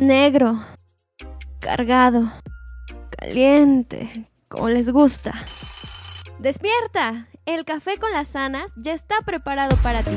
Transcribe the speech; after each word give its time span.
Negro, 0.00 0.60
cargado, 1.58 2.32
caliente, 3.18 4.28
como 4.48 4.68
les 4.68 4.90
gusta. 4.90 5.44
Despierta, 6.38 7.26
el 7.46 7.64
café 7.64 7.98
con 7.98 8.12
las 8.12 8.28
sanas 8.28 8.72
ya 8.76 8.92
está 8.92 9.16
preparado 9.24 9.76
para 9.78 10.02
ti. 10.02 10.12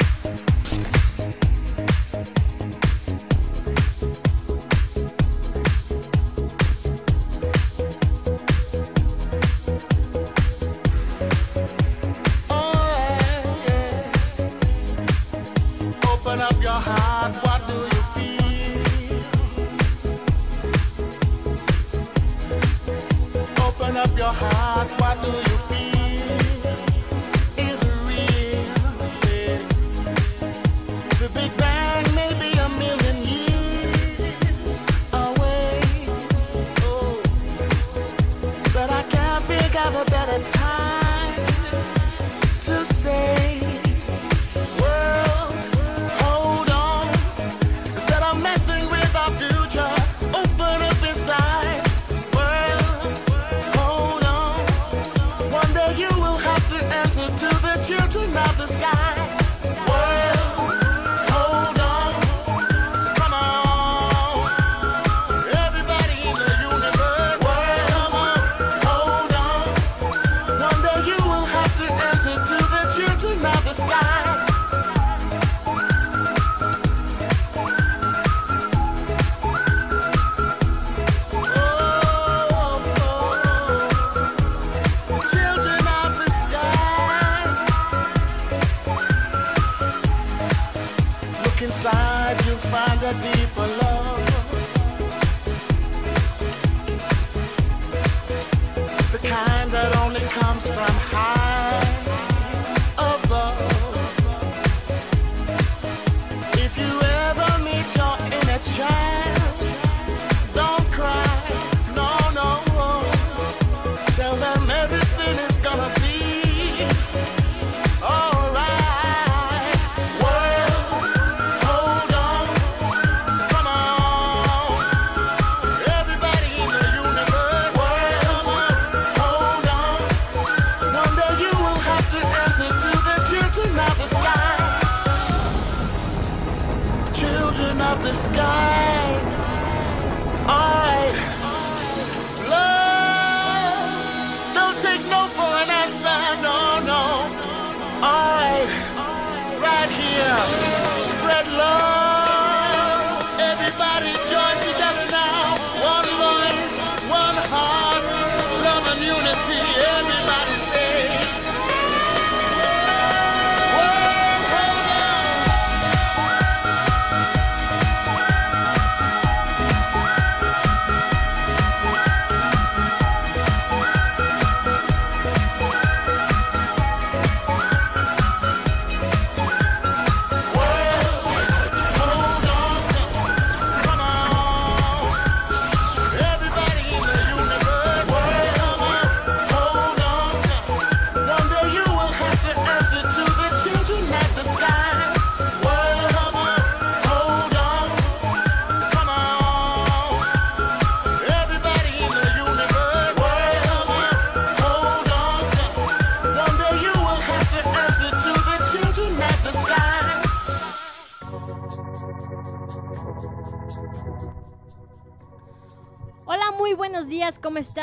Your 24.18 24.28
heart, 24.28 24.81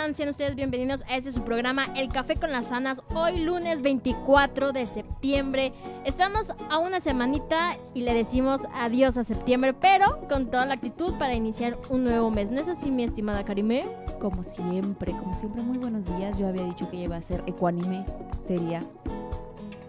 están? 0.09 0.15
Sean 0.15 0.29
ustedes 0.29 0.57
bienvenidos 0.57 1.03
a 1.09 1.17
este 1.17 1.31
su 1.31 1.43
programa 1.43 1.87
El 1.97 2.09
Café 2.09 2.37
con 2.37 2.51
las 2.51 2.69
Sanas. 2.69 3.03
Hoy 3.15 3.41
lunes 3.41 3.83
24 3.83 4.73
de 4.73 4.87
septiembre. 4.87 5.73
Estamos 6.05 6.53
a 6.71 6.79
una 6.79 7.01
semanita 7.01 7.77
y 7.95 8.03
le 8.03 8.15
decimos 8.15 8.63
adiós 8.75 9.17
a 9.17 9.25
septiembre, 9.25 9.75
pero 9.75 10.21
con 10.29 10.51
toda 10.51 10.67
la 10.67 10.75
actitud 10.75 11.15
para 11.19 11.35
iniciar 11.35 11.79
un 11.91 12.05
nuevo 12.05 12.31
mes. 12.31 12.51
¿No 12.51 12.61
es 12.61 12.69
así, 12.69 12.91
mi 12.91 13.05
estimada 13.05 13.45
Karime? 13.45 13.85
Como 14.21 14.45
siempre, 14.45 15.13
como 15.13 15.35
siempre, 15.35 15.63
muy 15.63 15.79
buenos 15.79 16.05
días. 16.17 16.39
Yo 16.39 16.49
había 16.49 16.65
dicho 16.65 16.91
que 16.91 16.97
iba 16.97 17.17
a 17.17 17.23
ser 17.23 17.43
ecuánime, 17.47 18.05
seria 18.47 18.81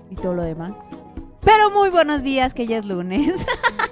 y 0.10 0.15
todo 0.15 0.33
lo 0.33 0.44
demás. 0.44 0.75
Pero 1.42 1.72
muy 1.72 1.89
buenos 1.89 2.24
días, 2.24 2.54
que 2.54 2.68
ya 2.68 2.77
es 2.77 2.86
lunes. 2.86 3.36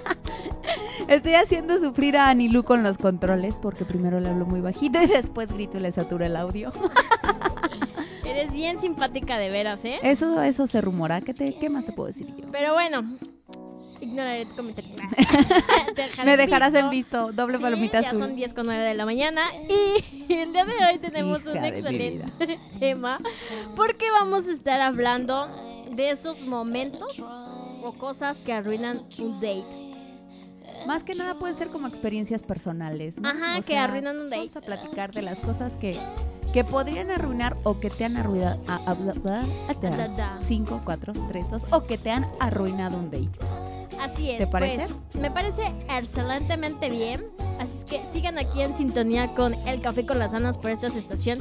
Estoy 1.08 1.34
haciendo 1.34 1.78
sufrir 1.78 2.18
a 2.18 2.28
Anilú 2.28 2.64
con 2.64 2.82
los 2.82 2.98
controles 2.98 3.56
porque 3.56 3.86
primero 3.86 4.20
le 4.20 4.28
hablo 4.28 4.44
muy 4.44 4.60
bajito 4.60 5.02
y 5.02 5.06
después 5.06 5.50
grito 5.50 5.78
y 5.78 5.80
le 5.80 5.90
saturo 5.90 6.24
el 6.26 6.36
audio. 6.36 6.70
Eres 8.26 8.52
bien 8.52 8.78
simpática 8.78 9.38
de 9.38 9.48
veras, 9.48 9.82
¿eh? 9.86 9.98
Eso, 10.02 10.42
eso 10.42 10.66
se 10.66 10.82
rumora. 10.82 11.22
¿Qué, 11.22 11.32
te, 11.32 11.54
¿Qué 11.54 11.70
más 11.70 11.86
te 11.86 11.92
puedo 11.92 12.08
decir 12.08 12.26
yo? 12.36 12.44
Pero 12.52 12.74
bueno, 12.74 13.16
ignoraré 14.02 14.44
tu 14.44 14.56
comentario. 14.56 14.90
Me 16.26 16.36
dejarás 16.36 16.74
en 16.74 16.90
visto. 16.90 17.32
doble 17.32 17.56
Sí, 17.56 17.62
palomita 17.62 18.02
ya 18.02 18.08
azul. 18.08 18.20
son 18.20 18.36
10 18.36 18.52
con 18.52 18.66
9 18.66 18.84
de 18.84 18.94
la 18.94 19.06
mañana 19.06 19.44
y 19.66 20.32
el 20.32 20.52
día 20.52 20.66
de 20.66 20.72
hoy 20.92 20.98
tenemos 20.98 21.40
Hija 21.40 21.52
un 21.52 21.64
excelente 21.64 22.58
tema 22.78 23.18
porque 23.76 24.10
vamos 24.10 24.46
a 24.46 24.52
estar 24.52 24.78
hablando 24.80 25.48
de 25.90 26.10
esos 26.10 26.42
momentos 26.42 27.18
o 27.20 27.94
cosas 27.94 28.36
que 28.38 28.52
arruinan 28.52 29.04
un 29.18 29.40
date. 29.40 29.87
Más 30.86 31.02
que 31.02 31.14
nada 31.14 31.34
puede 31.34 31.54
ser 31.54 31.68
como 31.68 31.86
experiencias 31.86 32.42
personales. 32.42 33.18
¿no? 33.18 33.28
Ajá, 33.28 33.58
O 33.58 33.62
que 33.62 33.72
sea, 33.72 33.84
arruinan 33.84 34.18
un 34.18 34.30
date. 34.30 34.38
Vamos 34.40 34.56
a 34.56 34.60
platicar 34.60 35.12
de 35.12 35.22
las 35.22 35.38
cosas 35.40 35.72
que, 35.74 35.98
que 36.52 36.64
podrían 36.64 37.10
arruinar 37.10 37.56
o 37.64 37.78
que 37.80 37.90
te 37.90 38.04
han 38.04 38.16
arruinado. 38.16 38.60
a- 38.68 38.74
a- 38.74 38.90
a- 38.90 38.92
a- 38.92 39.74
Da, 39.90 40.08
da. 40.08 40.38
5, 40.40 40.80
4, 40.84 41.12
3, 41.28 41.50
2 41.50 41.66
o 41.72 41.84
que 41.84 41.98
te 41.98 42.10
han 42.10 42.26
arruinado 42.40 42.96
un 42.98 43.10
date. 43.10 43.28
Así 44.00 44.30
es. 44.30 44.38
¿Te 44.38 44.46
parece? 44.46 44.86
Pues, 45.12 45.20
me 45.22 45.30
parece 45.30 45.62
excelentemente 45.96 46.88
bien. 46.88 47.24
Así 47.58 47.78
es 47.78 47.84
que 47.84 48.00
sigan 48.12 48.38
aquí 48.38 48.60
en 48.62 48.74
sintonía 48.76 49.34
con 49.34 49.54
El 49.66 49.80
Café 49.80 50.06
con 50.06 50.18
las 50.20 50.32
Anas 50.34 50.56
por 50.56 50.70
esta 50.70 50.86
estación 50.86 51.38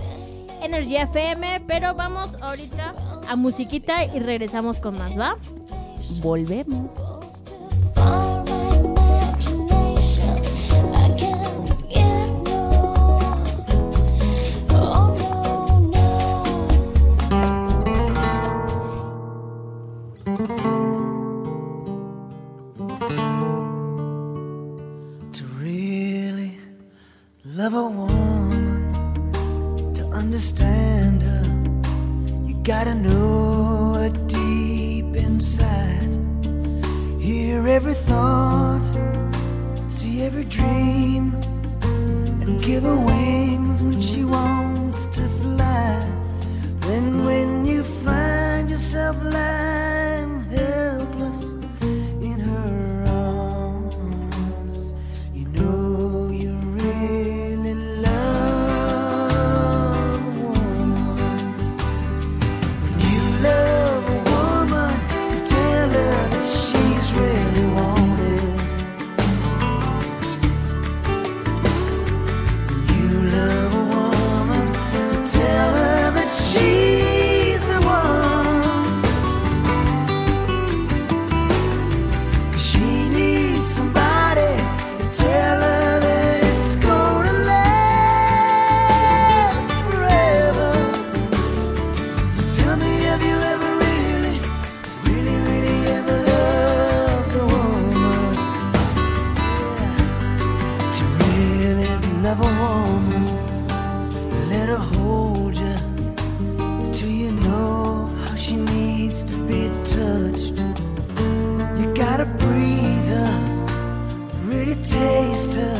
Energy 0.63 0.97
FM. 0.97 1.61
Pero 1.67 1.93
vamos 1.93 2.35
ahorita 2.41 2.95
a 3.29 3.35
musiquita 3.35 4.05
y 4.05 4.19
regresamos 4.19 4.79
con 4.79 4.97
más, 4.97 5.17
¿va? 5.17 5.37
Volvemos. 6.21 6.91
Let 104.49 104.69
her 104.69 104.83
hold 104.95 105.55
you 105.57 105.75
till 106.93 107.09
you 107.09 107.31
know 107.31 108.07
how 108.23 108.35
she 108.35 108.55
needs 108.55 109.23
to 109.23 109.35
be 109.47 109.69
touched. 109.95 110.55
You 111.79 111.93
gotta 111.93 112.25
breathe 112.25 113.09
her, 113.17 113.33
really 114.45 114.75
taste 114.75 115.53
her, 115.53 115.79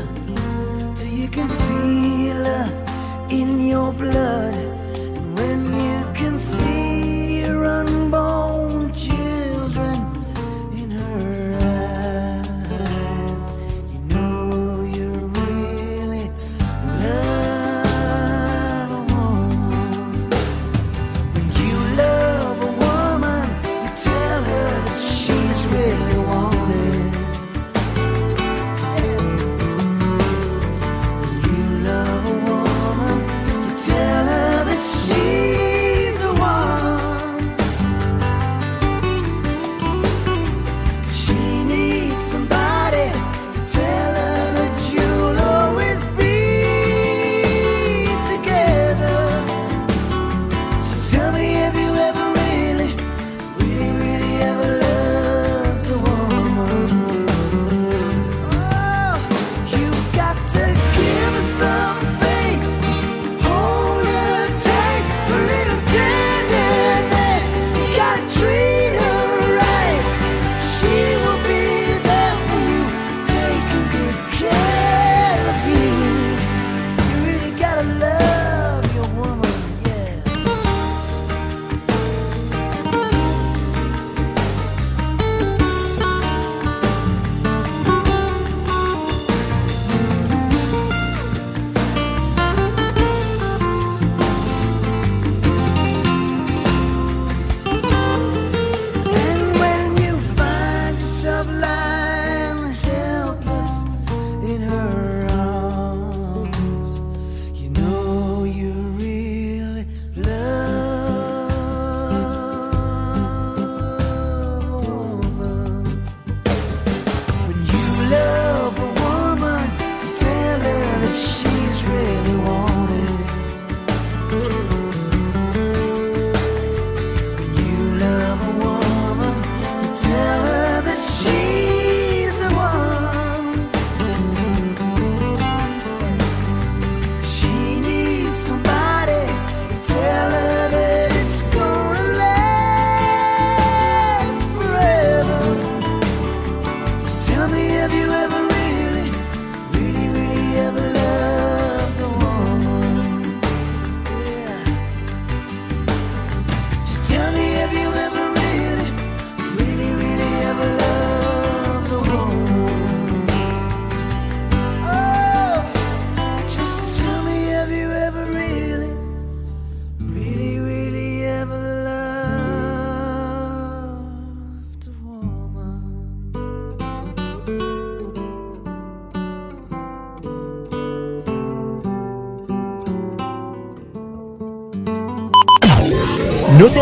till 0.95 1.13
you 1.21 1.27
can 1.27 1.47
feel 1.47 2.43
her 2.51 3.27
in 3.29 3.67
your 3.67 3.91
blood. 3.93 4.66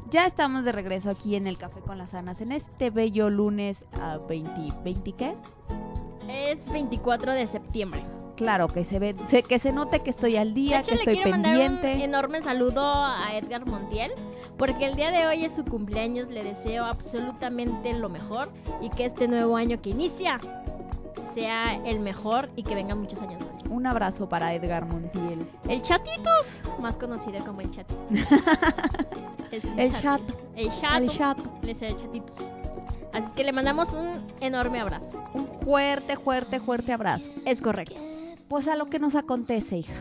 Ya 0.09 0.25
estamos 0.25 0.65
de 0.65 0.71
regreso 0.71 1.09
aquí 1.09 1.35
en 1.35 1.47
el 1.47 1.57
Café 1.57 1.81
con 1.81 1.97
las 1.97 2.13
Anas 2.13 2.39
en 2.41 2.51
este 2.51 2.91
bello 2.91 3.31
lunes 3.31 3.83
a 3.99 4.17
20, 4.17 4.51
20 4.83 5.13
¿qué 5.13 5.31
es? 5.31 5.39
Es 6.27 6.71
24 6.71 7.33
de 7.33 7.47
septiembre. 7.47 8.03
Claro, 8.35 8.67
que 8.67 8.83
se 8.83 8.97
ve, 8.99 9.15
se- 9.25 9.43
que 9.43 9.59
se 9.59 9.71
note 9.71 9.99
que 9.99 10.09
estoy 10.09 10.37
al 10.37 10.49
De 10.49 10.61
día, 10.61 10.79
hecho, 10.79 10.89
que 10.89 10.95
le 10.95 11.01
estoy 11.01 11.13
quiero 11.15 11.29
mandar 11.31 11.53
un 11.53 11.59
pendiente. 11.81 12.03
enorme 12.03 12.41
saludo 12.41 12.81
a 12.83 13.35
Edgar 13.37 13.65
Montiel, 13.65 14.11
porque 14.57 14.85
el 14.85 14.95
día 14.95 15.11
de 15.11 15.27
hoy 15.27 15.45
es 15.45 15.53
su 15.53 15.63
cumpleaños. 15.65 16.29
Le 16.29 16.43
deseo 16.43 16.85
absolutamente 16.85 17.93
lo 17.93 18.09
mejor 18.09 18.51
y 18.81 18.89
que 18.89 19.05
este 19.05 19.27
nuevo 19.27 19.55
año 19.55 19.81
que 19.81 19.91
inicia 19.91 20.39
sea 21.33 21.75
el 21.85 21.99
mejor 21.99 22.49
y 22.55 22.63
que 22.63 22.75
vengan 22.75 22.99
muchos 22.99 23.21
años 23.21 23.39
más. 23.45 23.63
Un 23.71 23.87
abrazo 23.87 24.29
para 24.29 24.53
Edgar 24.53 24.85
Montiel. 24.85 25.47
El 25.67 25.81
Chatitus, 25.81 26.57
más 26.79 26.95
conocido 26.95 27.39
como 27.45 27.61
el 27.61 27.71
Chatitus. 27.71 28.19
Es 29.51 29.65
El 29.77 29.91
chato. 30.01 30.23
El 30.55 30.69
chato. 30.71 30.97
El 30.97 31.09
chato. 31.09 31.43
Él 31.61 31.69
es 31.69 31.81
el 31.83 31.95
Chatitus. 31.95 32.35
Así 33.13 33.31
que 33.35 33.43
le 33.43 33.53
mandamos 33.53 33.93
un 33.93 34.25
enorme 34.41 34.79
abrazo. 34.79 35.11
Un 35.35 35.45
fuerte, 35.63 36.17
fuerte, 36.17 36.59
fuerte 36.59 36.91
abrazo. 36.91 37.25
Es 37.45 37.61
correcto. 37.61 37.95
Pues 38.47 38.67
a 38.67 38.75
lo 38.75 38.87
que 38.89 38.99
nos 38.99 39.15
acontece, 39.15 39.77
hija. 39.77 39.93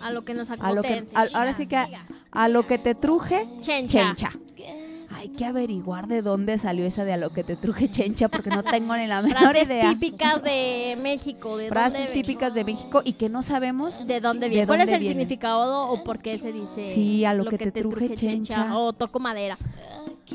A 0.00 0.12
lo 0.12 0.22
que 0.22 0.34
nos 0.34 0.50
A 0.50 0.72
lo 0.72 0.82
que, 0.82 0.94
acontece. 0.94 1.16
a- 1.16 1.38
ahora 1.38 1.54
sí 1.54 1.66
que 1.66 1.76
a, 2.30 2.48
lo 2.48 2.66
que 2.66 2.78
te 2.78 2.94
truje, 2.94 3.48
Chencha. 3.60 4.14
chencha. 4.14 4.32
Hay 5.10 5.30
que 5.30 5.44
averiguar 5.46 6.06
de 6.06 6.22
dónde 6.22 6.58
salió 6.58 6.86
esa 6.86 7.04
de 7.04 7.12
a 7.14 7.16
lo 7.16 7.30
que 7.30 7.42
te 7.42 7.56
truje 7.56 7.90
chencha 7.90 8.28
porque 8.28 8.50
no 8.50 8.62
tengo 8.62 8.96
ni 8.96 9.08
la 9.08 9.20
menor 9.22 9.40
Frases 9.40 9.68
idea. 9.68 9.90
típicas 9.90 10.40
de 10.44 10.96
México. 11.02 11.56
¿de 11.56 11.68
Frases 11.68 11.98
dónde 12.06 12.12
típicas 12.12 12.54
de 12.54 12.62
México 12.64 13.02
y 13.04 13.14
que 13.14 13.28
no 13.28 13.42
sabemos 13.42 14.06
¿De 14.06 14.20
dónde 14.20 14.46
¿De 14.46 14.50
viene? 14.50 14.66
¿Cuál 14.68 14.82
es 14.82 14.88
el 14.88 15.00
viene? 15.00 15.14
significado 15.14 15.88
o 15.90 16.04
por 16.04 16.20
qué 16.20 16.38
se 16.38 16.52
dice? 16.52 16.94
Sí, 16.94 17.24
a 17.24 17.34
lo 17.34 17.46
que 17.46 17.58
te 17.58 17.72
truje 17.72 18.14
chencha. 18.14 18.76
O 18.78 18.92
toco 18.92 19.18
madera. 19.18 19.58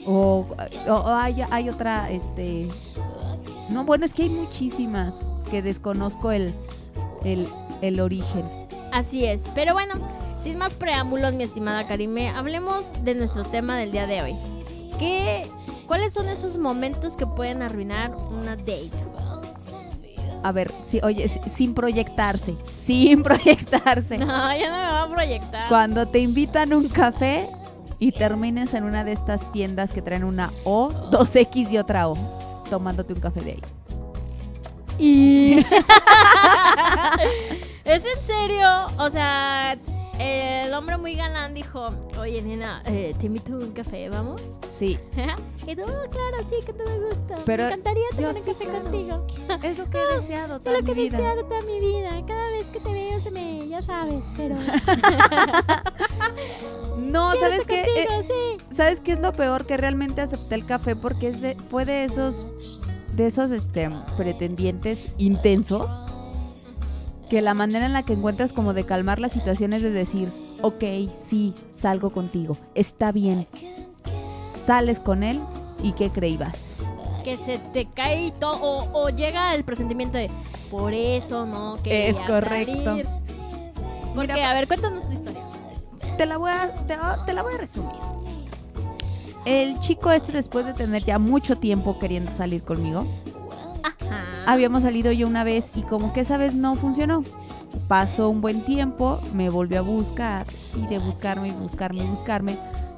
o, 0.06 0.46
o- 0.88 0.92
o 0.94 1.08
hay, 1.16 1.38
hay 1.50 1.70
otra, 1.70 2.12
este... 2.12 2.68
No, 3.70 3.86
bueno, 3.86 4.06
es 4.06 4.14
que 4.14 4.24
hay 4.24 4.30
muchísimas 4.30 5.14
que 5.50 5.62
desconozco 5.62 6.32
el, 6.34 6.54
el, 7.24 7.48
el 7.82 8.00
origen. 8.00 8.44
Así 8.92 9.26
es. 9.26 9.50
Pero 9.56 9.74
bueno, 9.74 9.96
sin 10.44 10.58
más 10.58 10.74
preámbulos, 10.74 11.34
mi 11.34 11.44
estimada 11.44 11.88
Karime, 11.88 12.30
hablemos 12.30 12.92
de 13.04 13.16
nuestro 13.16 13.44
tema 13.44 13.78
del 13.78 13.92
día 13.92 14.06
de 14.08 14.22
hoy. 14.22 14.36
¿Qué, 15.00 15.48
¿Cuáles 15.88 16.14
son 16.14 16.30
esos 16.30 16.58
momentos 16.58 17.16
que 17.18 17.26
pueden 17.26 17.62
arruinar 17.62 18.16
una 18.32 18.56
date? 18.56 18.92
A 20.44 20.52
ver, 20.52 20.74
sí, 20.88 21.00
oye, 21.04 21.28
si- 21.30 21.50
sin 21.50 21.74
proyectarse, 21.74 22.56
sin 22.86 23.24
proyectarse. 23.24 24.18
No, 24.18 24.26
ya 24.28 24.70
no 24.70 24.76
me 24.78 24.94
va 24.94 25.04
a 25.04 25.10
proyectar. 25.10 25.64
Cuando 25.70 26.06
te 26.08 26.20
invitan 26.20 26.74
un 26.74 26.90
café 26.90 27.48
y 27.98 28.12
termines 28.12 28.74
en 28.74 28.84
una 28.84 29.06
de 29.06 29.14
estas 29.14 29.50
tiendas 29.54 29.92
que 29.92 30.02
traen 30.02 30.26
una 30.26 30.52
O, 30.66 30.90
dos 31.12 31.34
X 31.36 31.72
y 31.72 31.78
otra 31.78 32.10
O, 32.10 32.14
tomándote 32.70 33.14
un 33.14 33.22
café 33.22 33.40
de 33.40 33.52
ahí. 33.52 33.62
Y... 35.00 35.60
¿Es 37.86 38.04
en 38.06 38.26
serio? 38.26 38.68
O 39.00 39.10
sea, 39.10 39.74
el 40.20 40.74
hombre 40.74 40.98
muy 40.98 41.16
galán 41.16 41.54
dijo, 41.54 41.90
oye, 42.20 42.42
nena, 42.42 42.82
eh, 42.86 43.14
te 43.20 43.26
invito 43.26 43.54
a 43.54 43.58
un 43.58 43.72
café, 43.74 44.10
¿vamos? 44.10 44.42
Sí, 44.70 44.98
y 45.68 45.76
tú, 45.76 45.82
"Oh, 45.84 46.10
claro, 46.10 46.38
sí, 46.50 46.56
que 46.66 46.74
te 46.74 46.84
me 46.84 46.98
gusta. 47.00 47.36
Pero 47.46 47.64
me 47.64 47.70
encantaría 47.74 48.04
tomar 48.16 48.36
un 48.36 48.44
sí, 48.44 48.52
café 48.52 48.66
claro. 48.66 48.84
contigo. 48.84 49.28
es 49.62 49.78
lo 49.78 49.86
que 49.90 49.98
he 49.98 50.06
deseado 50.22 50.58
Es 50.58 50.64
toda 50.64 50.78
lo 50.78 50.82
mi 50.84 50.88
que 50.88 50.94
vida. 50.94 51.18
deseo 51.18 51.46
toda 51.46 51.62
mi 51.62 51.80
vida. 51.80 52.10
Cada 52.26 52.52
vez 52.52 52.66
que 52.72 52.80
te 52.80 52.92
veo 52.94 53.22
se 53.22 53.32
me, 53.32 53.68
ya 53.68 53.82
sabes, 53.82 54.24
pero... 54.38 54.56
No, 56.98 57.32
quiero 57.32 57.50
¿sabes 57.52 57.68
qué? 57.68 57.82
Eh, 57.82 58.08
sí. 58.28 58.58
¿Sabes 58.76 59.00
qué 59.02 59.12
es 59.14 59.20
lo 59.20 59.34
peor? 59.34 59.66
Que 59.66 59.78
realmente 59.78 60.22
acepté 60.22 60.56
el 60.56 60.66
café 60.66 60.96
porque 60.96 61.28
es 61.30 61.42
de, 61.42 61.56
fue 61.68 61.86
de 61.86 62.04
esos, 62.06 62.46
de 63.16 63.28
esos 63.28 63.52
este, 63.52 63.90
pretendientes 64.18 65.00
intensos 65.18 65.90
que 67.30 67.42
la 67.42 67.54
manera 67.54 67.86
en 67.86 67.94
la 67.94 68.04
que 68.04 68.14
encuentras 68.14 68.54
como 68.54 68.74
de 68.74 68.84
calmar 68.84 69.20
la 69.20 69.30
situación 69.30 69.74
es 69.74 69.82
de 69.82 69.92
decir, 69.92 70.32
ok, 70.62 70.84
sí, 71.28 71.54
salgo 71.72 72.12
contigo, 72.12 72.58
está 72.76 73.12
bien. 73.12 73.48
Sales 74.66 75.00
con 75.00 75.24
él 75.24 75.40
y 75.82 75.94
¿qué 75.94 76.10
creíbas? 76.10 76.54
Que 77.24 77.38
se 77.38 77.58
te 77.74 77.86
cae 77.86 78.32
todo, 78.40 78.62
o, 78.62 79.04
o 79.06 79.10
llega 79.10 79.56
el 79.56 79.64
presentimiento 79.64 80.18
de, 80.18 80.30
por 80.70 80.94
eso 80.94 81.46
no 81.46 81.78
quería 81.84 82.10
Es 82.10 82.18
correcto. 82.18 82.84
salir". 82.84 83.08
Porque, 84.14 84.34
Mira, 84.34 84.52
a 84.52 84.54
ver, 84.54 84.68
cuéntanos 84.68 85.06
tu 85.08 85.12
historia. 85.14 85.42
Te 86.18 86.26
la 86.28 86.38
voy 86.38 86.52
a, 86.52 86.72
te, 86.86 86.96
te 87.26 87.34
la 87.34 87.42
voy 87.42 87.56
a 87.56 87.58
resumir. 87.58 87.96
El 89.46 89.80
chico 89.80 90.12
este, 90.12 90.32
después 90.32 90.66
de 90.66 90.74
tener 90.74 91.04
ya 91.04 91.20
mucho 91.20 91.58
tiempo 91.58 92.00
queriendo 92.00 92.32
salir 92.32 92.64
conmigo, 92.64 93.06
Ajá. 93.84 94.44
habíamos 94.46 94.84
salido 94.84 95.12
yo 95.12 95.28
una 95.28 95.44
vez 95.44 95.76
y 95.76 95.82
como 95.82 96.14
que 96.14 96.22
esa 96.22 96.38
vez 96.38 96.54
no 96.54 96.76
funcionó. 96.76 97.24
Pasó 97.88 98.30
un 98.30 98.40
buen 98.40 98.64
tiempo, 98.64 99.20
me 99.34 99.50
volvió 99.50 99.80
a 99.80 99.82
buscar 99.82 100.46
y 100.76 100.86
de 100.88 101.00
buscarme 101.00 101.50
y 101.50 101.52
buscarme 101.52 102.04
y 102.04 102.08
buscarme. 102.08 102.58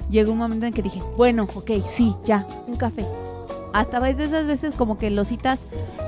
Llegó 0.10 0.34
un 0.34 0.38
momento 0.38 0.66
en 0.68 0.74
que 0.74 0.84
dije, 0.84 1.02
bueno, 1.18 1.48
ok, 1.56 1.72
sí, 1.96 2.16
ya, 2.26 2.46
un 2.68 2.76
café. 2.76 3.06
Hasta 3.74 4.00
de 4.00 4.24
esas 4.24 4.46
veces 4.46 4.76
como 4.76 4.98
que 4.98 5.10
los 5.10 5.30
citas, 5.30 5.62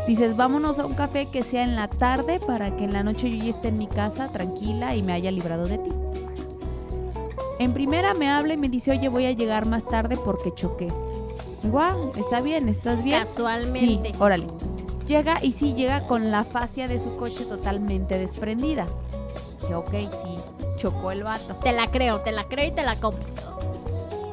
dices, 0.08 0.38
vámonos 0.38 0.79
a 0.79 0.86
un 0.86 0.94
café 0.94 1.25
que 1.25 1.41
sea 1.41 1.63
en 1.63 1.75
la 1.75 1.88
tarde 1.88 2.39
para 2.39 2.75
que 2.77 2.84
en 2.84 2.94
la 2.94 3.03
noche 3.03 3.29
yo 3.29 3.44
ya 3.44 3.50
esté 3.50 3.70
en 3.70 3.77
mi 3.77 3.88
casa 3.88 4.29
tranquila 4.29 4.96
y 4.96 5.01
me 5.01 5.13
haya 5.13 5.32
librado 5.32 5.65
de 5.65 5.79
ti. 5.79 5.89
En 7.59 7.73
primera 7.73 8.13
me 8.13 8.29
habla 8.29 8.53
y 8.53 8.57
me 8.57 8.69
dice, 8.69 8.91
oye, 8.91 9.09
voy 9.09 9.25
a 9.25 9.31
llegar 9.31 9.65
más 9.65 9.85
tarde 9.85 10.17
porque 10.17 10.53
choqué. 10.53 10.87
Guau, 11.63 12.11
está 12.15 12.41
bien, 12.41 12.69
estás 12.69 13.03
bien. 13.03 13.21
Sí, 13.25 13.27
Casualmente. 13.27 14.11
órale. 14.19 14.47
Llega 15.07 15.37
y 15.43 15.51
sí 15.53 15.73
llega 15.73 16.05
con 16.05 16.31
la 16.31 16.43
fascia 16.43 16.87
de 16.87 16.99
su 16.99 17.15
coche 17.17 17.45
totalmente 17.45 18.19
desprendida. 18.19 18.85
Dije, 19.61 19.75
ok, 19.75 19.91
sí, 19.91 20.37
chocó 20.77 21.11
el 21.11 21.23
vato. 21.23 21.55
Te 21.55 21.71
la 21.71 21.87
creo, 21.87 22.21
te 22.21 22.31
la 22.31 22.43
creo 22.43 22.67
y 22.67 22.71
te 22.71 22.83
la 22.83 22.95
compro. 22.97 23.25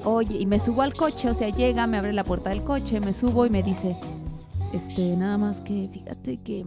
Oye, 0.04 0.36
y 0.38 0.46
me 0.46 0.58
subo 0.58 0.82
al 0.82 0.92
coche, 0.92 1.30
o 1.30 1.34
sea, 1.34 1.48
llega, 1.48 1.86
me 1.86 1.96
abre 1.96 2.12
la 2.12 2.24
puerta 2.24 2.50
del 2.50 2.62
coche, 2.62 3.00
me 3.00 3.14
subo 3.14 3.46
y 3.46 3.50
me 3.50 3.62
dice, 3.62 3.96
este, 4.74 5.16
nada 5.16 5.38
más 5.38 5.60
que, 5.60 5.88
fíjate 5.90 6.36
que, 6.42 6.66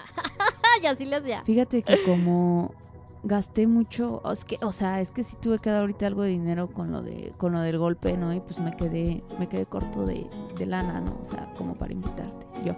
y 0.82 0.86
así 0.86 1.06
le 1.06 1.16
hacía. 1.16 1.42
fíjate 1.46 1.82
que 1.82 2.02
como 2.04 2.74
gasté 3.22 3.66
mucho, 3.66 4.20
es 4.32 4.44
que, 4.44 4.58
o 4.62 4.72
sea, 4.72 5.00
es 5.00 5.10
que 5.10 5.22
sí 5.22 5.36
tuve 5.40 5.58
que 5.58 5.70
dar 5.70 5.82
ahorita 5.82 6.06
algo 6.06 6.22
de 6.22 6.30
dinero 6.30 6.68
con 6.68 6.90
lo 6.90 7.02
de, 7.02 7.32
con 7.36 7.52
lo 7.52 7.60
del 7.60 7.78
golpe, 7.78 8.16
¿no? 8.16 8.32
Y 8.32 8.40
pues 8.40 8.58
me 8.60 8.72
quedé, 8.72 9.22
me 9.38 9.48
quedé 9.48 9.66
corto 9.66 10.04
de, 10.04 10.26
de 10.56 10.66
lana, 10.66 11.00
¿no? 11.00 11.18
O 11.22 11.30
sea, 11.30 11.52
como 11.56 11.74
para 11.74 11.92
invitarte. 11.92 12.46
Yo, 12.64 12.74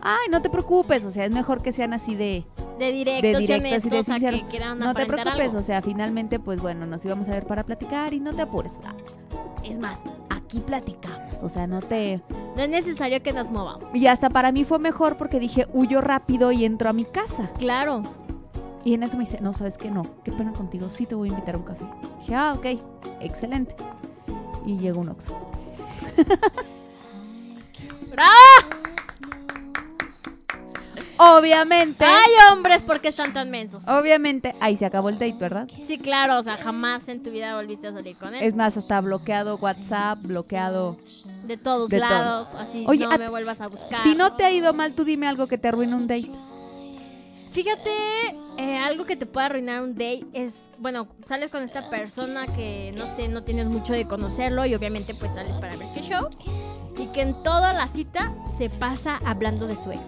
ay, 0.00 0.28
no 0.30 0.40
te 0.40 0.50
preocupes, 0.50 1.04
o 1.04 1.10
sea, 1.10 1.24
es 1.26 1.30
mejor 1.30 1.62
que 1.62 1.72
sean 1.72 1.92
así 1.92 2.14
de, 2.14 2.44
De 2.78 2.92
directos, 2.92 3.22
de 3.46 3.56
y 3.56 3.60
de 3.90 4.02
sinceros. 4.02 4.42
que 4.44 4.60
No 4.60 4.94
te 4.94 5.06
preocupes, 5.06 5.48
algo. 5.48 5.58
o 5.58 5.62
sea, 5.62 5.82
finalmente, 5.82 6.38
pues 6.38 6.62
bueno, 6.62 6.86
nos 6.86 7.04
íbamos 7.04 7.28
a 7.28 7.32
ver 7.32 7.46
para 7.46 7.64
platicar 7.64 8.14
y 8.14 8.20
no 8.20 8.32
te 8.32 8.42
apures. 8.42 8.78
Es 9.62 9.78
más, 9.78 10.00
aquí 10.30 10.60
platicamos, 10.60 11.42
o 11.42 11.48
sea, 11.48 11.66
no 11.66 11.80
te, 11.80 12.22
No 12.56 12.62
es 12.62 12.70
necesario 12.70 13.22
que 13.22 13.32
nos 13.32 13.50
movamos. 13.50 13.94
Y 13.94 14.06
hasta 14.06 14.30
para 14.30 14.52
mí 14.52 14.64
fue 14.64 14.78
mejor 14.78 15.16
porque 15.16 15.38
dije, 15.40 15.66
huyo 15.72 16.00
rápido 16.00 16.52
y 16.52 16.64
entro 16.64 16.88
a 16.88 16.92
mi 16.92 17.04
casa. 17.04 17.50
Claro. 17.58 18.02
Y 18.86 18.94
en 18.94 19.02
eso 19.02 19.16
me 19.16 19.24
dice, 19.24 19.40
no, 19.40 19.52
¿sabes 19.52 19.76
qué? 19.76 19.90
No, 19.90 20.04
qué 20.22 20.30
pena 20.30 20.52
contigo, 20.52 20.90
sí 20.90 21.06
te 21.06 21.16
voy 21.16 21.28
a 21.28 21.32
invitar 21.32 21.56
a 21.56 21.58
un 21.58 21.64
café. 21.64 21.84
Dije, 22.20 22.36
ah, 22.36 22.54
ok, 22.56 22.66
excelente. 23.20 23.74
Y 24.64 24.78
llegó 24.78 25.00
un 25.00 25.08
Oxxo. 25.08 25.50
¡Ah! 28.16 28.64
Obviamente, 31.18 32.04
¡Ay, 32.04 32.30
hombres! 32.52 32.82
¿Por 32.82 33.00
qué 33.00 33.08
están 33.08 33.32
tan 33.32 33.50
mensos? 33.50 33.82
obviamente, 33.88 34.54
ahí 34.60 34.76
se 34.76 34.86
acabó 34.86 35.08
el 35.08 35.18
date, 35.18 35.32
¿verdad? 35.32 35.68
Sí, 35.82 35.98
claro, 35.98 36.38
o 36.38 36.42
sea, 36.44 36.56
jamás 36.56 37.08
en 37.08 37.24
tu 37.24 37.32
vida 37.32 37.56
volviste 37.56 37.88
a 37.88 37.92
salir 37.92 38.16
con 38.16 38.36
él. 38.36 38.44
Es 38.44 38.54
más, 38.54 38.76
hasta 38.76 39.00
bloqueado 39.00 39.56
WhatsApp, 39.56 40.18
bloqueado... 40.22 40.96
de 41.44 41.56
todos 41.56 41.88
de 41.88 41.98
todo. 41.98 42.08
lados, 42.08 42.48
así, 42.56 42.84
Oye, 42.86 43.04
no 43.04 43.18
me 43.18 43.28
vuelvas 43.28 43.60
a 43.60 43.66
buscar. 43.66 44.04
Si 44.04 44.14
no 44.14 44.34
te 44.34 44.44
ha 44.44 44.52
ido 44.52 44.72
mal, 44.74 44.92
tú 44.92 45.02
dime 45.02 45.26
algo 45.26 45.48
que 45.48 45.58
te 45.58 45.66
arruine 45.66 45.96
un 45.96 46.06
date. 46.06 46.30
Fíjate, 47.56 47.90
eh, 48.58 48.76
algo 48.76 49.06
que 49.06 49.16
te 49.16 49.24
puede 49.24 49.46
arruinar 49.46 49.82
un 49.82 49.94
date 49.94 50.26
es, 50.34 50.66
bueno, 50.76 51.08
sales 51.26 51.50
con 51.50 51.62
esta 51.62 51.88
persona 51.88 52.46
que, 52.46 52.92
no 52.98 53.06
sé, 53.06 53.28
no 53.28 53.44
tienes 53.44 53.66
mucho 53.66 53.94
de 53.94 54.06
conocerlo 54.06 54.66
y 54.66 54.74
obviamente 54.74 55.14
pues 55.14 55.32
sales 55.32 55.56
para 55.56 55.74
ver 55.76 55.88
qué 55.94 56.02
show. 56.02 56.28
Y 56.98 57.06
que 57.06 57.22
en 57.22 57.32
toda 57.42 57.72
la 57.72 57.88
cita 57.88 58.34
se 58.58 58.68
pasa 58.68 59.18
hablando 59.24 59.66
de 59.66 59.74
su 59.74 59.90
ex. 59.90 60.02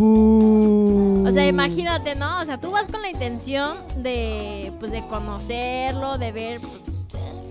O 0.00 1.30
sea, 1.32 1.46
imagínate, 1.46 2.16
¿no? 2.16 2.40
O 2.40 2.44
sea, 2.44 2.58
tú 2.58 2.72
vas 2.72 2.88
con 2.90 3.02
la 3.02 3.10
intención 3.10 3.76
de, 4.02 4.72
pues, 4.80 4.90
de 4.90 5.06
conocerlo, 5.06 6.18
de 6.18 6.32
ver, 6.32 6.60
pues, 6.60 7.06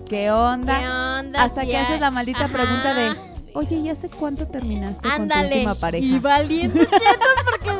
¿Qué 0.06 0.32
onda? 0.32 0.80
qué 0.80 0.86
onda. 0.86 1.44
Hasta 1.46 1.62
si 1.62 1.70
que 1.70 1.78
haces 1.78 2.02
la 2.02 2.12
maldita 2.12 2.44
Ajá. 2.44 2.54
pregunta 2.54 2.94
de, 2.94 3.16
oye, 3.54 3.78
¿y 3.78 3.90
hace 3.90 4.10
cuánto 4.10 4.46
terminaste 4.48 5.02
con 5.02 5.16
tu 5.16 5.22
Ándale. 5.22 5.56
última 5.56 5.76
pareja? 5.76 6.06
Y 6.06 6.20
valiendo 6.20 6.80
chetos 6.84 7.44
porque 7.50 7.72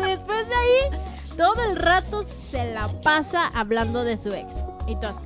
todo 1.38 1.64
el 1.70 1.76
rato 1.76 2.24
se 2.24 2.72
la 2.74 2.88
pasa 3.02 3.48
hablando 3.48 4.04
de 4.04 4.18
su 4.18 4.30
ex. 4.30 4.48
Y 4.88 4.96
tú 4.96 5.08
así, 5.08 5.24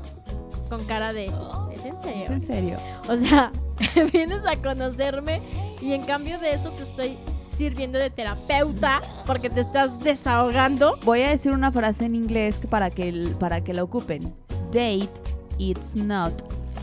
con 0.69 0.83
cara 0.85 1.13
de, 1.13 1.25
¿es 1.25 1.85
en 1.85 1.95
¿Es 1.95 2.01
serio? 2.03 2.25
en 2.31 2.47
serio? 2.47 2.77
O 3.09 3.17
sea, 3.17 3.51
vienes 4.13 4.41
a 4.45 4.55
conocerme 4.61 5.41
y 5.81 5.93
en 5.93 6.03
cambio 6.03 6.39
de 6.39 6.51
eso 6.51 6.69
te 6.71 6.83
estoy 6.83 7.17
sirviendo 7.47 7.97
de 7.99 8.09
terapeuta 8.09 9.01
porque 9.25 9.49
te 9.49 9.61
estás 9.61 9.99
desahogando. 10.03 10.97
Voy 11.03 11.21
a 11.23 11.29
decir 11.29 11.51
una 11.51 11.71
frase 11.71 12.05
en 12.05 12.15
inglés 12.15 12.55
para 12.69 12.89
que, 12.89 13.09
el- 13.09 13.35
para 13.35 13.61
que 13.61 13.73
la 13.73 13.83
ocupen. 13.83 14.33
Date, 14.67 15.09
it's 15.57 15.95
not 15.95 16.31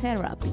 therapy. 0.00 0.52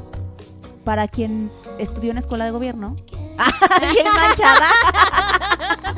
Para 0.85 1.07
quien 1.07 1.51
estudió 1.79 2.11
en 2.11 2.17
escuela 2.17 2.45
de 2.45 2.51
gobierno. 2.51 2.95
Bien 3.93 4.07
manchada. 4.13 4.69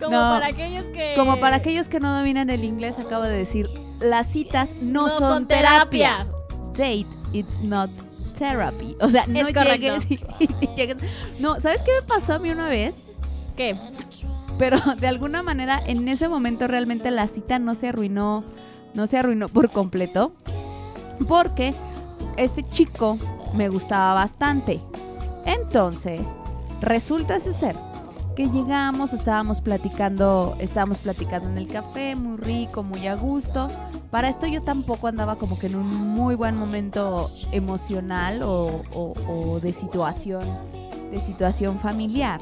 Como 0.00 0.10
No, 0.10 0.34
para 0.34 0.46
aquellos 0.46 0.88
que... 0.88 1.12
Como 1.16 1.40
para 1.40 1.56
aquellos 1.56 1.88
que 1.88 2.00
no 2.00 2.16
dominan 2.16 2.50
el 2.50 2.64
inglés, 2.64 2.98
acabo 2.98 3.24
de 3.24 3.36
decir, 3.36 3.68
las 4.00 4.28
citas 4.28 4.70
no, 4.80 5.08
no, 5.08 5.08
son, 5.08 5.20
son 5.20 5.48
terapia. 5.48 6.26
Date, 6.72 7.06
it's 7.32 7.60
not 7.60 7.90
therapy. 8.38 8.96
O 9.00 9.08
sea, 9.08 9.26
no 9.26 9.48
llegues 9.48 10.10
y, 10.10 10.14
y 10.60 10.66
llegues. 10.74 10.96
No, 11.38 11.60
¿sabes 11.60 11.82
qué 11.82 11.92
me 12.00 12.06
pasó 12.06 12.34
a 12.34 12.38
mí 12.38 12.50
una 12.50 12.68
vez? 12.68 13.04
¿Qué? 13.56 13.76
Pero 14.58 14.78
de 14.98 15.06
alguna 15.06 15.42
manera 15.42 15.80
en 15.86 16.08
ese 16.08 16.28
momento 16.28 16.66
realmente 16.66 17.10
la 17.10 17.26
cita 17.28 17.58
no 17.58 17.74
se 17.74 17.88
arruinó, 17.88 18.44
no 18.94 19.06
se 19.06 19.18
arruinó 19.18 19.48
por 19.48 19.70
completo, 19.70 20.32
porque 21.28 21.74
este 22.36 22.66
chico 22.68 23.18
me 23.54 23.68
gustaba 23.68 24.14
bastante. 24.14 24.80
Entonces, 25.44 26.38
resulta 26.82 27.40
ser 27.40 27.74
que 28.36 28.46
llegamos, 28.48 29.12
estábamos 29.12 29.60
platicando, 29.60 30.56
estábamos 30.58 30.98
platicando 30.98 31.48
en 31.50 31.58
el 31.58 31.66
café, 31.66 32.16
muy 32.16 32.36
rico, 32.38 32.82
muy 32.82 33.06
a 33.06 33.14
gusto. 33.14 33.68
Para 34.10 34.28
esto 34.30 34.46
yo 34.46 34.62
tampoco 34.62 35.06
andaba 35.06 35.36
como 35.36 35.58
que 35.58 35.66
en 35.66 35.76
un 35.76 36.08
muy 36.14 36.34
buen 36.34 36.56
momento 36.56 37.30
emocional 37.52 38.42
o, 38.42 38.82
o- 38.94 39.14
o 39.28 39.60
de 39.60 39.72
situación, 39.72 40.42
de 41.10 41.20
situación 41.26 41.78
familiar. 41.78 42.40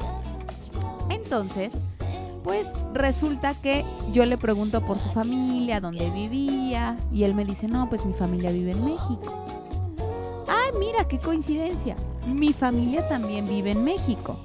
Entonces, 1.09 1.97
pues 2.43 2.67
resulta 2.93 3.53
que 3.61 3.83
yo 4.13 4.25
le 4.25 4.37
pregunto 4.37 4.81
por 4.85 4.97
su 4.99 5.09
familia, 5.09 5.81
dónde 5.81 6.09
vivía, 6.09 6.97
y 7.11 7.23
él 7.23 7.35
me 7.35 7.43
dice, 7.45 7.67
no, 7.67 7.89
pues 7.89 8.05
mi 8.05 8.13
familia 8.13 8.51
vive 8.51 8.71
en 8.71 8.85
México. 8.85 9.45
Mira, 10.79 11.07
qué 11.07 11.19
coincidencia. 11.19 11.95
Mi 12.27 12.53
familia 12.53 13.07
también 13.07 13.47
vive 13.47 13.71
en 13.71 13.83
México. 13.83 14.37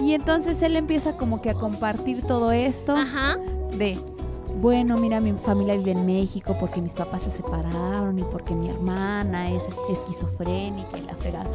Y 0.00 0.14
entonces 0.14 0.60
él 0.62 0.76
empieza 0.76 1.16
como 1.16 1.40
que 1.40 1.50
a 1.50 1.54
compartir 1.54 2.22
todo 2.26 2.50
esto 2.50 2.96
Ajá. 2.96 3.36
de, 3.76 3.96
bueno, 4.60 4.96
mira, 4.96 5.20
mi 5.20 5.32
familia 5.32 5.76
vive 5.76 5.92
en 5.92 6.04
México 6.06 6.56
porque 6.58 6.80
mis 6.80 6.92
papás 6.94 7.22
se 7.22 7.30
separaron 7.30 8.18
y 8.18 8.22
porque 8.24 8.52
mi 8.54 8.68
hermana 8.68 9.50
es 9.52 9.62
esquizofrénica 9.90 10.98
y 10.98 11.02
la 11.02 11.14
fregada. 11.16 11.46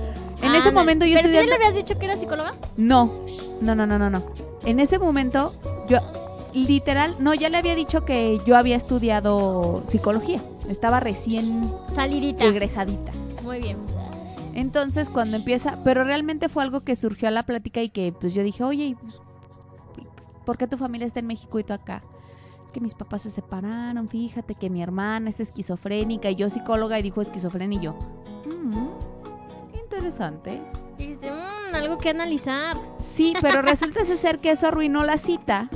En 0.42 0.56
ese 0.56 0.72
momento 0.72 1.06
yo 1.06 1.16
¿Pero 1.18 1.28
tú 1.30 1.34
ya 1.36 1.44
le 1.44 1.54
habías 1.56 1.74
dicho 1.76 1.98
que 2.00 2.06
era 2.06 2.16
psicóloga? 2.16 2.54
no, 2.78 3.12
no, 3.60 3.76
no, 3.76 3.86
no, 3.86 4.00
no, 4.00 4.10
no. 4.10 4.24
En 4.66 4.80
ese 4.80 4.98
momento, 5.00 5.54
yo, 5.90 5.98
literal, 6.54 7.16
no, 7.20 7.34
ya 7.34 7.50
le 7.50 7.58
había 7.58 7.76
dicho 7.76 8.06
que 8.06 8.40
yo 8.46 8.56
había 8.56 8.76
estudiado 8.78 9.82
psicología. 9.86 10.42
Estaba 10.70 11.00
recién 11.00 11.70
Salidita. 11.94 12.46
egresadita. 12.46 13.12
Muy 13.48 13.62
bien. 13.62 13.78
Entonces, 14.54 15.10
cuando 15.10 15.38
empieza, 15.38 15.80
pero 15.86 16.04
realmente 16.04 16.50
fue 16.50 16.64
algo 16.64 16.82
que 16.82 16.96
surgió 16.98 17.30
a 17.30 17.32
la 17.32 17.44
plática 17.46 17.82
y 17.82 17.90
que 17.90 18.12
pues 18.12 18.34
yo 18.34 18.44
dije, 18.44 18.64
oye, 18.64 18.86
¿y, 18.86 18.96
pues, 18.96 19.22
¿por 20.46 20.58
qué 20.58 20.68
tu 20.68 20.78
familia 20.78 21.08
está 21.08 21.22
en 21.22 21.28
México 21.28 21.58
y 21.58 21.64
tú 21.64 21.72
acá? 21.74 22.04
Es 22.66 22.72
que 22.74 22.82
mis 22.82 22.94
papás 22.94 23.22
se 23.22 23.32
separaron, 23.32 24.10
fíjate 24.10 24.56
que 24.56 24.70
mi 24.70 24.84
hermana 24.84 25.30
es 25.30 25.40
esquizofrénica 25.40 26.30
y 26.30 26.36
yo 26.36 26.50
psicóloga 26.50 27.00
y 27.00 27.04
dijo 27.04 27.22
esquizofrénica 27.22 27.82
y 27.82 27.86
yo, 27.86 27.96
"Mm, 28.64 28.88
interesante. 29.80 30.62
Dijiste, 30.98 31.32
"Mm, 31.32 31.76
algo 31.76 31.98
que 31.98 32.10
analizar. 32.10 32.76
Sí, 33.16 33.34
pero 33.40 33.62
resulta 33.62 34.04
ser 34.06 34.40
que 34.40 34.52
eso 34.52 34.68
arruinó 34.68 35.04
la 35.06 35.18
cita. 35.18 35.70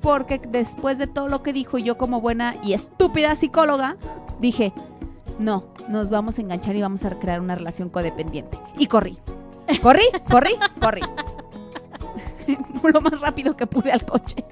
Porque 0.00 0.38
después 0.38 0.96
de 0.98 1.08
todo 1.08 1.28
lo 1.28 1.42
que 1.42 1.52
dijo, 1.52 1.76
yo 1.78 1.98
como 1.98 2.20
buena 2.20 2.54
y 2.62 2.72
estúpida 2.74 3.34
psicóloga, 3.34 3.96
dije, 4.38 4.72
no, 5.38 5.72
nos 5.88 6.10
vamos 6.10 6.38
a 6.38 6.42
enganchar 6.42 6.76
y 6.76 6.82
vamos 6.82 7.04
a 7.04 7.10
crear 7.18 7.40
una 7.40 7.54
relación 7.54 7.88
codependiente. 7.88 8.58
Y 8.76 8.86
corrí. 8.86 9.18
Corrí, 9.82 10.04
corrí, 10.30 10.52
corrí. 10.80 11.02
lo 12.92 13.00
más 13.00 13.20
rápido 13.20 13.56
que 13.56 13.66
pude 13.66 13.92
al 13.92 14.04
coche. 14.04 14.44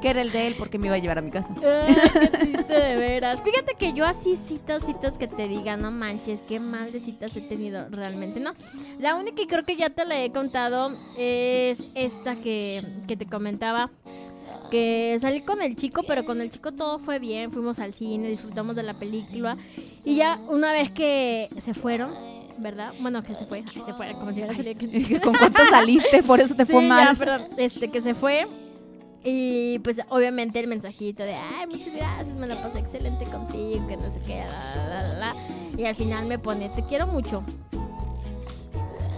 Que 0.00 0.10
era 0.10 0.22
el 0.22 0.32
de 0.32 0.46
él 0.46 0.54
porque 0.58 0.78
me 0.78 0.86
iba 0.86 0.96
a 0.96 0.98
llevar 0.98 1.18
a 1.18 1.20
mi 1.20 1.30
casa. 1.30 1.54
Ay, 1.62 1.94
qué 2.12 2.26
triste 2.28 2.72
de 2.72 2.96
veras. 2.96 3.42
Fíjate 3.42 3.74
que 3.74 3.92
yo 3.92 4.06
así 4.06 4.36
citas, 4.36 4.84
citas 4.84 5.12
que 5.12 5.28
te 5.28 5.46
digan, 5.46 5.82
no 5.82 5.90
manches, 5.90 6.40
qué 6.42 6.58
mal 6.58 6.90
de 6.90 7.00
citas 7.00 7.36
he 7.36 7.42
tenido, 7.42 7.86
realmente 7.90 8.40
no. 8.40 8.54
La 8.98 9.14
única 9.16 9.42
y 9.42 9.46
creo 9.46 9.64
que 9.64 9.76
ya 9.76 9.90
te 9.90 10.06
la 10.06 10.22
he 10.22 10.32
contado 10.32 10.96
es 11.18 11.90
esta 11.94 12.36
que, 12.36 12.82
que 13.06 13.16
te 13.16 13.26
comentaba. 13.26 13.90
Que 14.70 15.16
salí 15.20 15.40
con 15.40 15.62
el 15.62 15.74
chico, 15.76 16.02
pero 16.06 16.24
con 16.24 16.40
el 16.40 16.50
chico 16.50 16.72
todo 16.72 16.98
fue 17.00 17.18
bien. 17.18 17.50
Fuimos 17.52 17.78
al 17.80 17.92
cine, 17.94 18.28
disfrutamos 18.28 18.76
de 18.76 18.82
la 18.84 18.94
película. 18.94 19.56
Y 20.04 20.16
ya 20.16 20.38
una 20.48 20.72
vez 20.72 20.90
que 20.90 21.48
se 21.64 21.74
fueron, 21.74 22.10
¿verdad? 22.58 22.92
Bueno, 23.00 23.22
que 23.22 23.34
se 23.34 23.46
fue, 23.46 23.66
se 23.66 23.80
fue, 23.94 24.12
como 24.12 24.32
si 24.32 24.40
hubiera 24.42 24.54
salido 24.54 24.78
que- 24.78 25.20
¿Con 25.20 25.34
cuánto 25.36 25.60
saliste? 25.70 26.22
Por 26.22 26.40
eso 26.40 26.54
te 26.54 26.66
fue 26.66 26.82
mal. 26.82 27.12
ya, 27.12 27.18
perdón. 27.18 27.48
Este, 27.56 27.90
que 27.90 28.00
se 28.00 28.14
fue. 28.14 28.46
Y 29.22 29.80
pues 29.80 30.00
obviamente 30.08 30.58
el 30.60 30.66
mensajito 30.66 31.22
de, 31.24 31.34
ay, 31.34 31.66
muchas 31.66 31.94
gracias, 31.94 32.34
me 32.38 32.46
la 32.46 32.56
pasé 32.62 32.78
excelente 32.78 33.26
contigo, 33.26 33.86
que 33.86 33.96
no 33.98 34.10
sé 34.10 34.18
qué, 34.26 34.44
la, 34.48 34.76
la, 34.88 35.02
la, 35.02 35.18
la". 35.18 35.34
Y 35.76 35.84
al 35.84 35.94
final 35.94 36.24
me 36.26 36.38
pone, 36.38 36.70
te 36.70 36.82
quiero 36.84 37.06
mucho. 37.06 37.42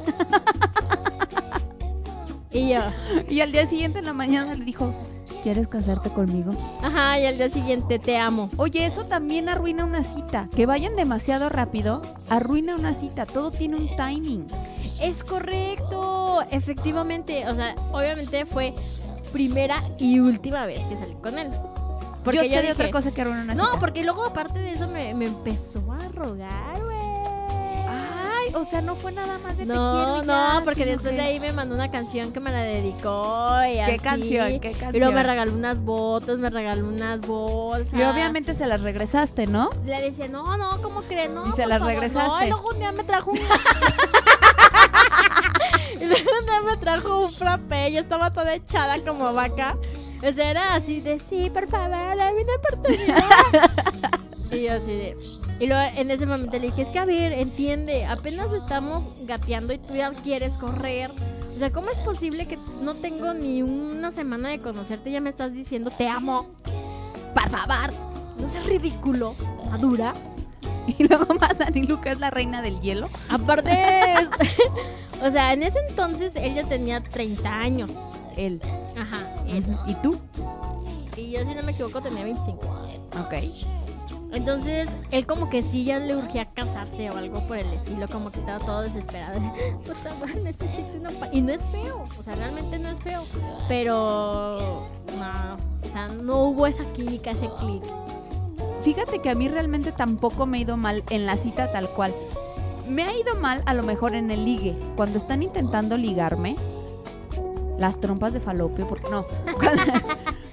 y 2.52 2.70
yo, 2.70 2.80
Y 3.28 3.40
al 3.40 3.52
día 3.52 3.66
siguiente 3.66 4.00
en 4.00 4.04
la 4.06 4.12
mañana 4.12 4.54
le 4.54 4.64
dijo, 4.64 4.92
¿quieres 5.42 5.68
casarte 5.68 6.10
conmigo? 6.10 6.52
ajá, 6.82 7.18
y 7.20 7.26
al 7.26 7.36
día 7.36 7.50
siguiente 7.50 7.98
te 7.98 8.16
amo. 8.18 8.48
Oye, 8.56 8.86
eso 8.86 9.04
también 9.04 9.48
arruina 9.48 9.84
una 9.84 10.02
cita. 10.04 10.48
Que 10.54 10.66
vayan 10.66 10.96
demasiado 10.96 11.48
rápido, 11.48 12.02
arruina 12.30 12.76
una 12.76 12.94
cita. 12.94 13.26
Todo 13.26 13.50
tiene 13.50 13.76
un 13.76 13.88
timing. 13.96 14.46
Es 15.00 15.24
correcto, 15.24 16.42
efectivamente. 16.50 17.46
O 17.48 17.54
sea, 17.54 17.74
obviamente 17.92 18.46
fue 18.46 18.74
primera 19.32 19.82
y 19.98 20.18
última 20.20 20.66
vez 20.66 20.80
que 20.86 20.96
salí 20.96 21.14
con 21.22 21.38
él. 21.38 21.50
Porque 22.24 22.38
yo 22.38 22.44
yo 22.44 22.50
sé 22.60 22.62
de 22.66 22.72
otra 22.72 22.90
cosa 22.92 23.10
que 23.10 23.22
arruina 23.22 23.42
una 23.42 23.54
No, 23.54 23.66
cita. 23.66 23.80
porque 23.80 24.04
luego 24.04 24.24
aparte 24.24 24.60
de 24.60 24.72
eso 24.74 24.86
me, 24.88 25.12
me 25.14 25.24
empezó 25.26 25.82
a 25.90 26.08
rogar, 26.14 26.80
güey. 28.52 28.62
O 28.62 28.64
sea, 28.64 28.80
no 28.80 28.94
fue 28.96 29.12
nada 29.12 29.38
más 29.38 29.56
de 29.56 29.66
te 29.66 29.72
No, 29.72 29.90
quiero 29.90 30.22
y 30.22 30.26
no, 30.26 30.58
ya, 30.58 30.64
porque 30.64 30.84
después 30.86 31.14
de 31.14 31.20
ahí 31.20 31.40
me 31.40 31.52
mandó 31.52 31.74
una 31.74 31.90
canción 31.90 32.32
que 32.32 32.40
me 32.40 32.50
la 32.52 32.62
dedicó 32.62 33.50
y 33.68 33.72
¿Qué 33.74 33.82
así. 33.82 33.98
canción? 33.98 34.60
¿Qué 34.60 34.70
Y 34.70 34.74
canción? 34.74 34.92
luego 34.94 35.12
me 35.12 35.22
regaló 35.22 35.52
unas 35.52 35.80
botas, 35.80 36.38
me 36.38 36.50
regaló 36.50 36.88
unas 36.88 37.20
bolsas. 37.20 37.98
Y 37.98 38.02
obviamente 38.02 38.54
se 38.54 38.66
las 38.66 38.80
regresaste, 38.80 39.46
¿no? 39.46 39.70
Le 39.84 40.00
decía, 40.02 40.28
no, 40.28 40.56
no, 40.56 40.80
¿cómo 40.82 41.02
crees? 41.02 41.30
No, 41.30 41.46
Y 41.48 41.52
se 41.52 41.66
las 41.66 41.78
favor, 41.78 41.94
regresaste. 41.94 42.28
No, 42.28 42.44
y 42.44 42.48
luego 42.50 42.68
un 42.70 42.78
día 42.78 42.92
me 42.92 43.04
trajo 43.04 43.30
un... 43.32 43.38
y 46.00 46.04
luego 46.04 46.30
un 46.40 46.46
día 46.46 46.62
me 46.64 46.76
trajo 46.78 47.24
un 47.26 47.32
frappé 47.32 47.90
y 47.90 47.98
estaba 47.98 48.32
toda 48.32 48.54
echada 48.54 48.98
como 49.06 49.32
vaca. 49.32 49.76
O 50.26 50.32
sea, 50.32 50.50
era 50.50 50.74
así 50.74 51.00
de, 51.00 51.18
sí, 51.18 51.50
por 51.50 51.66
favor, 51.68 51.90
dame 51.90 52.42
una 52.44 52.54
oportunidad. 52.54 53.22
y 54.52 54.62
yo 54.64 54.72
así 54.74 54.90
de... 54.90 55.16
Y 55.60 55.66
luego 55.66 55.82
en 55.96 56.10
ese 56.10 56.26
momento 56.26 56.52
le 56.58 56.66
dije, 56.66 56.82
es 56.82 56.88
que 56.88 56.98
a 56.98 57.04
ver, 57.04 57.32
entiende, 57.32 58.04
apenas 58.04 58.52
estamos 58.52 59.04
gateando 59.22 59.72
y 59.72 59.78
tú 59.78 59.94
ya 59.94 60.12
quieres 60.12 60.56
correr. 60.56 61.12
O 61.54 61.58
sea, 61.58 61.70
¿cómo 61.70 61.90
es 61.90 61.98
posible 61.98 62.46
que 62.46 62.58
no 62.80 62.94
tengo 62.94 63.32
ni 63.34 63.62
una 63.62 64.10
semana 64.10 64.48
de 64.48 64.58
conocerte 64.58 65.10
y 65.10 65.12
ya 65.12 65.20
me 65.20 65.30
estás 65.30 65.52
diciendo 65.52 65.90
te 65.90 66.08
amo? 66.08 66.48
Por 67.34 67.48
favor, 67.48 67.92
no 68.40 68.48
seas 68.48 68.66
ridículo, 68.66 69.34
madura. 69.70 70.14
Y 70.98 71.04
luego 71.04 71.32
más 71.34 71.60
Anilu, 71.60 72.00
que 72.00 72.10
es 72.10 72.18
la 72.18 72.30
reina 72.30 72.60
del 72.60 72.80
hielo. 72.80 73.08
Aparte, 73.28 73.70
o 75.22 75.30
sea, 75.30 75.52
en 75.52 75.62
ese 75.62 75.78
entonces 75.88 76.34
él 76.34 76.54
ya 76.54 76.64
tenía 76.64 77.00
30 77.00 77.48
años. 77.48 77.92
Él. 78.36 78.60
Ajá, 78.96 79.20
él. 79.46 79.64
¿Y 79.86 79.94
tú? 80.02 80.18
Y 81.16 81.32
yo, 81.32 81.40
si 81.40 81.54
no 81.54 81.62
me 81.62 81.72
equivoco, 81.72 82.00
tenía 82.00 82.24
25. 82.24 82.60
Ok. 83.20 83.34
Entonces, 84.32 84.88
él 85.10 85.26
como 85.26 85.50
que 85.50 85.62
sí 85.62 85.84
ya 85.84 85.98
le 85.98 86.16
urgía 86.16 86.46
casarse 86.54 87.10
o 87.10 87.18
algo 87.18 87.46
por 87.46 87.58
el 87.58 87.66
estilo, 87.66 88.08
como 88.08 88.30
que 88.30 88.40
estaba 88.40 88.58
todo 88.64 88.80
desesperado. 88.80 89.38
Por 89.86 89.94
favor, 89.96 90.28
necesito 90.34 90.70
una 91.00 91.10
pa-". 91.10 91.28
Y 91.32 91.42
no 91.42 91.52
es 91.52 91.62
feo, 91.66 92.00
o 92.00 92.06
sea, 92.06 92.34
realmente 92.36 92.78
no 92.78 92.88
es 92.88 92.98
feo. 93.00 93.24
Pero, 93.68 94.88
no, 95.18 95.56
o 95.86 95.92
sea, 95.92 96.08
no 96.08 96.38
hubo 96.44 96.66
esa 96.66 96.84
química, 96.94 97.32
ese 97.32 97.50
clic. 97.60 97.82
Fíjate 98.82 99.20
que 99.20 99.28
a 99.28 99.34
mí 99.34 99.48
realmente 99.48 99.92
tampoco 99.92 100.46
me 100.46 100.58
ha 100.58 100.60
ido 100.62 100.78
mal 100.78 101.04
en 101.10 101.26
la 101.26 101.36
cita 101.36 101.70
tal 101.70 101.90
cual. 101.90 102.14
Me 102.88 103.04
ha 103.04 103.16
ido 103.16 103.36
mal 103.36 103.62
a 103.66 103.74
lo 103.74 103.82
mejor 103.82 104.14
en 104.14 104.30
el 104.30 104.46
ligue. 104.46 104.74
Cuando 104.96 105.18
están 105.18 105.42
intentando 105.42 105.98
ligarme, 105.98 106.56
las 107.78 108.00
trompas 108.00 108.32
de 108.32 108.40
falopio, 108.40 108.88
porque 108.88 109.10
no. 109.10 109.26
Cuando, 109.58 109.82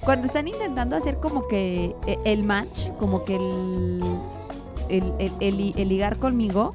cuando 0.02 0.28
están 0.28 0.48
intentando 0.48 0.96
hacer 0.96 1.20
como 1.20 1.48
que 1.48 1.96
eh, 2.08 2.18
el 2.26 2.44
match, 2.44 2.90
como 3.00 3.24
que 3.24 3.36
el, 3.36 4.02
el, 4.90 5.34
el- 5.40 5.90
ligar 5.90 6.18
conmigo, 6.18 6.74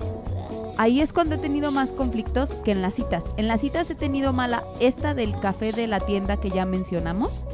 ahí 0.76 1.00
es 1.00 1.12
cuando 1.12 1.36
he 1.36 1.38
tenido 1.38 1.70
más 1.70 1.90
conflictos 1.90 2.50
que 2.64 2.72
en 2.72 2.82
las 2.82 2.94
citas. 2.94 3.24
En 3.36 3.48
las 3.48 3.60
citas 3.60 3.88
he 3.90 3.94
tenido 3.94 4.32
mala 4.32 4.64
esta 4.80 5.14
del 5.14 5.38
café 5.40 5.72
de 5.72 5.86
la 5.86 6.00
tienda 6.00 6.36
que 6.36 6.50
ya 6.50 6.64
mencionamos. 6.64 7.44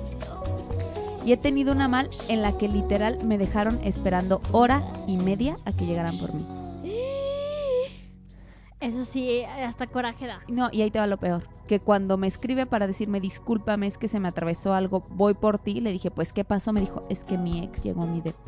Y 1.25 1.33
he 1.33 1.37
tenido 1.37 1.73
una 1.73 1.87
mal 1.87 2.09
en 2.29 2.41
la 2.41 2.57
que 2.57 2.67
literal 2.67 3.19
me 3.25 3.37
dejaron 3.37 3.79
esperando 3.85 4.41
hora 4.53 4.83
y 5.07 5.19
media 5.19 5.57
a 5.67 5.73
que 5.73 5.85
llegaran 5.85 6.17
por 6.17 6.33
mí. 6.33 6.47
Eso 8.81 9.05
sí, 9.05 9.43
hasta 9.45 9.87
coraje 9.87 10.27
da. 10.27 10.41
No, 10.49 10.69
y 10.73 10.83
ahí 10.83 10.91
te 10.91 10.99
va 10.99 11.07
lo 11.07 11.19
peor. 11.19 11.47
Que 11.69 11.81
cuando 11.81 12.17
me 12.17 12.27
escribe 12.27 12.65
para 12.67 12.87
decirme 12.87 13.21
discúlpame, 13.21 13.87
es 13.87 13.99
que 13.99 14.09
se 14.09 14.19
me 14.21 14.29
atravesó 14.29 14.73
algo, 14.73 15.05
voy 15.11 15.35
por 15.35 15.59
ti, 15.59 15.81
le 15.81 15.93
dije, 15.93 16.11
pues, 16.11 16.33
¿qué 16.33 16.45
pasó? 16.45 16.73
Me 16.73 16.81
dijo, 16.81 17.03
es 17.11 17.25
que 17.25 17.37
mi 17.39 17.63
ex 17.63 17.83
llegó 17.83 18.03
a 18.03 18.07
mi 18.07 18.21
depa. 18.23 18.39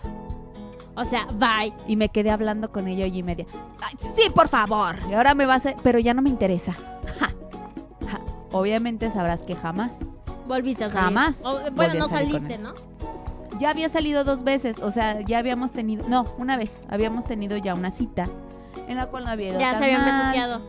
O 0.95 1.05
sea, 1.05 1.27
bye. 1.27 1.73
Y 1.87 1.97
me 1.97 2.09
quedé 2.09 2.31
hablando 2.31 2.71
con 2.73 2.87
ella 2.88 3.07
y 3.07 3.23
media. 3.23 3.47
"Ay, 3.81 3.97
sí, 4.16 4.29
por 4.35 4.49
favor. 4.49 4.97
Y 5.09 5.14
ahora 5.14 5.35
me 5.35 5.47
vas 5.47 5.64
a... 5.66 5.75
Pero 5.83 5.99
ya 5.99 6.12
no 6.14 6.21
me 6.23 6.29
interesa. 6.31 6.73
Ja. 7.18 7.31
Ja. 8.09 8.21
Obviamente 8.53 9.11
sabrás 9.11 9.42
que 9.42 9.55
jamás. 9.55 9.92
Volviste 10.47 10.85
a 10.85 10.90
salir. 10.90 11.05
Jamás 11.05 11.42
O- 11.45 11.71
bueno, 11.73 11.95
no 11.95 12.09
saliste. 12.09 12.59
¿no? 12.59 12.75
Ya 13.59 13.71
había 13.71 13.88
salido 13.88 14.25
dos 14.25 14.45
veces, 14.45 14.81
o 14.81 14.90
sea, 14.90 15.21
ya 15.21 15.38
habíamos 15.38 15.73
tenido... 15.73 16.07
No, 16.09 16.25
una 16.37 16.57
vez. 16.57 16.83
Habíamos 16.90 17.25
tenido 17.27 17.57
ya 17.57 17.75
una 17.75 17.90
cita 17.90 18.27
en 18.92 18.98
la 18.98 19.07
cual 19.07 19.24
no 19.24 19.31
había 19.31 19.48
ido 19.48 19.59
Ya 19.61 19.72
tan 19.72 19.78
se 19.78 19.85
habían 19.85 20.05
besuqueado. 20.05 20.68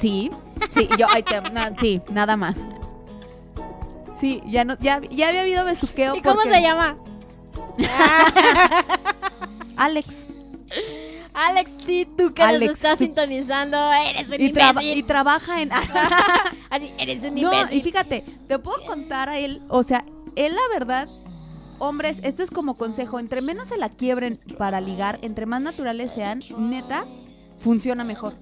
Sí, 0.00 0.30
sí, 0.70 0.88
yo, 0.98 1.06
ay, 1.10 1.22
te- 1.22 1.40
na- 1.50 1.72
sí, 1.78 2.00
nada 2.12 2.36
más. 2.36 2.56
Sí, 4.20 4.42
ya 4.46 4.64
no, 4.64 4.76
ya, 4.80 5.00
ya 5.10 5.28
había 5.28 5.42
habido 5.42 5.64
besuqueo. 5.64 6.14
¿Y 6.16 6.22
cómo 6.22 6.36
porque- 6.36 6.50
se 6.50 6.62
llama? 6.62 6.96
Alex. 9.76 10.08
Alex, 11.32 11.70
sí, 11.86 12.06
tú 12.18 12.32
que 12.34 12.42
Alex, 12.42 12.66
nos 12.66 12.76
estás 12.76 12.98
tú- 12.98 13.04
sintonizando, 13.04 13.76
eres 13.92 14.28
un 14.28 14.34
Y, 14.40 14.52
traba- 14.52 14.82
imbécil. 14.82 14.98
y 14.98 15.02
trabaja 15.04 15.62
en. 15.62 15.70
Así, 16.70 16.90
eres 16.98 17.22
un 17.22 17.34
no, 17.36 17.52
imbécil. 17.52 17.78
y 17.78 17.82
fíjate, 17.82 18.24
te 18.48 18.58
puedo 18.58 18.84
contar 18.84 19.28
a 19.28 19.38
él, 19.38 19.62
o 19.68 19.82
sea, 19.82 20.04
él 20.36 20.54
la 20.54 20.60
verdad, 20.78 21.08
hombres, 21.78 22.18
esto 22.22 22.42
es 22.42 22.50
como 22.50 22.74
consejo, 22.74 23.18
entre 23.20 23.42
menos 23.42 23.68
se 23.68 23.76
la 23.78 23.88
quiebren 23.88 24.38
para 24.58 24.80
ligar, 24.80 25.18
entre 25.22 25.46
más 25.46 25.62
naturales 25.62 26.12
sean, 26.12 26.40
neta, 26.58 27.04
funciona 27.60 28.04
mejor. 28.04 28.34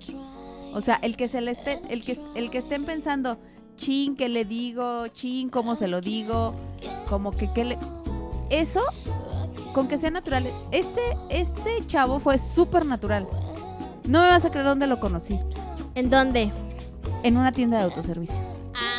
O 0.72 0.80
sea, 0.80 0.98
el 1.02 1.16
que 1.16 1.28
se 1.28 1.40
le 1.40 1.52
esté, 1.52 1.80
el 1.88 2.02
que, 2.02 2.20
el 2.34 2.50
que 2.50 2.58
estén 2.58 2.84
pensando, 2.84 3.38
chin, 3.76 4.16
¿qué 4.16 4.28
le 4.28 4.44
digo? 4.44 5.06
Chin, 5.08 5.48
¿cómo 5.50 5.74
se 5.74 5.88
lo 5.88 6.00
digo? 6.00 6.54
Como 7.08 7.32
que, 7.32 7.50
¿qué 7.52 7.64
le...? 7.64 7.78
Eso, 8.50 8.80
con 9.74 9.88
que 9.88 9.98
sean 9.98 10.14
naturales. 10.14 10.52
Este, 10.70 11.00
este 11.28 11.86
chavo 11.86 12.18
fue 12.18 12.38
súper 12.38 12.86
natural. 12.86 13.28
No 14.06 14.22
me 14.22 14.28
vas 14.28 14.44
a 14.44 14.50
creer 14.50 14.66
dónde 14.66 14.86
lo 14.86 15.00
conocí. 15.00 15.38
¿En 15.94 16.10
dónde? 16.10 16.50
En 17.22 17.36
una 17.36 17.52
tienda 17.52 17.78
de 17.78 17.84
autoservicio. 17.84 18.36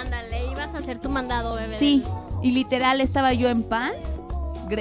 Ándale, 0.01 0.51
ibas 0.51 0.73
a 0.73 0.77
hacer 0.79 0.99
tu 0.99 1.09
mandado, 1.09 1.55
bebé. 1.55 1.77
Sí, 1.79 2.03
y 2.43 2.51
literal 2.51 3.01
estaba 3.01 3.33
yo 3.33 3.49
en 3.49 3.63
pants, 3.63 4.19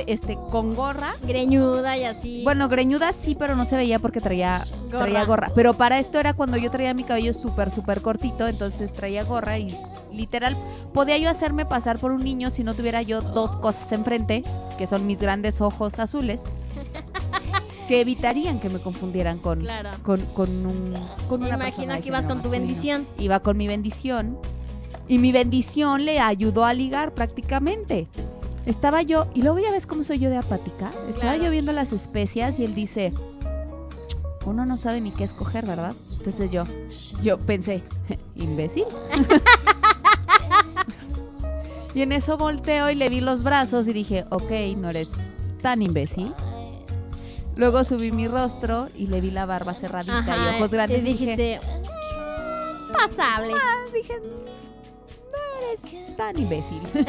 este, 0.07 0.37
con 0.51 0.75
gorra. 0.75 1.15
Greñuda 1.27 1.97
y 1.97 2.05
así. 2.05 2.43
Bueno, 2.45 2.69
greñuda 2.69 3.13
sí, 3.13 3.35
pero 3.35 3.57
no 3.57 3.65
se 3.65 3.77
veía 3.77 3.99
porque 3.99 4.21
traía 4.21 4.65
Gorra. 4.87 4.99
traía 4.99 5.25
gorra. 5.25 5.51
Pero 5.55 5.75
para 5.75 5.99
esto 5.99 6.19
era 6.19 6.35
cuando 6.35 6.57
yo 6.57 6.71
traía 6.71 6.95
mi 6.95 7.05
cabello 7.05 7.33
súper, 7.33 7.71
súper 7.71 8.01
cortito, 8.03 8.47
entonces 8.49 8.93
traía 8.93 9.25
gorra 9.25 9.59
y 9.59 9.77
literal 10.13 10.57
podía 10.95 11.19
yo 11.19 11.29
hacerme 11.31 11.65
pasar 11.67 11.99
por 11.99 12.13
un 12.13 12.23
niño 12.25 12.51
si 12.51 12.65
no 12.65 12.75
tuviera 12.75 13.03
yo 13.03 13.21
dos 13.21 13.57
cosas 13.57 13.91
enfrente, 13.93 14.43
que 14.79 14.87
son 14.87 15.07
mis 15.07 15.19
grandes 15.19 15.61
ojos 15.61 15.99
azules, 15.99 16.43
que 17.89 18.01
evitarían 18.01 18.61
que 18.61 18.69
me 18.71 18.79
confundieran 18.81 19.39
con, 19.39 19.61
Claro. 19.61 19.91
con, 20.03 20.21
con 20.35 20.49
un 20.67 20.95
con 21.29 21.41
Me 21.41 21.47
una 21.49 21.57
imagino 21.57 21.95
que 22.01 22.09
ibas 22.09 22.23
con 22.25 22.41
tu 22.43 22.49
masculino. 22.49 22.51
bendición. 22.67 23.07
Iba 23.19 23.41
con 23.41 23.57
mi 23.57 23.67
bendición. 23.69 24.39
Y 25.11 25.19
mi 25.19 25.33
bendición 25.33 26.05
le 26.05 26.21
ayudó 26.21 26.65
a 26.67 26.75
ligar 26.75 27.13
prácticamente. 27.15 28.07
Estaba 28.69 29.03
yo, 29.03 29.27
y 29.35 29.43
luego 29.43 29.59
ya 29.59 29.73
ves 29.73 29.87
cómo 29.87 30.05
soy 30.05 30.19
yo 30.19 30.29
de 30.31 30.37
apática. 30.37 30.91
Estaba 31.09 31.33
Claro. 31.33 31.45
yo 31.45 31.51
viendo 31.51 31.73
las 31.73 31.93
especias 31.93 32.59
y 32.59 32.65
él 32.65 32.75
dice, 32.75 33.13
uno 34.45 34.67
no 34.67 34.77
sabe 34.77 35.01
ni 35.01 35.11
qué 35.11 35.25
escoger, 35.25 35.65
¿verdad? 35.67 35.95
Entonces 36.19 36.51
yo, 36.51 36.65
yo 37.23 37.39
pensé, 37.39 37.83
imbécil. 38.37 38.85
y 41.95 42.03
en 42.03 42.13
eso 42.13 42.37
volteo 42.37 42.91
y 42.91 42.95
le 42.95 43.09
vi 43.09 43.21
los 43.21 43.43
brazos 43.43 43.89
y 43.89 43.93
dije, 43.95 44.27
ok, 44.31 44.51
no 44.77 44.91
eres 44.91 45.09
tan 45.63 45.81
imbécil. 45.83 46.35
Luego 47.57 47.83
subí 47.85 48.13
mi 48.13 48.29
rostro 48.29 48.87
y 48.95 49.07
le 49.07 49.21
vi 49.23 49.31
la 49.31 49.47
barba 49.47 49.73
cerradita 49.75 50.19
Ajá, 50.19 50.53
y 50.53 50.57
ojos 50.57 50.71
grandes 50.71 51.01
y 51.03 51.07
dije, 51.07 51.37
dijiste, 51.37 51.61
"Mm, 51.67 52.93
pasable. 52.93 53.55
dije, 53.93 54.15
no 55.33 55.67
eres 55.67 56.17
tan 56.17 56.39
imbécil. 56.39 56.81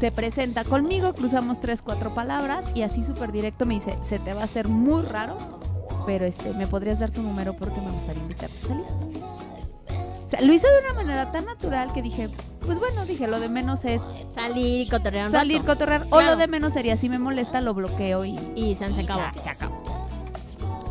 Se 0.00 0.10
presenta 0.10 0.64
conmigo, 0.64 1.14
cruzamos 1.14 1.60
tres, 1.60 1.80
cuatro 1.82 2.14
palabras 2.14 2.66
y 2.74 2.82
así 2.82 3.02
súper 3.04 3.32
directo 3.32 3.64
me 3.64 3.74
dice, 3.74 3.96
se 4.02 4.18
te 4.18 4.34
va 4.34 4.42
a 4.42 4.44
hacer 4.44 4.68
muy 4.68 5.02
raro, 5.02 5.38
pero 6.04 6.26
este, 6.26 6.52
me 6.52 6.66
podrías 6.66 6.98
dar 6.98 7.10
tu 7.10 7.22
número 7.22 7.54
porque 7.56 7.80
me 7.80 7.90
gustaría 7.90 8.20
invitarte 8.22 8.54
a 8.64 8.68
salir. 8.68 8.84
O 10.26 10.28
sea, 10.30 10.40
lo 10.40 10.52
hice 10.52 10.66
de 10.66 10.90
una 10.90 11.02
manera 11.02 11.32
tan 11.32 11.44
natural 11.46 11.92
que 11.92 12.02
dije, 12.02 12.28
pues 12.66 12.78
bueno, 12.78 13.06
dije, 13.06 13.26
lo 13.28 13.38
de 13.40 13.48
menos 13.48 13.84
es 13.84 14.02
Salir 14.34 14.80
y 14.86 14.88
cotorrear 14.90 15.26
un 15.26 15.32
salir, 15.32 15.58
rato. 15.58 15.72
cotorrear, 15.72 16.06
o 16.10 16.20
lo 16.20 16.36
de 16.36 16.48
menos 16.48 16.72
sería, 16.72 16.96
si 16.96 17.08
me 17.08 17.18
molesta, 17.18 17.60
lo 17.60 17.72
bloqueo 17.72 18.24
y, 18.24 18.36
Y 18.56 18.74
se, 18.74 18.92
se 18.92 19.00
acabó. 19.02 19.22
se 19.42 19.48
acabó. 19.48 19.82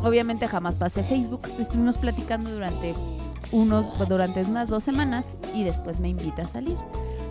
Obviamente 0.03 0.47
jamás 0.47 0.79
pasé 0.79 1.03
Facebook. 1.03 1.41
Estuvimos 1.59 1.97
platicando 1.97 2.49
durante 2.49 2.93
unos, 3.51 3.85
durante 4.07 4.41
unas 4.43 4.69
dos 4.69 4.83
semanas 4.83 5.25
y 5.53 5.63
después 5.63 5.99
me 5.99 6.09
invita 6.09 6.43
a 6.43 6.45
salir. 6.45 6.77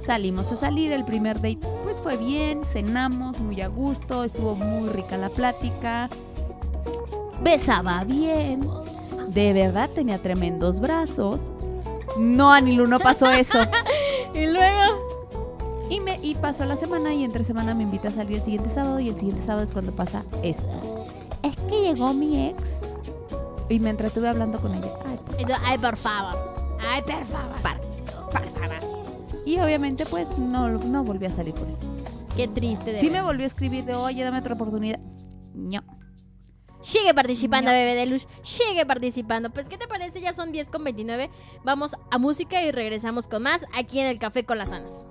Salimos 0.05 0.51
a 0.51 0.57
salir, 0.57 0.93
el 0.93 1.05
primer 1.05 1.37
date 1.37 1.59
pues 1.85 1.97
fue 2.03 2.17
bien, 2.17 2.63
cenamos 2.65 3.39
muy 3.39 3.61
a 3.61 3.69
gusto, 3.69 4.25
estuvo 4.25 4.57
muy 4.57 4.89
rica 4.89 5.17
la 5.17 5.29
plática, 5.29 6.09
besaba 7.41 8.03
bien, 8.05 8.69
de 9.29 9.53
verdad 9.53 9.89
tenía 9.91 10.19
tremendos 10.21 10.81
brazos. 10.81 11.41
No, 12.19 12.53
Anilu, 12.53 12.87
no 12.87 12.99
pasó 12.99 13.31
eso. 13.31 13.59
Y 14.35 14.47
luego, 14.47 14.99
Y, 15.91 16.01
me, 16.01 16.19
y 16.23 16.35
pasó 16.35 16.65
la 16.65 16.77
semana 16.77 17.13
y 17.13 17.23
entre 17.23 17.45
semana 17.45 17.75
me 17.75 17.83
invita 17.83 18.09
a 18.09 18.13
salir 18.13 18.39
el 18.39 18.43
siguiente 18.45 18.71
sábado 18.71 18.99
y 18.99 19.09
el 19.11 19.15
siguiente 19.19 19.45
sábado 19.45 19.63
es 19.65 19.71
cuando 19.73 19.93
pasa 19.93 20.25
esto. 20.43 21.07
Es 21.43 21.55
que 21.69 21.83
llegó 21.83 22.15
mi 22.15 22.49
ex 22.49 22.81
y 23.69 23.79
me 23.79 23.91
entretuve 23.91 24.31
hablando 24.31 24.59
con 24.59 24.75
ella. 24.75 24.91
Ay, 25.07 25.19
por- 25.19 25.37
tú, 25.37 25.53
ay, 25.65 25.79
por 25.79 25.97
favor. 25.99 26.35
Ay, 26.81 27.03
por 27.03 27.25
favor. 27.27 29.02
Y 29.45 29.59
obviamente 29.59 30.05
pues 30.07 30.29
no, 30.39 30.69
no 30.69 31.05
volví 31.05 31.27
a 31.27 31.31
salir 31.31 31.55
con 31.55 31.69
él. 31.69 31.77
Qué 32.37 32.49
triste. 32.49 32.93
De 32.93 32.99
sí 32.99 33.11
me 33.11 33.23
volvió 33.23 33.45
a 33.45 33.47
escribir 33.47 33.85
de, 33.85 33.95
oye, 33.95 34.23
dame 34.23 34.39
otra 34.39 34.55
oportunidad. 34.55 35.01
No. 35.55 35.83
Sigue 36.83 37.15
participando, 37.15 37.71
bebé 37.71 37.95
de 37.95 38.07
luz. 38.07 38.27
Sigue 38.43 38.85
participando. 38.85 39.51
Pues, 39.51 39.69
¿qué 39.69 39.79
te 39.79 39.87
parece? 39.87 40.21
Ya 40.21 40.33
son 40.33 40.51
10 40.51 40.69
con 40.69 40.83
29. 40.83 41.31
Vamos 41.65 41.97
a 42.11 42.19
música 42.19 42.63
y 42.63 42.73
regresamos 42.73 43.29
con 43.29 43.45
más 43.45 43.65
aquí 43.73 44.01
en 44.01 44.07
el 44.07 44.19
Café 44.19 44.45
con 44.45 44.59
las 44.59 44.73
Anas. 44.73 45.07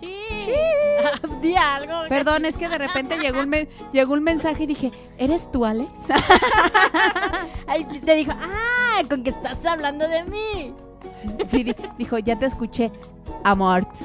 Sí. 0.00 0.14
sí. 0.30 0.52
Di 1.42 1.56
algo. 1.56 2.08
Perdón, 2.08 2.46
es 2.46 2.56
que 2.56 2.68
de 2.68 2.78
repente 2.78 3.18
llegó 3.18 3.40
un, 3.40 3.50
llegó 3.92 4.14
un 4.14 4.22
mensaje 4.22 4.64
y 4.64 4.66
dije, 4.66 4.90
¿eres 5.18 5.50
tú, 5.52 5.64
Alex? 5.64 5.92
Ay, 7.66 7.84
te 7.84 8.14
dijo, 8.14 8.32
ah, 8.34 9.02
con 9.08 9.22
que 9.22 9.30
estás 9.30 9.64
hablando 9.66 10.08
de 10.08 10.24
mí. 10.24 10.74
Sí, 11.48 11.74
dijo, 11.98 12.18
ya 12.18 12.38
te 12.38 12.46
escuché 12.46 12.90
amor. 13.44 13.86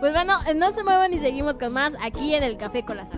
Pues 0.00 0.14
bueno, 0.14 0.38
no 0.56 0.72
se 0.72 0.82
muevan 0.82 1.12
y 1.12 1.18
seguimos 1.18 1.56
con 1.56 1.74
más 1.74 1.94
aquí 2.00 2.34
en 2.34 2.42
el 2.42 2.56
Café 2.56 2.86
con 2.86 2.96
las 2.96 3.10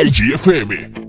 Energy 0.00 0.99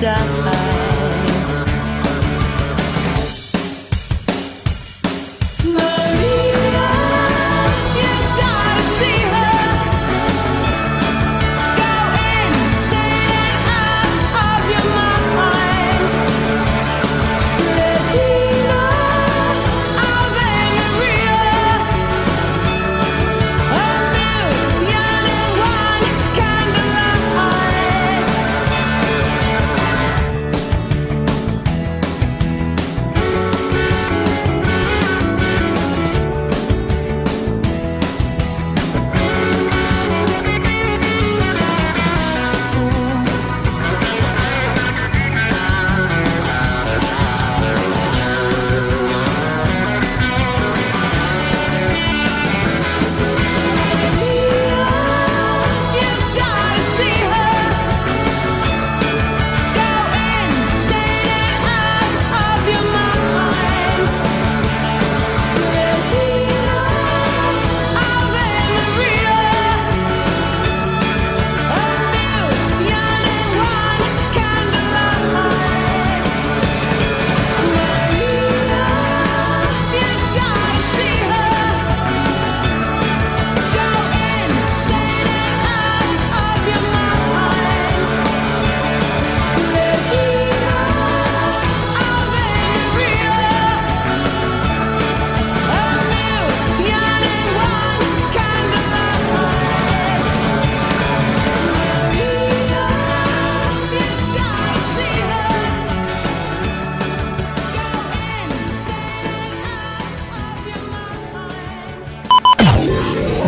die. 0.00 0.81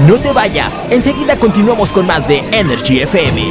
No 0.09 0.17
te 0.17 0.33
vayas, 0.33 0.81
enseguida 0.91 1.39
continuamos 1.39 1.91
con 1.91 2.07
más 2.07 2.29
de 2.29 2.41
Energy 2.53 3.01
FM. 3.01 3.43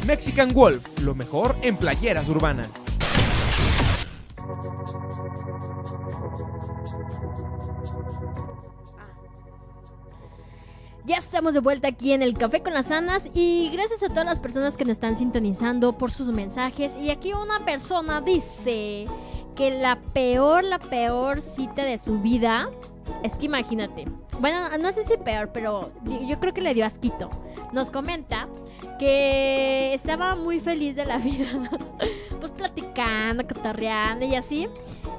Mexican 0.08 0.54
Wolf, 0.54 0.88
lo 1.02 1.14
mejor 1.14 1.58
en 1.62 1.76
playeras 1.76 2.30
urbanas. 2.30 2.70
Ya 11.04 11.18
estamos 11.18 11.54
de 11.54 11.60
vuelta 11.60 11.90
aquí 11.90 12.14
en 12.14 12.22
el 12.22 12.38
Café 12.38 12.62
con 12.62 12.74
las 12.74 12.92
Anas 12.92 13.30
y 13.34 13.70
gracias 13.74 14.04
a 14.04 14.08
todas 14.08 14.24
las 14.24 14.40
personas 14.40 14.78
que 14.78 14.86
nos 14.86 14.94
están 14.94 15.18
sintonizando 15.18 15.98
por 15.98 16.12
sus 16.12 16.28
mensajes. 16.28 16.96
Y 16.96 17.10
aquí 17.10 17.34
una 17.34 17.66
persona 17.66 18.22
dice 18.22 19.08
que 19.56 19.72
la 19.72 20.00
peor, 20.14 20.64
la 20.64 20.80
peor 20.80 21.42
cita 21.42 21.84
de 21.84 21.98
su 21.98 22.20
vida 22.20 22.70
es 23.24 23.36
que 23.36 23.46
imagínate. 23.46 24.06
Bueno, 24.40 24.78
no 24.78 24.92
sé 24.92 25.04
si 25.04 25.18
peor, 25.18 25.52
pero 25.54 25.92
yo 26.28 26.40
creo 26.40 26.54
que 26.54 26.62
le 26.62 26.74
dio 26.74 26.86
asquito. 26.86 27.30
Nos 27.72 27.92
comenta 27.92 28.48
que 28.98 29.94
estaba 29.94 30.36
muy 30.36 30.60
feliz 30.60 30.96
de 30.96 31.06
la 31.06 31.18
vida, 31.18 31.48
pues 32.40 32.52
platicando, 32.52 33.48
cotorreando 33.48 34.26
y 34.26 34.36
así. 34.36 34.68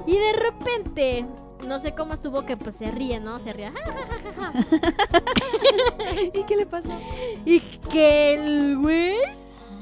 Y 0.05 0.17
de 0.17 0.33
repente, 0.33 1.25
no 1.67 1.79
sé 1.79 1.93
cómo 1.93 2.13
estuvo 2.13 2.45
que 2.45 2.57
pues 2.57 2.75
se 2.75 2.91
ríe, 2.91 3.19
¿no? 3.19 3.39
Se 3.39 3.53
ríe. 3.53 3.71
¿Y 6.33 6.43
qué 6.43 6.55
le 6.55 6.65
pasa? 6.65 6.99
Y 7.45 7.59
que 7.91 8.33
el 8.33 8.77
güey 8.77 9.15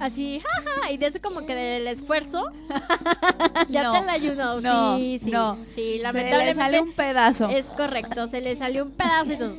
Así, 0.01 0.39
jaja, 0.39 0.91
y 0.91 0.97
de 0.97 1.05
eso 1.05 1.19
como 1.21 1.45
que 1.45 1.53
del 1.53 1.85
esfuerzo, 1.87 2.45
ya 3.69 3.83
No, 3.83 3.99
te 3.99 4.05
la 4.05 4.11
ayuno. 4.13 4.59
no, 4.59 4.97
sí, 4.97 5.19
sí, 5.23 5.29
no. 5.29 5.57
sí, 5.75 5.83
Se 5.83 5.97
le 5.97 6.03
lamentablemente. 6.03 6.55
sale 6.55 6.79
un 6.81 6.93
pedazo. 6.93 7.49
Es 7.49 7.67
correcto, 7.67 8.27
se 8.27 8.41
le 8.41 8.55
salió 8.55 8.83
un 8.83 8.93
todo. 8.93 9.53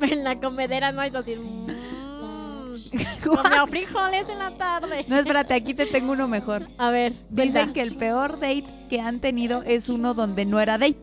en 0.00 0.22
la 0.22 0.38
comedera 0.38 0.92
no 0.92 1.00
hay 1.00 1.10
dos. 1.10 1.24
Comió 3.24 3.66
frijoles 3.66 4.28
en 4.28 4.38
la 4.38 4.52
tarde. 4.52 5.04
No, 5.08 5.16
espérate, 5.16 5.54
aquí 5.54 5.74
te 5.74 5.86
tengo 5.86 6.12
uno 6.12 6.28
mejor. 6.28 6.68
A 6.78 6.90
ver, 6.90 7.14
Dicen 7.30 7.72
que 7.72 7.80
el 7.80 7.96
peor 7.96 8.34
date 8.38 8.66
que 8.88 9.00
han 9.00 9.18
tenido 9.18 9.62
es 9.64 9.88
uno 9.88 10.14
donde 10.14 10.44
no 10.44 10.60
era 10.60 10.78
date. 10.78 11.00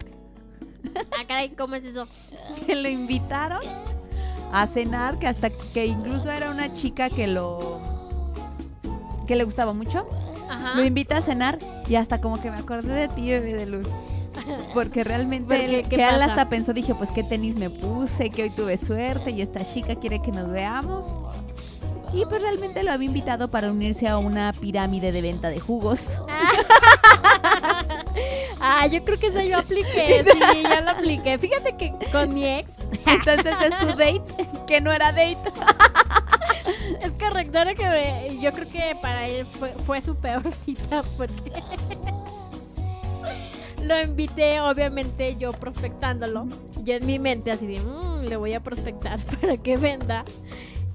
Ah, 0.96 1.26
caray, 1.28 1.50
¿cómo 1.50 1.76
es 1.76 1.84
eso? 1.84 2.08
Que 2.66 2.76
lo 2.76 2.88
invitaron 2.88 3.60
a 4.52 4.68
cenar, 4.68 5.18
que 5.20 5.28
hasta 5.28 5.50
que 5.50 5.86
incluso 5.86 6.30
era 6.32 6.50
una 6.50 6.74
chica 6.74 7.10
que 7.10 7.28
lo 7.28 7.80
que 9.28 9.36
le 9.36 9.44
gustaba 9.44 9.74
mucho. 9.74 10.06
Ajá. 10.50 10.74
Lo 10.76 10.84
invita 10.84 11.18
a 11.18 11.22
cenar 11.22 11.58
y 11.88 11.96
hasta 11.96 12.20
como 12.20 12.42
que 12.42 12.52
me 12.52 12.58
acordé 12.58 12.94
de 12.94 13.08
ti, 13.08 13.28
bebé 13.30 13.54
de 13.54 13.66
luz. 13.66 13.88
Porque 14.74 15.04
realmente 15.04 15.46
Porque, 15.48 15.80
él- 15.80 15.88
¿qué 15.88 15.96
que 15.98 16.04
él 16.04 16.16
pasa? 16.16 16.26
hasta 16.26 16.50
pensó, 16.50 16.74
dije, 16.74 16.96
pues 16.96 17.12
qué 17.12 17.24
tenis 17.24 17.56
me 17.58 17.70
puse, 17.70 18.30
que 18.30 18.44
hoy 18.44 18.50
tuve 18.50 18.76
suerte 18.78 19.32
y 19.32 19.42
esta 19.42 19.64
chica 19.64 19.96
quiere 19.96 20.22
que 20.22 20.32
nos 20.32 20.50
veamos. 20.50 21.04
Y 22.14 22.26
pues 22.26 22.42
realmente 22.42 22.84
lo 22.84 22.92
había 22.92 23.08
invitado 23.08 23.48
para 23.50 23.72
unirse 23.72 24.08
a 24.08 24.18
una 24.18 24.52
pirámide 24.52 25.12
de 25.14 25.22
venta 25.22 25.48
de 25.50 25.60
jugos. 25.62 26.00
Ah, 28.64 28.86
yo 28.88 29.04
creo 29.04 29.20
que 29.20 29.28
eso 29.28 29.42
yo 29.42 29.58
apliqué, 29.58 30.24
sí, 30.54 30.62
ya 30.64 30.82
lo 30.82 30.92
apliqué. 30.92 31.38
Fíjate 31.40 31.76
que 31.78 31.94
con 32.12 32.34
mi 32.34 32.46
ex, 32.46 32.70
Entonces 33.08 33.54
es 33.66 33.76
su 33.80 33.88
date, 33.88 34.22
que 34.68 34.80
no 34.82 34.92
era 34.92 35.12
date. 35.12 35.38
es 37.02 37.12
correcto, 37.14 37.58
ahora 37.58 37.74
que 37.76 37.86
me- 37.88 38.40
yo 38.40 38.52
creo 38.54 38.70
que 38.70 38.96
para 39.02 39.28
él 39.28 39.46
fue, 39.48 39.74
fue 39.86 40.02
su 40.02 40.16
peor 40.16 40.44
cita 40.64 41.02
porque 41.18 41.52
lo 43.84 44.00
invité, 44.02 44.62
obviamente 44.62 45.36
yo 45.38 45.52
prospectándolo. 45.54 46.48
Yo 46.84 46.96
en 46.96 47.06
mi 47.06 47.18
mente 47.20 47.52
así 47.52 47.66
de, 47.66 47.80
"Mm, 47.80 48.26
le 48.26 48.36
voy 48.38 48.54
a 48.54 48.60
prospectar 48.60 49.20
para 49.42 49.58
que 49.58 49.78
venda. 49.78 50.24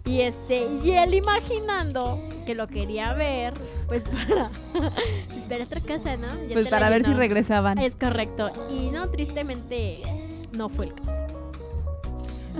Y 0.06 0.20
este, 0.20 0.68
y 0.84 0.92
él 0.92 1.14
imaginando 1.14 2.22
que 2.46 2.54
lo 2.54 2.68
quería 2.68 3.12
ver, 3.12 3.54
pues 3.88 4.04
para 4.72 4.90
esperar 5.36 5.66
otra 5.66 5.80
casa, 5.80 6.16
¿no? 6.16 6.28
Ya 6.46 6.54
Pues 6.54 6.68
para 6.68 6.88
ver 6.88 7.04
si 7.04 7.12
regresaban. 7.12 7.78
Es 7.78 7.96
correcto. 7.96 8.50
Y 8.70 8.90
no, 8.90 9.10
tristemente, 9.10 9.98
no 10.52 10.68
fue 10.68 10.86
el 10.86 10.94
caso. 10.94 11.26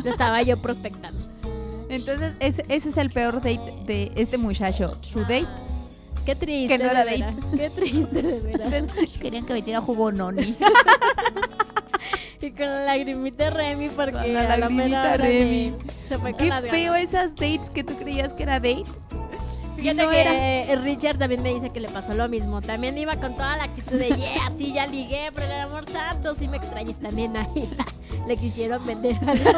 Lo 0.03 0.11
estaba 0.11 0.43
yo 0.43 0.61
prospectando. 0.61 1.19
Entonces 1.89 2.35
ese, 2.41 2.65
ese 2.69 2.89
es 2.91 2.97
el 2.97 3.11
peor 3.11 3.37
date 3.37 3.75
de 3.87 4.11
este 4.17 4.39
muchacho. 4.39 4.93
Su 5.03 5.21
date. 5.21 5.47
Qué 6.27 6.37
triste. 6.37 6.77
Que 6.77 6.85
no 6.85 6.91
era 6.91 7.05
de 7.05 7.19
date. 7.19 7.35
veras. 7.35 7.45
Qué 7.57 7.71
triste, 7.71 8.23
de 8.23 8.41
veras. 8.59 9.19
Querían 9.19 9.47
que 9.47 9.55
metiera 9.55 9.81
jugo 9.81 10.13
noni. 10.13 10.57
Y 12.39 12.51
con 12.53 12.67
la 12.67 12.85
lagrimita 12.85 13.51
Remy, 13.51 13.89
porque 13.89 14.13
Con 14.13 14.35
la 14.35 14.57
lagrimita 14.57 15.17
Remy. 15.17 15.75
se 16.09 16.17
fue 16.19 16.31
con 16.33 16.39
Qué 16.39 16.47
las 16.49 16.69
feo 16.69 16.95
esas 16.95 17.35
dates 17.35 17.71
que 17.71 17.83
tú 17.83 17.97
creías 17.97 18.35
que 18.35 18.45
era 18.45 18.61
date. 18.61 18.85
Fíjate 19.75 20.03
no 20.05 20.11
que 20.11 20.21
era. 20.21 20.77
Richard 20.83 21.19
también 21.19 21.43
me 21.43 21.53
dice 21.53 21.71
que 21.71 21.81
le 21.81 21.89
pasó 21.89 22.15
lo 22.15 22.29
mismo. 22.29 22.61
También 22.61 22.97
iba 22.99 23.17
con 23.17 23.35
toda 23.35 23.57
la 23.57 23.65
actitud 23.65 23.99
de, 23.99 24.09
yeah, 24.11 24.51
sí, 24.57 24.73
ya 24.73 24.87
ligué, 24.87 25.31
pero 25.35 25.47
el 25.47 25.61
amor 25.61 25.91
santo, 25.91 26.35
sí 26.35 26.47
me 26.47 26.59
extraña 26.59 26.91
esta 26.93 27.09
nena. 27.09 27.49
Y 27.57 27.69
le 28.29 28.37
quisieron 28.37 28.85
vender 28.87 29.17
algo. 29.27 29.51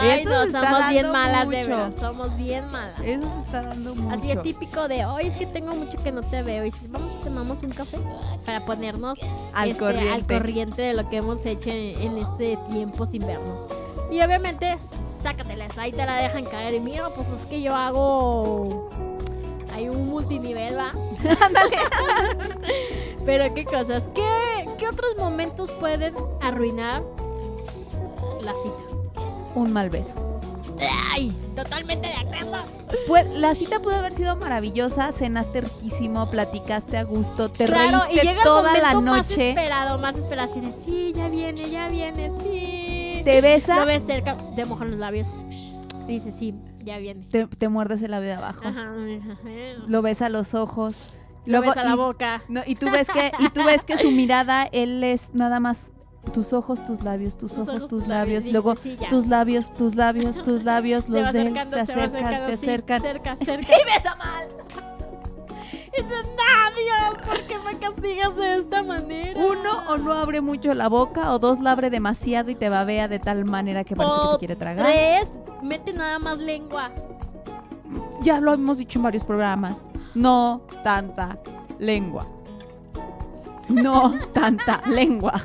Ay, 0.00 0.20
Eso 0.22 0.30
no, 0.30 0.40
se 0.42 0.46
está 0.46 0.70
somos 0.70 0.88
bien 0.88 1.02
dando 1.04 1.18
malas, 1.18 1.48
de 1.48 1.56
mucho. 1.58 1.68
verdad. 1.70 1.92
Somos 2.00 2.36
bien 2.36 2.70
malas. 2.70 3.00
Eso 3.00 3.28
se 3.36 3.42
está 3.42 3.62
dando 3.62 3.94
mucho. 3.94 4.16
Así 4.16 4.28
de 4.28 4.36
típico 4.36 4.88
de, 4.88 5.04
hoy 5.06 5.26
es 5.26 5.36
que 5.36 5.46
tengo 5.46 5.74
mucho 5.74 5.98
que 6.02 6.12
no 6.12 6.22
te 6.22 6.42
veo. 6.42 6.64
Y 6.64 6.70
si 6.70 6.90
vamos, 6.92 7.18
tomamos 7.20 7.62
un 7.62 7.70
café 7.70 7.98
para 8.44 8.64
ponernos 8.64 9.18
Al 9.52 9.70
este, 9.70 9.84
al 9.84 10.26
corriente. 10.26 10.82
de 10.82 10.94
lo 10.94 11.08
que 11.08 11.16
hemos 11.18 11.44
hecho 11.46 11.70
en, 11.70 12.00
en 12.00 12.18
este 12.18 12.58
tiempo 12.70 13.06
sin 13.06 13.26
vernos. 13.26 13.62
Y 14.10 14.20
obviamente, 14.20 14.76
sácatelas, 15.22 15.76
ahí 15.78 15.92
te 15.92 16.04
la 16.04 16.16
dejan 16.16 16.44
caer. 16.44 16.74
Y 16.74 16.80
mira, 16.80 17.08
pues 17.10 17.28
es 17.30 17.46
que 17.46 17.62
yo 17.62 17.74
hago. 17.74 18.90
Hay 19.74 19.88
un 19.88 20.08
multinivel, 20.08 20.76
¿va? 20.76 20.92
Pero 23.26 23.52
qué 23.54 23.64
cosas. 23.64 24.08
¿Qué, 24.14 24.68
¿Qué 24.78 24.88
otros 24.88 25.16
momentos 25.18 25.70
pueden 25.72 26.14
arruinar 26.40 27.02
la 28.42 28.52
cita? 28.62 28.93
Un 29.54 29.72
mal 29.72 29.90
beso. 29.90 30.14
¡Ay! 31.12 31.32
Totalmente 31.54 32.08
de 32.08 32.14
acuerdo. 32.14 32.64
Pues, 33.06 33.26
la 33.30 33.54
cita 33.54 33.80
pudo 33.80 33.94
haber 33.96 34.14
sido 34.14 34.34
maravillosa, 34.36 35.12
cenaste 35.12 35.62
riquísimo, 35.62 36.28
platicaste 36.30 36.96
a 36.98 37.04
gusto, 37.04 37.50
te 37.50 37.66
claro, 37.66 37.98
y 38.10 38.16
reíste 38.16 38.26
llega 38.26 38.42
toda 38.42 38.74
el 38.76 38.82
la 38.82 38.94
momento 38.94 39.12
más 39.12 39.28
noche, 39.30 39.48
esperado, 39.50 39.98
más 39.98 40.16
esperado, 40.16 40.50
así 40.50 40.60
de, 40.60 40.72
sí, 40.72 41.12
ya 41.14 41.28
viene, 41.28 41.70
ya 41.70 41.88
viene, 41.88 42.30
sí. 42.42 43.20
te 43.24 43.40
besa, 43.40 43.80
Lo 43.80 43.86
ves 43.86 44.04
cerca, 44.04 44.36
te 44.56 44.64
mojan 44.64 44.90
los 44.90 44.98
labios. 44.98 45.26
Dice, 46.08 46.32
sí, 46.32 46.54
ya 46.82 46.98
viene. 46.98 47.24
te, 47.30 47.46
te 47.46 47.68
muerdes 47.68 48.02
el 48.02 48.10
labio 48.10 48.28
de 48.30 48.34
abajo, 48.34 48.62
Ajá. 48.66 48.92
lo 49.86 50.02
ves 50.02 50.20
a 50.22 50.28
los 50.28 50.54
ojos, 50.54 50.96
Lo 51.46 51.60
ves 51.60 51.76
a 51.76 51.84
la 51.84 51.92
y- 51.92 51.96
boca. 51.96 52.42
no, 52.48 52.62
y 52.66 52.74
tú 52.74 52.90
ves 52.90 53.06
que 53.08 53.30
y 53.38 53.48
tú 53.50 53.62
ves 53.64 53.84
que 53.84 53.96
su 53.98 54.10
mirada 54.10 54.64
él 54.72 55.02
es 55.04 55.32
nada 55.34 55.60
más 55.60 55.92
tus 56.32 56.52
ojos, 56.52 56.84
tus 56.86 57.02
labios, 57.02 57.36
tus, 57.36 57.56
ojos, 57.58 57.88
tus 57.88 58.06
labios, 58.06 58.46
luego 58.46 58.76
sí, 58.76 58.98
tus 59.10 59.26
labios, 59.26 59.72
tus 59.74 59.94
labios, 59.94 60.42
tus 60.42 60.64
labios, 60.64 61.08
los 61.08 61.32
de 61.32 61.42
él 61.48 61.54
se 61.68 61.80
acercan, 61.80 62.50
se 62.50 62.56
sí, 62.56 62.64
acercan. 62.64 63.00
cerca, 63.00 63.36
cerca. 63.44 63.72
¡Y 63.72 63.84
besa 63.84 64.16
mal! 64.16 64.48
Y 65.96 66.02
dices, 66.02 66.26
no, 66.28 66.74
Dios, 66.74 67.26
¿por 67.28 67.46
qué 67.46 67.58
me 67.58 67.78
castigas 67.78 68.34
de 68.36 68.56
esta 68.56 68.82
manera? 68.82 69.40
Uno 69.40 69.84
o 69.88 69.96
no 69.96 70.12
abre 70.12 70.40
mucho 70.40 70.74
la 70.74 70.88
boca 70.88 71.32
o 71.32 71.38
dos 71.38 71.60
la 71.60 71.70
abre 71.72 71.88
demasiado 71.88 72.50
y 72.50 72.56
te 72.56 72.68
babea 72.68 73.06
de 73.06 73.20
tal 73.20 73.44
manera 73.44 73.84
que 73.84 73.94
parece 73.94 74.16
que 74.16 74.32
te 74.32 74.38
quiere 74.38 74.56
tragar. 74.56 74.86
Tres, 74.86 75.32
mete 75.62 75.92
nada 75.92 76.18
más 76.18 76.38
lengua. 76.38 76.90
Ya 78.22 78.40
lo 78.40 78.54
hemos 78.54 78.78
dicho 78.78 78.98
en 78.98 79.04
varios 79.04 79.22
programas. 79.22 79.76
No 80.14 80.62
tanta 80.82 81.38
lengua. 81.78 82.26
No 83.68 84.14
tanta 84.32 84.82
lengua. 84.86 85.42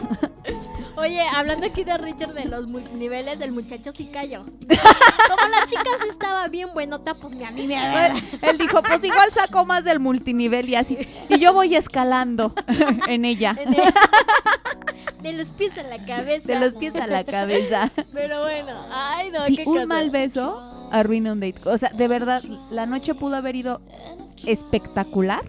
Oye, 0.98 1.22
hablando 1.34 1.66
aquí 1.68 1.84
de 1.86 1.98
Richard 1.98 2.34
de 2.34 2.46
los 2.46 2.68
niveles 2.68 3.40
del 3.40 3.52
muchacho 3.54 3.92
sí 3.94 4.06
cayó. 4.12 4.44
Como 4.68 5.48
la 5.50 5.66
chica 5.66 5.84
sí 6.02 6.10
estaba 6.10 6.48
bien 6.50 6.70
buenota, 6.74 7.14
pues 7.20 7.34
mi 7.34 7.46
amiga. 7.46 8.14
Él 8.42 8.58
dijo, 8.58 8.82
pues 8.84 9.04
igual 9.04 9.30
sacó 9.34 9.66
más 9.66 9.84
del 9.86 10.00
multinivel 10.00 10.68
y 10.70 10.76
así. 10.76 10.98
Y 11.30 11.40
yo 11.40 11.54
voy 11.54 11.76
escalando 11.76 12.54
en 13.08 13.24
ella. 13.26 13.56
En 13.58 13.74
el- 13.74 13.94
De 15.22 15.34
los 15.34 15.48
pies 15.50 15.78
a 15.78 15.84
la 15.84 16.06
cabeza. 16.06 16.48
De 16.48 16.60
los 16.60 16.74
pies 16.76 16.96
a 16.96 17.06
la 17.08 17.24
cabeza. 17.26 17.90
Pero 18.14 18.42
bueno, 18.42 18.72
ay 18.92 19.30
no, 19.32 19.46
Si 19.46 19.56
qué 19.58 19.64
un 19.66 19.74
cosa. 19.76 19.86
mal 19.86 20.10
beso 20.10 20.90
arruina 20.92 21.34
un 21.34 21.40
date. 21.42 21.60
O 21.66 21.78
sea, 21.78 21.90
de 21.90 22.08
verdad, 22.08 22.42
la 22.72 22.86
noche 22.86 23.14
pudo 23.16 23.36
haber 23.36 23.56
ido 23.58 23.82
espectacular 24.46 25.44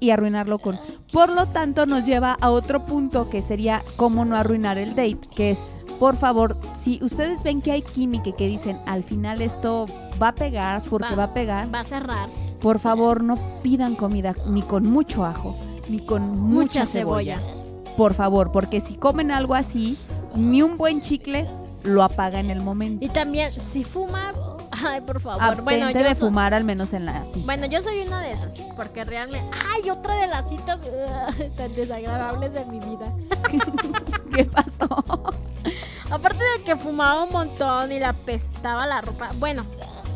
y 0.00 0.10
arruinarlo 0.10 0.58
con. 0.58 0.78
Por 1.12 1.28
lo 1.30 1.46
tanto, 1.46 1.86
nos 1.86 2.04
lleva 2.04 2.36
a 2.40 2.50
otro 2.50 2.80
punto 2.86 3.28
que 3.30 3.42
sería 3.42 3.82
cómo 3.96 4.24
no 4.24 4.36
arruinar 4.36 4.78
el 4.78 4.90
date, 4.90 5.20
que 5.34 5.50
es, 5.52 5.58
por 5.98 6.16
favor, 6.16 6.56
si 6.80 6.98
ustedes 7.04 7.42
ven 7.42 7.60
que 7.60 7.72
hay 7.72 7.82
química 7.82 8.30
y 8.30 8.32
que 8.32 8.48
dicen 8.48 8.78
al 8.86 9.04
final 9.04 9.42
esto 9.42 9.86
va 10.20 10.28
a 10.28 10.34
pegar 10.34 10.82
porque 10.88 11.14
va, 11.14 11.24
a 11.24 11.34
pegar, 11.34 11.72
Va 11.74 11.80
a 11.80 11.84
cerrar. 11.84 12.28
por 12.60 12.78
favor 12.78 13.22
no 13.22 13.36
pidan 13.62 13.94
comida 13.96 14.34
ni 14.46 14.62
con 14.62 14.84
mucho 14.90 15.24
ajo, 15.24 15.54
ni 15.90 15.98
con 15.98 16.22
mucha, 16.40 16.80
Mucha 16.80 16.86
cebolla. 16.86 17.38
cebolla. 17.38 17.94
Por 17.96 18.14
favor, 18.14 18.50
porque 18.52 18.80
si 18.80 18.94
comen 18.94 19.30
algo 19.30 19.54
así, 19.54 19.98
ni 20.34 20.62
un 20.62 20.76
buen 20.76 21.02
chicle 21.02 21.46
lo 21.84 22.02
apaga 22.02 22.40
en 22.40 22.50
el 22.50 22.62
momento. 22.62 23.04
Y 23.04 23.08
también, 23.10 23.50
si 23.52 23.84
fumas, 23.84 24.34
ay, 24.72 25.00
por 25.00 25.20
favor. 25.20 25.42
Abstente 25.42 25.62
bueno, 25.62 25.90
yo 25.90 26.02
de 26.04 26.14
fumar 26.14 26.54
al 26.54 26.64
menos 26.64 26.92
en 26.92 27.04
la 27.06 27.24
cita. 27.24 27.44
Bueno, 27.44 27.66
yo 27.66 27.82
soy 27.82 28.00
una 28.00 28.20
de 28.20 28.32
esas, 28.32 28.54
porque 28.76 29.04
realmente... 29.04 29.48
¡Ay, 29.74 29.90
otra 29.90 30.14
de 30.16 30.26
las 30.26 30.48
citas 30.48 30.80
ugh, 30.80 31.50
tan 31.56 31.74
desagradables 31.74 32.52
de 32.52 32.64
mi 32.66 32.78
vida! 32.78 33.12
¿Qué 34.34 34.44
pasó? 34.44 35.04
Aparte 36.10 36.42
de 36.58 36.64
que 36.64 36.76
fumaba 36.76 37.24
un 37.24 37.30
montón 37.30 37.92
y 37.92 37.98
le 37.98 38.04
apestaba 38.06 38.86
la 38.86 39.00
ropa. 39.00 39.30
Bueno, 39.38 39.64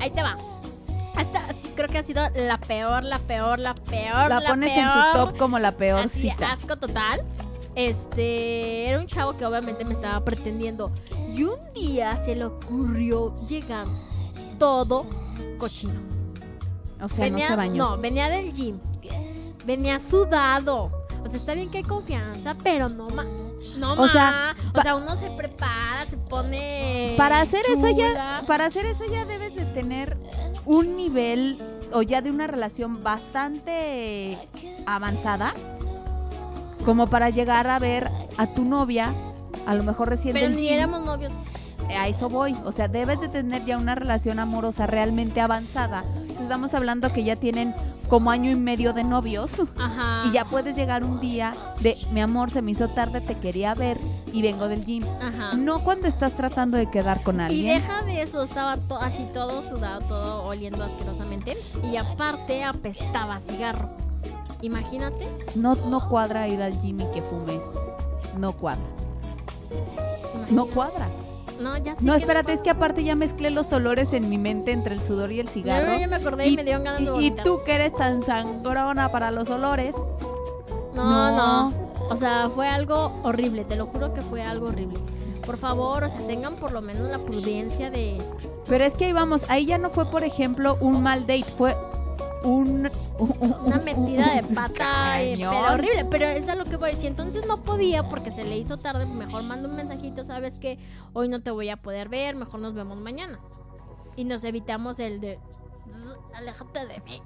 ahí 0.01 0.11
te 0.11 0.23
va. 0.23 0.37
Esta 1.19 1.53
sí 1.63 1.73
creo 1.77 1.89
que 1.89 1.99
ha 1.99 2.03
sido 2.03 2.29
la 2.35 2.59
peor, 2.59 3.05
la 3.05 3.21
peor, 3.21 3.61
la 3.61 3.75
peor, 3.75 4.29
La 4.29 4.41
la, 4.41 4.49
pones 4.49 4.77
en 4.77 4.85
peor. 4.85 5.13
tu 5.13 5.19
top 5.19 5.39
como 5.39 5.59
la 5.61 5.73
peor 5.73 6.01
Así, 6.01 6.23
cita. 6.23 6.53
asco 6.53 6.77
total. 6.77 7.23
Este, 7.77 8.89
era 8.89 8.99
un 9.01 9.07
chavo 9.07 9.37
que 9.37 9.45
obviamente 9.47 9.85
me 9.85 9.93
estaba 9.95 10.25
pretendiendo. 10.25 10.91
Y 11.35 11.45
un 11.45 11.59
día 11.75 12.17
se 12.25 12.35
le 12.35 12.45
ocurrió 12.47 13.35
llegar 13.49 13.87
todo 14.59 15.07
cochino. 15.59 16.01
O 17.03 17.09
sea, 17.09 17.25
venía, 17.25 17.49
no 17.49 17.51
se 17.51 17.57
bañó. 17.57 17.91
no, 17.91 17.99
venía 17.99 18.29
del 18.31 18.53
gym. 18.53 18.79
Venía 19.65 19.99
sudado. 19.99 20.91
O 21.23 21.29
sea, 21.29 21.37
está 21.37 21.55
bien 21.55 21.71
que 21.71 21.79
hay 21.79 21.85
confianza, 21.85 22.55
pero 22.63 22.89
no 22.89 23.09
más. 23.11 23.27
No, 23.79 23.95
O 23.95 24.09
sea, 24.09 24.55
o 24.75 24.83
sea, 24.83 24.95
uno 24.95 25.17
se 25.17 25.31
prepara, 25.31 26.05
se 26.09 26.17
pone 26.19 27.15
Para 27.17 27.41
hacer 27.41 27.65
eso 27.67 27.89
ya, 27.91 28.45
para 28.47 28.67
hacer 28.67 28.85
eso 28.87 29.05
ya 29.11 29.25
debes 29.25 29.55
de 29.55 29.65
tener 29.65 30.17
un 30.67 30.97
nivel 30.97 31.57
o 31.93 32.03
ya 32.03 32.21
de 32.21 32.31
una 32.31 32.47
relación 32.47 33.03
bastante 33.03 34.39
avanzada 34.87 35.55
como 36.85 37.07
para 37.07 37.31
llegar 37.31 37.67
a 37.67 37.79
ver 37.79 38.11
a 38.37 38.47
tu 38.49 38.65
novia, 38.65 39.15
a 39.67 39.75
lo 39.75 39.83
mejor 39.83 40.11
recién 40.11 40.35
Pero 40.35 40.51
ni 40.51 40.63
gym. 40.63 40.75
éramos 40.75 41.01
novios. 41.05 41.33
A 41.91 42.09
eso 42.09 42.29
voy. 42.29 42.57
O 42.65 42.73
sea, 42.73 42.89
debes 42.89 43.21
de 43.21 43.29
tener 43.29 43.65
ya 43.65 43.77
una 43.79 43.95
relación 43.95 44.39
amorosa 44.39 44.87
realmente 44.87 45.41
avanzada. 45.41 46.05
Estamos 46.29 46.75
hablando 46.75 47.13
que 47.13 47.25
ya 47.25 47.37
tienen 47.37 47.75
como 48.09 48.31
año 48.31 48.51
y 48.51 48.55
medio 48.57 48.93
de 48.93 49.05
novios. 49.05 49.51
Ajá. 49.79 50.25
Y 50.29 50.33
ya 50.33 50.45
puedes 50.45 50.77
llegar 50.77 51.05
un 51.05 51.21
día 51.21 51.53
de, 51.81 51.97
mi 52.13 52.21
amor, 52.21 52.51
se 52.51 52.61
me 52.63 52.73
hizo 52.73 52.89
tarde, 52.89 53.21
te 53.21 53.39
quería 53.39 53.75
ver 53.75 53.99
y 54.33 54.43
vengo 54.43 54.69
del 54.69 54.85
gym. 54.85 55.05
Ajá. 55.23 55.57
No 55.57 55.81
cuando 55.85 56.07
estás 56.09 56.33
tratando 56.35 56.77
de 56.77 56.91
quedar 56.91 57.23
con 57.23 57.41
Y 57.41 57.43
alguien. 57.45 57.81
deja 57.81 58.03
de 58.03 58.23
eso, 58.23 58.43
estaba 58.43 58.77
to- 58.77 59.01
así 59.01 59.27
todo 59.33 59.63
sudado, 59.63 60.01
todo 60.03 60.43
oliendo 60.45 60.85
asquerosamente. 60.85 61.57
Y 61.91 61.97
aparte 61.97 62.65
apestaba 62.65 63.41
cigarro. 63.41 63.89
Imagínate. 64.61 65.29
No, 65.55 65.75
no 65.75 66.09
cuadra 66.09 66.49
ir 66.49 66.63
al 66.63 66.79
gym 66.83 67.01
y 67.01 67.07
que 67.13 67.23
fumes. 67.23 67.61
No 68.37 68.53
cuadra. 68.53 68.83
No 70.51 70.67
cuadra. 70.67 71.09
No, 71.61 71.77
ya 71.79 71.95
sé 71.97 72.05
No, 72.05 72.15
espérate, 72.15 72.53
es 72.53 72.61
que 72.61 72.71
aparte 72.71 73.05
ya 73.05 73.15
mezclé 73.15 73.51
los 73.51 73.73
olores 73.73 74.13
en 74.13 74.29
mi 74.29 74.39
mente 74.39 74.73
entre 74.73 74.95
el 74.95 75.03
sudor 75.03 75.31
y 75.33 75.41
el 75.41 75.49
cigarro. 75.49 75.87
Ya, 75.93 75.99
ya 76.01 76.07
me 76.09 76.17
acordé 76.17 76.49
y, 76.49 76.57
me 76.57 76.65
dieron 76.65 76.85
ganas 76.85 77.01
de 77.05 77.23
y- 77.23 77.31
tú 77.31 77.61
que 77.65 77.75
eres 77.75 77.95
tan 77.95 78.23
sangrona 78.23 79.11
para 79.13 79.31
los 79.31 79.49
olores. 79.51 79.95
No, 80.95 81.05
No. 81.05 81.71
no, 81.71 81.85
O 82.11 82.17
sea, 82.17 82.51
fue 82.55 82.69
algo 82.69 83.13
horrible, 83.23 83.65
te 83.65 83.77
lo 83.77 83.87
juro 83.87 84.13
que 84.13 84.21
fue 84.23 84.43
algo 84.43 84.67
horrible. 84.69 84.99
Por 85.47 85.57
favor, 85.59 86.05
o 86.05 86.09
sea, 86.09 86.21
tengan 86.27 86.57
por 86.57 86.73
lo 86.73 86.81
menos 86.83 87.09
la 87.11 87.19
prudencia 87.19 87.91
de... 87.91 88.19
Pero 88.69 88.85
es 88.85 88.95
que 88.95 89.07
ahí 89.07 89.13
vamos, 89.13 89.43
ahí 89.49 89.67
ya 89.67 89.79
no 89.79 89.91
fue, 89.91 90.07
por 90.07 90.23
ejemplo, 90.25 90.77
un 90.81 91.03
mal 91.03 91.21
date, 91.27 91.45
fue 91.57 91.77
un... 92.45 92.91
Una 93.19 93.77
metida 93.79 94.35
de 94.35 94.43
pata, 94.55 95.23
eh, 95.23 95.35
pero 95.37 95.51
horrible. 95.73 96.05
Pero 96.07 96.27
es 96.27 96.47
lo 96.57 96.65
que 96.65 96.77
voy 96.77 96.91
a 96.91 96.93
decir. 96.93 97.07
Entonces 97.09 97.47
no 97.47 97.63
podía 97.63 98.03
porque 98.09 98.31
se 98.31 98.45
le 98.45 98.59
hizo 98.59 98.77
tarde. 98.77 99.07
Mejor 99.07 99.43
mando 99.45 99.69
un 99.69 99.77
mensajito, 99.77 100.25
sabes 100.25 100.59
que 100.59 100.79
hoy 101.13 101.29
no 101.29 101.43
te 101.43 101.51
voy 101.51 101.69
a 101.71 101.77
poder 101.77 102.09
ver, 102.09 102.35
mejor 102.37 102.61
nos 102.61 102.75
vemos 102.75 102.99
mañana. 102.99 103.39
Y 104.17 104.25
nos 104.25 104.45
evitamos 104.45 104.99
el 105.01 105.21
de... 105.21 105.39
"Zzz, 105.91 106.37
Aléjate 106.37 106.87
de 106.87 107.01
mí. 107.01 107.21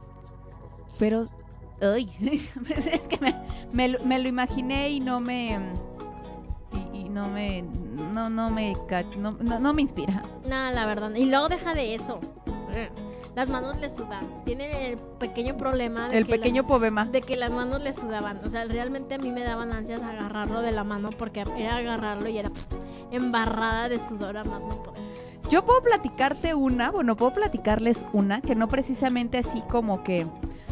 Pero... 0.99 1.25
Ay, 1.81 2.09
es 2.93 3.01
que 3.09 3.19
me, 3.21 3.35
me 3.73 3.89
lo- 3.89 4.05
me 4.05 4.19
lo 4.19 4.29
imaginé 4.29 4.91
y 4.91 5.01
no 5.01 5.21
me... 5.21 5.59
Y, 6.93 6.99
y 6.99 7.09
no 7.09 7.29
me... 7.29 7.63
No, 7.63 8.29
no 8.31 8.51
me... 8.51 8.73
No, 9.17 9.31
no, 9.33 9.59
no 9.61 9.75
me 9.75 9.83
inspira. 9.83 10.23
Nada, 10.47 10.71
la 10.73 10.87
verdad. 10.87 11.11
Y 11.15 11.25
luego 11.27 11.49
deja 11.49 11.75
de 11.75 11.95
eso. 11.95 12.19
Las 13.39 13.49
manos 13.51 13.79
le 13.79 13.89
sudan. 13.89 14.27
Tiene 14.45 14.89
el 14.89 14.99
pequeño 14.99 15.57
problema 15.57 16.09
de 16.09 16.19
El 16.19 16.27
que 16.27 16.33
pequeño 16.33 16.63
la- 16.63 16.69
poema. 16.69 17.05
de 17.05 17.21
que 17.21 17.37
las 17.37 17.53
manos 17.53 17.81
le 17.81 17.93
sudaban. 17.93 18.41
O 18.45 18.51
sea, 18.51 18.65
realmente 18.65 19.15
a 19.15 19.19
mí 19.19 19.31
me 19.31 19.45
daban 19.45 19.71
ansias 19.71 20.03
agarrarlo 20.03 20.61
de 20.61 20.73
la 20.73 20.83
mano 20.83 21.11
porque 21.17 21.45
era 21.57 21.77
agarrarlo 21.77 22.29
y 22.29 22.37
era 22.37 22.51
pff, 22.51 22.67
embarrada 23.13 23.89
de 23.89 24.05
sudor 24.05 24.39
a 24.39 24.43
más 24.45 24.61
no 24.61 24.83
poder. 24.83 25.01
Yo 25.49 25.65
puedo 25.65 25.81
platicarte 25.85 26.53
una, 26.55 26.91
bueno, 26.91 27.15
puedo 27.15 27.33
platicarles 27.33 28.05
una 28.13 28.41
que 28.41 28.57
no 28.57 28.67
precisamente 28.67 29.39
así 29.39 29.63
como 29.71 30.03
que, 30.03 30.25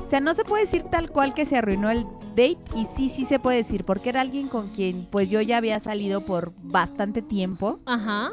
o 0.05 0.09
sea, 0.09 0.19
no 0.19 0.35
se 0.35 0.43
puede 0.43 0.65
decir 0.65 0.83
tal 0.91 1.09
cual 1.13 1.35
que 1.35 1.47
se 1.47 1.57
arruinó 1.57 1.89
el 1.89 2.03
date 2.31 2.59
y 2.75 2.89
sí, 2.97 3.11
sí 3.15 3.27
se 3.27 3.39
puede 3.39 3.59
decir, 3.59 3.85
porque 3.85 4.09
era 4.09 4.23
alguien 4.23 4.49
con 4.49 4.71
quien 4.71 5.07
pues 5.09 5.29
yo 5.29 5.41
ya 5.41 5.59
había 5.59 5.79
salido 5.79 6.23
por 6.23 6.53
bastante 6.65 7.23
tiempo, 7.23 7.79
Ajá. 7.87 8.27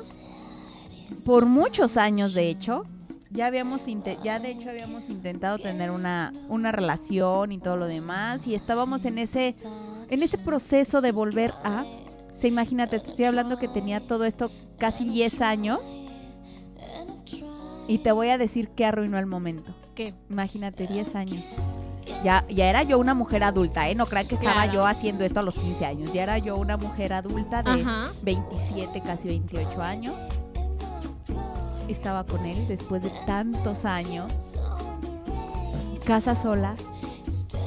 por 1.24 1.46
muchos 1.46 1.98
años 1.98 2.34
de 2.34 2.50
hecho. 2.50 2.86
Ya 3.34 3.48
habíamos 3.48 3.82
ya 4.24 4.40
de 4.40 4.52
hecho 4.52 4.70
habíamos 4.70 5.10
intentado 5.10 5.58
tener 5.58 5.90
una, 5.92 6.32
una 6.50 6.72
relación 6.72 7.52
y 7.52 7.58
todo 7.58 7.78
lo 7.78 7.88
demás 7.88 8.46
y 8.48 8.54
estábamos 8.56 9.06
en 9.06 9.18
ese 9.18 9.56
en 10.10 10.22
ese 10.22 10.38
proceso 10.38 11.02
de 11.02 11.12
volver 11.12 11.54
a 11.64 11.84
o 11.84 12.38
sea, 12.38 12.48
imagínate, 12.48 13.00
te 13.00 13.08
estoy 13.10 13.26
hablando 13.26 13.58
que 13.58 13.68
tenía 13.68 14.00
todo 14.02 14.26
esto 14.26 14.52
casi 14.78 15.06
10 15.06 15.42
años 15.42 15.80
y 17.88 17.98
te 18.00 18.12
voy 18.12 18.30
a 18.30 18.38
decir 18.38 18.70
que 18.70 18.86
arruinó 18.86 19.18
el 19.20 19.26
momento. 19.26 19.74
¿Qué? 19.96 20.14
Imagínate, 20.30 20.88
10 20.88 21.16
años. 21.16 21.44
Ya, 22.24 22.46
ya 22.50 22.70
era 22.70 22.84
yo 22.84 23.00
una 23.00 23.14
mujer 23.14 23.44
adulta, 23.44 23.90
¿eh? 23.90 23.96
No 23.96 24.06
crean 24.06 24.28
que 24.28 24.36
estaba 24.36 24.64
Claro. 24.64 24.74
yo 24.74 24.86
haciendo 24.86 25.24
esto 25.26 25.40
a 25.40 25.44
los 25.44 25.56
15 25.56 25.86
años. 25.86 26.14
Ya 26.14 26.24
era 26.24 26.38
yo 26.38 26.58
una 26.58 26.78
mujer 26.78 27.14
adulta 27.14 27.62
de 27.64 27.72
Ajá. 27.82 28.12
27, 28.24 29.02
casi 29.02 29.28
28 29.28 29.82
años. 29.82 30.16
Estaba 31.88 32.24
con 32.24 32.46
él 32.46 32.68
después 32.68 33.02
de 33.04 33.10
tantos 33.26 33.86
años. 33.86 34.32
Casa 36.06 36.36
sola, 36.36 36.76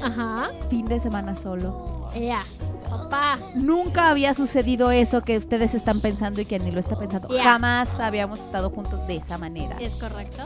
Ajá. 0.02 0.50
fin 0.68 0.84
de 0.86 1.00
semana 1.00 1.36
solo. 1.36 2.08
Ea. 2.14 2.44
Papá. 2.88 3.38
Nunca 3.54 4.10
había 4.10 4.32
sucedido 4.34 4.90
eso 4.90 5.22
que 5.22 5.36
ustedes 5.38 5.74
están 5.74 6.00
pensando 6.00 6.40
y 6.40 6.44
que 6.44 6.58
ni 6.58 6.70
lo 6.70 6.80
está 6.80 6.96
pensando. 6.96 7.28
Jamás 7.42 7.88
habíamos 7.98 8.38
estado 8.38 8.70
juntos 8.70 9.06
de 9.06 9.16
esa 9.16 9.38
manera. 9.38 9.76
Es 9.80 9.96
correcto. 9.96 10.44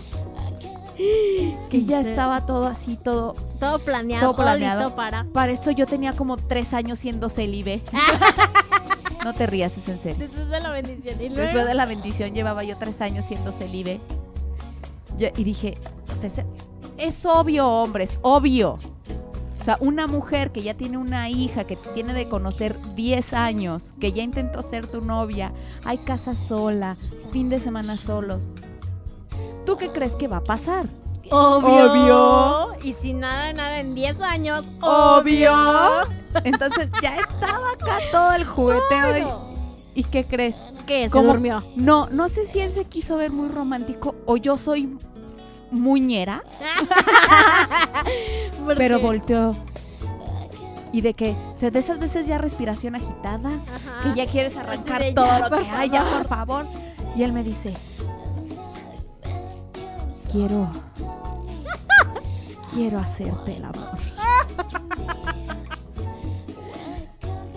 Que 1.70 1.84
ya 1.86 2.00
estaba 2.00 2.44
todo 2.44 2.66
así, 2.66 2.96
todo, 3.02 3.34
Todo 3.58 3.78
planeado, 3.78 4.32
todo 4.32 4.42
planeado. 4.44 4.94
para. 4.94 5.24
Para 5.32 5.52
esto 5.52 5.70
yo 5.70 5.86
tenía 5.86 6.12
como 6.14 6.36
tres 6.36 6.74
años 6.74 6.98
siendo 6.98 7.28
célibe. 7.30 7.82
no 9.24 9.34
te 9.34 9.46
rías, 9.46 9.76
es 9.76 9.88
en 9.88 10.00
serio. 10.00 10.18
Después 10.28 10.48
de 10.48 10.60
la 10.60 10.70
bendición. 10.70 11.14
Y 11.20 11.28
luego. 11.28 11.42
Después 11.42 11.66
de 11.66 11.74
la 11.74 11.86
bendición 11.86 12.34
llevaba 12.34 12.64
yo 12.64 12.76
tres 12.76 13.00
años 13.00 13.24
siendo 13.26 13.52
célibe. 13.52 14.00
Ya- 15.18 15.32
Y 15.36 15.44
dije, 15.44 15.76
o 16.16 16.20
sea, 16.20 16.44
es, 16.98 17.24
obvio, 17.26 17.68
hombres, 17.68 18.18
obvio. 18.22 18.78
O 19.60 19.64
sea, 19.64 19.76
una 19.80 20.06
mujer 20.06 20.52
que 20.52 20.62
ya 20.62 20.72
tiene 20.74 20.96
una 20.96 21.28
hija, 21.28 21.64
que 21.64 21.76
tiene 21.76 22.14
de 22.14 22.28
conocer 22.30 22.76
10 22.94 23.34
años, 23.34 23.92
que 24.00 24.12
ya 24.12 24.22
intentó 24.22 24.62
ser 24.62 24.86
tu 24.86 25.02
novia, 25.02 25.52
hay 25.84 25.98
casa 25.98 26.34
sola, 26.34 26.96
fin 27.30 27.50
de 27.50 27.60
semana 27.60 27.96
solos. 27.98 28.42
¿Tú 29.66 29.76
qué 29.76 29.90
crees 29.90 30.12
que 30.12 30.28
va 30.28 30.38
a 30.38 30.44
pasar? 30.44 30.86
Obvio. 31.30 31.92
Obvio. 31.92 32.72
Y 32.82 32.92
sin 32.94 33.20
nada, 33.20 33.52
nada 33.52 33.80
en 33.80 33.94
10 33.94 34.20
años. 34.20 34.64
Obvio. 34.80 35.52
Entonces 36.44 36.88
ya 37.02 37.16
estaba 37.16 37.72
acá 37.72 37.98
todo 38.12 38.32
el 38.32 38.44
jugueteo. 38.44 39.16
y- 39.16 39.20
Claro. 39.20 39.50
¿Y 39.94 40.04
qué 40.04 40.24
crees? 40.24 40.56
¿Qué? 40.86 41.04
Se 41.04 41.10
¿Cómo? 41.10 41.28
durmió. 41.32 41.62
No, 41.76 42.08
no 42.10 42.28
sé 42.28 42.44
si 42.46 42.60
él 42.60 42.72
se 42.72 42.84
quiso 42.84 43.16
ver 43.16 43.32
muy 43.32 43.48
romántico 43.48 44.14
o 44.24 44.36
yo 44.36 44.56
soy 44.56 44.96
muñera, 45.72 46.42
¿Por 48.64 48.76
pero 48.76 48.98
volteó. 49.00 49.54
Y 50.92 51.00
de 51.02 51.14
que, 51.14 51.36
o 51.56 51.60
sea, 51.60 51.70
de 51.70 51.78
esas 51.78 51.98
veces 52.00 52.26
ya 52.26 52.38
respiración 52.38 52.96
agitada, 52.96 53.50
Ajá. 53.50 54.02
que 54.02 54.14
ya 54.14 54.26
quieres 54.30 54.56
arrancar 54.56 55.02
todo 55.14 55.26
"Ya, 55.26 55.48
lo 55.48 55.58
que 55.58 55.70
hay, 55.70 55.90
ya 55.90 56.02
favor". 56.02 56.18
por 56.18 56.28
favor. 56.28 56.66
Y 57.16 57.22
él 57.22 57.32
me 57.32 57.44
dice, 57.44 57.74
quiero, 60.32 60.68
quiero 62.74 62.98
hacerte 62.98 63.56
el 63.56 63.64
amor. 63.64 63.90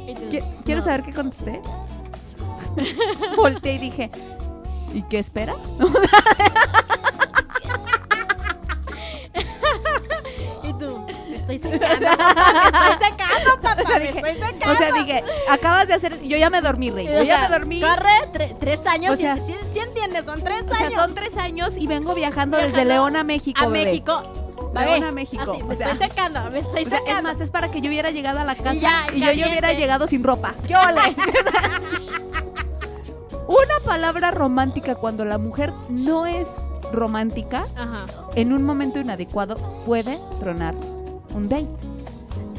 Y 0.07 0.16
tú, 0.16 0.22
¿Qui- 0.30 0.43
¿Quieres 0.66 0.84
saber 0.84 1.03
qué 1.03 1.14
contesté? 1.14 1.61
Volteé 3.38 3.76
y 3.76 3.78
dije, 3.78 4.09
¿y 4.93 5.01
qué 5.03 5.20
esperas? 5.20 5.55
Y 10.64 10.74
tú, 10.74 11.05
me 11.30 11.36
estoy 11.36 11.59
secando. 11.59 12.05
papá, 12.07 12.55
Me 12.55 12.80
estoy 12.93 13.09
secando, 13.09 13.61
papá. 13.61 13.76
Me 13.99 14.09
estoy 14.09 14.34
secando. 14.34 14.72
O 14.72 14.76
sea, 14.76 14.91
dije, 14.93 15.24
acabas 15.49 15.88
de 15.88 15.93
hacer, 15.95 16.22
yo 16.22 16.38
ya 16.38 16.49
me 16.49 16.61
dormí, 16.61 16.89
Rey, 16.91 17.05
yo 17.07 17.20
O 17.20 17.24
ya 17.24 17.39
sea, 17.39 17.49
me 17.49 17.57
dormí. 17.57 17.82
Corre, 17.82 18.32
tre- 18.34 18.55
tres 18.59 18.86
años. 18.88 19.14
O 19.16 19.18
sea, 19.18 19.36
sí, 19.38 19.55
sí 19.72 19.80
entiendes, 19.80 20.26
son 20.26 20.41
tres 20.41 20.64
O 20.70 20.74
sea, 20.76 20.88
años. 20.88 20.93
son 21.01 21.14
tres 21.16 21.36
años 21.38 21.76
y 21.78 21.88
vengo 21.88 22.14
viajando 22.16 22.57
desde 22.57 22.70
Viajando 22.72 22.93
León 22.93 23.16
a 23.18 23.24
México, 23.24 23.59
a 23.61 23.68
bebé. 23.68 23.86
México. 23.86 24.24
León 24.74 25.04
a 25.04 25.12
México. 25.12 25.42
así, 25.42 25.62
o 25.62 25.68
me 25.68 25.76
sea, 25.76 25.92
estoy 25.92 26.10
secando, 26.10 26.50
me 26.52 26.60
estoy 26.60 26.84
o 26.84 26.90
sea, 26.90 27.00
es 27.06 27.24
más, 27.24 27.40
es 27.40 27.50
para 27.50 27.72
que 27.72 27.82
yo 27.82 27.90
hubiera 27.90 28.12
llegado 28.12 28.40
a 28.40 28.44
la 28.44 28.56
casa 28.56 28.74
y, 28.74 28.80
ya, 28.80 29.06
yo 29.12 29.32
ya 29.32 29.48
hubiera 29.48 29.74
llegado 29.74 30.08
sin 30.08 30.24
ropa. 30.24 30.54
¡Qué 30.68 30.76
ole! 30.76 31.02
Una 33.48 33.80
palabra 33.86 34.32
romántica 34.32 34.96
cuando 34.96 35.26
la 35.26 35.38
mujer 35.38 35.74
no 35.90 36.26
es 36.26 36.48
romántica, 36.92 37.68
Ajá. 37.76 38.06
en 38.36 38.54
un 38.54 38.64
momento 38.64 39.00
inadecuado 39.00 39.58
puede 39.86 40.20
tronar 40.40 40.74
un 41.36 41.50
date. 41.50 41.68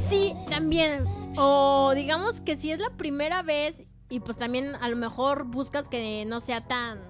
Sí, 0.09 0.35
también. 0.49 1.05
O 1.37 1.93
digamos 1.95 2.41
que 2.41 2.57
si 2.57 2.71
es 2.71 2.79
la 2.79 2.91
primera 2.91 3.43
vez 3.43 3.85
y 4.09 4.21
pues 4.21 4.37
también 4.37 4.77
a 4.81 4.89
lo 4.89 4.97
mejor 4.97 5.45
buscas 5.45 5.89
que 5.89 6.25
no 6.27 6.41
sea 6.41 6.61
tan... 6.61 7.01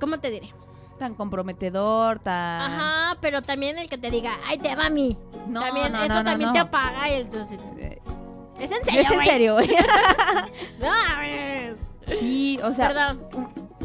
¿Cómo 0.00 0.18
te 0.18 0.30
diré? 0.30 0.52
Tan 0.98 1.14
comprometedor, 1.14 2.18
tan... 2.20 2.60
Ajá, 2.62 3.18
pero 3.20 3.42
también 3.42 3.78
el 3.78 3.88
que 3.88 3.98
te 3.98 4.10
diga, 4.10 4.38
ay, 4.46 4.58
te 4.58 4.74
va 4.74 4.86
a 4.86 4.90
mí. 4.90 5.18
No, 5.48 5.60
también, 5.60 5.92
no, 5.92 5.98
eso 6.02 6.08
no, 6.08 6.22
no, 6.22 6.30
también 6.30 6.52
te 6.52 6.58
apaga 6.58 7.08
y 7.10 7.12
entonces... 7.20 7.60
Eh, 7.78 8.00
Es 8.58 8.70
en 8.70 8.82
serio, 8.84 9.00
Es 9.02 9.10
en 9.10 9.24
serio. 9.24 9.56
No. 10.80 10.88
Sí, 12.20 12.58
o 12.62 12.72
sea, 12.72 12.88
Perdón. 12.88 13.28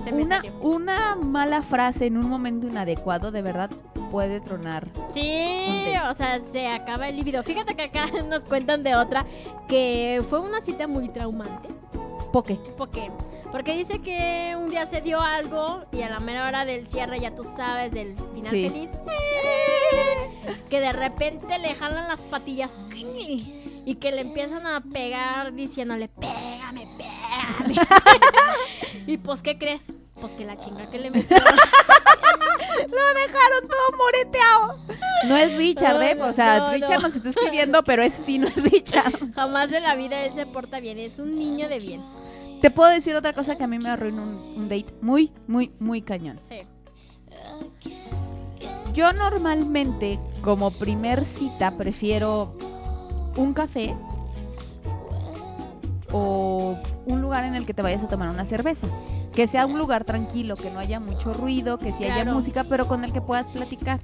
Se 0.03 0.11
me 0.11 0.23
una, 0.23 0.37
salió. 0.37 0.53
una 0.61 1.15
mala 1.15 1.61
frase 1.61 2.05
en 2.07 2.17
un 2.17 2.27
momento 2.29 2.67
inadecuado 2.67 3.31
de 3.31 3.41
verdad 3.41 3.69
puede 4.09 4.39
tronar. 4.41 4.87
Sí, 5.09 5.93
o 6.09 6.13
sea, 6.13 6.39
se 6.39 6.67
acaba 6.67 7.07
el 7.09 7.17
líbido. 7.17 7.43
Fíjate 7.43 7.75
que 7.75 7.83
acá 7.83 8.07
nos 8.29 8.41
cuentan 8.41 8.83
de 8.83 8.95
otra 8.95 9.25
que 9.67 10.23
fue 10.29 10.39
una 10.39 10.61
cita 10.61 10.87
muy 10.87 11.09
traumante. 11.09 11.69
¿Por 12.31 12.43
qué? 12.45 12.57
Porque 12.77 13.11
dice 13.75 14.01
que 14.01 14.55
un 14.57 14.69
día 14.69 14.85
se 14.85 15.01
dio 15.01 15.21
algo 15.21 15.83
y 15.91 16.01
a 16.01 16.09
la 16.09 16.19
mera 16.19 16.47
hora 16.47 16.65
del 16.65 16.87
cierre, 16.87 17.19
ya 17.19 17.33
tú 17.35 17.43
sabes, 17.43 17.91
del 17.91 18.15
final 18.33 18.51
Sí. 18.51 18.69
feliz, 18.69 18.89
que 20.69 20.79
de 20.79 20.91
repente 20.91 21.57
le 21.59 21.75
jalan 21.75 22.07
las 22.07 22.21
patillas 22.21 22.71
y 23.85 23.95
que 23.95 24.11
le 24.11 24.21
empiezan 24.21 24.65
a 24.67 24.81
pegar 24.81 25.53
diciéndole, 25.53 26.07
pégame, 26.07 26.87
pégame. 26.97 27.75
y 29.07 29.17
pues, 29.17 29.41
¿qué 29.41 29.57
crees? 29.57 29.83
Pues 30.19 30.33
que 30.33 30.45
la 30.45 30.57
chinga 30.57 30.89
que 30.89 30.99
le 30.99 31.09
metió. 31.11 31.37
Lo 31.37 33.13
dejaron 33.13 33.67
todo 33.67 33.97
moreteado. 33.97 34.79
No 35.25 35.37
es 35.37 35.55
Richard, 35.55 36.01
¿eh? 36.01 36.17
O 36.21 36.33
sea, 36.33 36.59
No, 36.59 36.71
Richard 36.71 36.95
no. 37.01 37.07
nos 37.07 37.15
está 37.15 37.29
escribiendo, 37.29 37.83
pero 37.83 38.03
ese 38.03 38.21
sí 38.23 38.37
no 38.37 38.47
es 38.47 38.55
Richard. 38.55 39.33
Jamás 39.33 39.71
en 39.71 39.83
la 39.83 39.95
vida 39.95 40.23
él 40.25 40.33
se 40.33 40.45
porta 40.45 40.79
bien, 40.79 40.99
es 40.99 41.17
un 41.19 41.35
niño 41.37 41.67
de 41.69 41.79
bien. 41.79 42.01
Te 42.61 42.69
puedo 42.69 42.89
decir 42.91 43.15
otra 43.15 43.33
cosa 43.33 43.57
que 43.57 43.63
a 43.63 43.67
mí 43.67 43.79
me 43.79 43.89
arruinó 43.89 44.21
un, 44.23 44.53
un 44.55 44.69
date 44.69 44.93
muy, 45.01 45.31
muy, 45.47 45.71
muy 45.79 46.01
cañón. 46.01 46.39
Sí. 46.47 46.61
Yo 48.93 49.13
normalmente, 49.13 50.19
como 50.43 50.69
primer 50.71 51.25
cita, 51.25 51.71
prefiero 51.71 52.55
un 53.37 53.53
café 53.53 53.95
o 56.11 56.77
un 57.05 57.21
lugar 57.21 57.45
en 57.45 57.55
el 57.55 57.65
que 57.65 57.73
te 57.73 57.81
vayas 57.81 58.03
a 58.03 58.07
tomar 58.07 58.29
una 58.29 58.45
cerveza. 58.45 58.87
Que 59.33 59.47
sea 59.47 59.65
un 59.65 59.77
lugar 59.79 60.03
tranquilo, 60.03 60.57
que 60.57 60.69
no 60.69 60.79
haya 60.79 60.99
mucho 60.99 61.31
ruido, 61.33 61.77
que 61.79 61.93
sí 61.93 62.03
haya 62.03 62.25
música, 62.25 62.65
pero 62.65 62.87
con 62.87 63.05
el 63.05 63.13
que 63.13 63.21
puedas 63.21 63.47
platicar. 63.47 63.99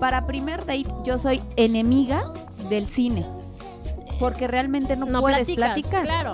Para 0.00 0.26
primer 0.26 0.66
date, 0.66 0.86
yo 1.04 1.18
soy 1.18 1.40
enemiga 1.56 2.32
del 2.68 2.86
cine. 2.86 3.24
Porque 4.18 4.48
realmente 4.48 4.96
no, 4.96 5.06
No 5.06 5.20
puedes 5.20 5.48
platicar. 5.50 6.02
claro. 6.02 6.32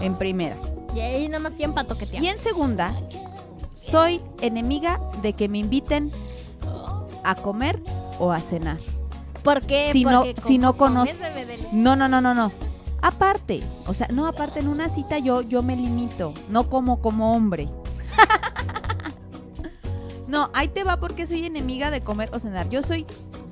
En 0.00 0.16
primera. 0.16 0.56
Y 0.94 1.00
ahí 1.00 1.28
nada 1.28 1.50
más 1.50 1.86
toquetear. 1.86 2.22
Y 2.22 2.28
en 2.28 2.38
segunda, 2.38 2.94
soy 3.72 4.20
enemiga 4.40 5.00
de 5.22 5.32
que 5.32 5.48
me 5.48 5.58
inviten 5.58 6.10
a 7.24 7.34
comer 7.34 7.82
o 8.18 8.32
a 8.32 8.38
cenar. 8.38 8.78
¿Por 9.42 9.60
qué? 9.66 9.90
Si 9.92 10.04
no- 10.04 10.22
Porque 10.24 10.40
si 10.46 10.58
no 10.58 10.76
comes, 10.76 11.18
bebé 11.18 11.46
del- 11.46 11.60
No, 11.72 11.96
no, 11.96 12.08
no, 12.08 12.20
no, 12.20 12.34
no. 12.34 12.52
Aparte, 13.02 13.60
o 13.86 13.92
sea, 13.92 14.08
no 14.10 14.26
aparte 14.26 14.60
en 14.60 14.68
una 14.68 14.88
cita 14.88 15.18
yo 15.18 15.42
yo 15.42 15.62
me 15.62 15.76
limito, 15.76 16.32
no 16.48 16.70
como 16.70 17.00
como 17.02 17.34
hombre. 17.34 17.68
no, 20.26 20.48
ahí 20.54 20.68
te 20.68 20.84
va 20.84 20.96
porque 20.98 21.26
soy 21.26 21.44
enemiga 21.44 21.90
de 21.90 22.00
comer 22.00 22.30
o 22.32 22.38
cenar. 22.40 22.70
Yo 22.70 22.82
soy 22.82 23.04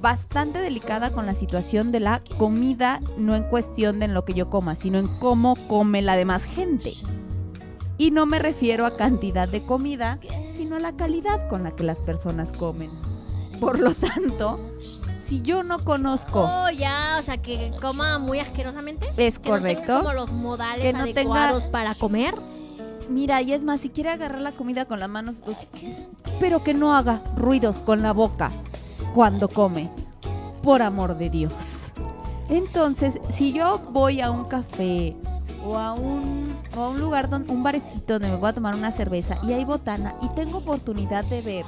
bastante 0.02 0.58
delicada 0.60 1.10
con 1.10 1.24
la 1.26 1.32
situación 1.34 1.92
de 1.92 2.00
la 2.00 2.20
comida, 2.36 3.00
no 3.16 3.34
en 3.36 3.44
cuestión 3.44 3.98
de 4.00 4.06
en 4.06 4.14
lo 4.14 4.24
que 4.24 4.34
yo 4.34 4.50
coma, 4.50 4.74
sino 4.74 4.98
en 4.98 5.06
cómo 5.06 5.54
come 5.68 6.02
la 6.02 6.16
demás 6.16 6.42
gente. 6.42 6.92
Y 7.98 8.10
no 8.10 8.26
me 8.26 8.38
refiero 8.40 8.84
a 8.84 8.96
cantidad 8.96 9.48
de 9.48 9.62
comida, 9.64 10.18
sino 10.56 10.76
a 10.76 10.80
la 10.80 10.92
calidad 10.92 11.48
con 11.48 11.62
la 11.62 11.70
que 11.76 11.84
las 11.84 11.96
personas 11.98 12.52
comen. 12.52 12.90
Por 13.60 13.78
lo 13.78 13.94
tanto, 13.94 14.58
si 15.24 15.40
yo 15.42 15.62
no 15.62 15.78
conozco 15.78 16.40
Oh, 16.42 16.70
ya, 16.70 17.16
o 17.20 17.22
sea, 17.22 17.38
que 17.40 17.70
coma 17.80 18.18
muy 18.18 18.40
asquerosamente. 18.40 19.06
Es 19.16 19.38
Que 19.38 19.50
no 19.50 19.56
tenga 19.56 19.74
correcto. 19.74 19.98
como 19.98 20.12
los 20.14 20.32
modales 20.32 20.82
Que 20.82 20.92
no 20.92 21.04
tenga- 21.04 21.12
adecuados 21.20 21.66
para 21.68 21.94
comer. 21.94 22.34
Mira, 23.08 23.40
y 23.42 23.52
es 23.52 23.62
más, 23.62 23.80
si 23.80 23.88
quiere 23.90 24.10
agarrar 24.10 24.40
la 24.40 24.52
comida 24.52 24.84
con 24.86 24.98
las 24.98 25.08
manos, 25.08 25.36
pues, 25.44 25.56
pero 26.40 26.64
que 26.64 26.74
no 26.74 26.96
haga 26.96 27.20
ruidos 27.36 27.78
con 27.78 28.02
la 28.02 28.12
boca 28.12 28.50
cuando 29.14 29.48
come, 29.48 29.90
por 30.62 30.82
amor 30.82 31.16
de 31.16 31.30
Dios. 31.30 31.52
Entonces, 32.48 33.18
si 33.34 33.52
yo 33.52 33.80
voy 33.92 34.20
a 34.20 34.30
un 34.30 34.44
café 34.44 35.16
o 35.64 35.76
a 35.76 35.94
un, 35.94 36.56
lugar, 36.98 37.28
donde, 37.28 37.52
un 37.52 37.62
barecito 37.62 38.14
donde 38.14 38.28
me 38.28 38.36
voy 38.36 38.50
a 38.50 38.52
tomar 38.52 38.74
una 38.74 38.90
cerveza 38.90 39.36
y 39.42 39.52
hay 39.52 39.64
botana 39.64 40.14
y 40.22 40.28
tengo 40.30 40.58
oportunidad 40.58 41.24
de 41.24 41.40
ver 41.40 41.64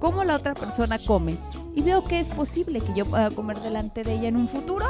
cómo 0.00 0.24
la 0.24 0.36
otra 0.36 0.54
persona 0.54 0.98
come 0.98 1.36
y 1.74 1.82
veo 1.82 2.04
que 2.04 2.20
es 2.20 2.28
posible 2.28 2.80
que 2.80 2.94
yo 2.94 3.06
pueda 3.06 3.30
comer 3.30 3.60
delante 3.60 4.02
de 4.02 4.14
ella 4.14 4.28
en 4.28 4.36
un 4.36 4.48
futuro, 4.48 4.86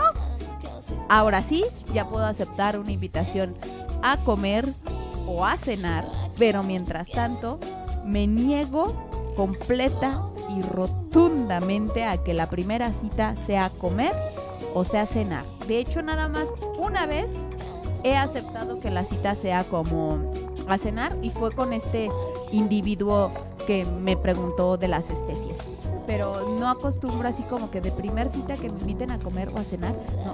ahora 1.08 1.42
sí, 1.42 1.64
ya 1.92 2.08
puedo 2.08 2.24
aceptar 2.24 2.78
una 2.78 2.92
invitación 2.92 3.52
a 4.02 4.18
comer 4.18 4.64
o 5.26 5.44
a 5.44 5.56
cenar, 5.56 6.08
pero 6.38 6.62
mientras 6.62 7.08
tanto 7.08 7.58
me 8.04 8.26
niego 8.26 8.94
completa 9.36 10.22
y 10.56 10.62
rotundamente 10.62 12.04
a 12.04 12.18
que 12.18 12.34
la 12.34 12.48
primera 12.48 12.92
cita 13.00 13.34
sea 13.46 13.70
comer 13.70 14.14
o 14.74 14.84
sea 14.84 15.06
cenar. 15.06 15.44
De 15.68 15.78
hecho, 15.78 16.02
nada 16.02 16.28
más 16.28 16.48
una 16.78 17.06
vez 17.06 17.30
he 18.02 18.16
aceptado 18.16 18.80
que 18.80 18.90
la 18.90 19.04
cita 19.04 19.34
sea 19.34 19.64
como 19.64 20.18
a 20.68 20.78
cenar 20.78 21.16
y 21.22 21.30
fue 21.30 21.52
con 21.52 21.72
este 21.72 22.08
individuo 22.52 23.30
que 23.66 23.84
me 23.84 24.16
preguntó 24.16 24.76
de 24.76 24.88
las 24.88 25.10
especies. 25.10 25.56
Pero 26.06 26.56
no 26.58 26.68
acostumbro 26.68 27.28
así 27.28 27.42
como 27.44 27.70
que 27.70 27.80
de 27.80 27.90
primer 27.90 28.30
cita 28.30 28.54
que 28.54 28.70
me 28.70 28.78
inviten 28.80 29.10
a 29.10 29.18
comer 29.18 29.48
o 29.48 29.58
a 29.58 29.64
cenar, 29.64 29.92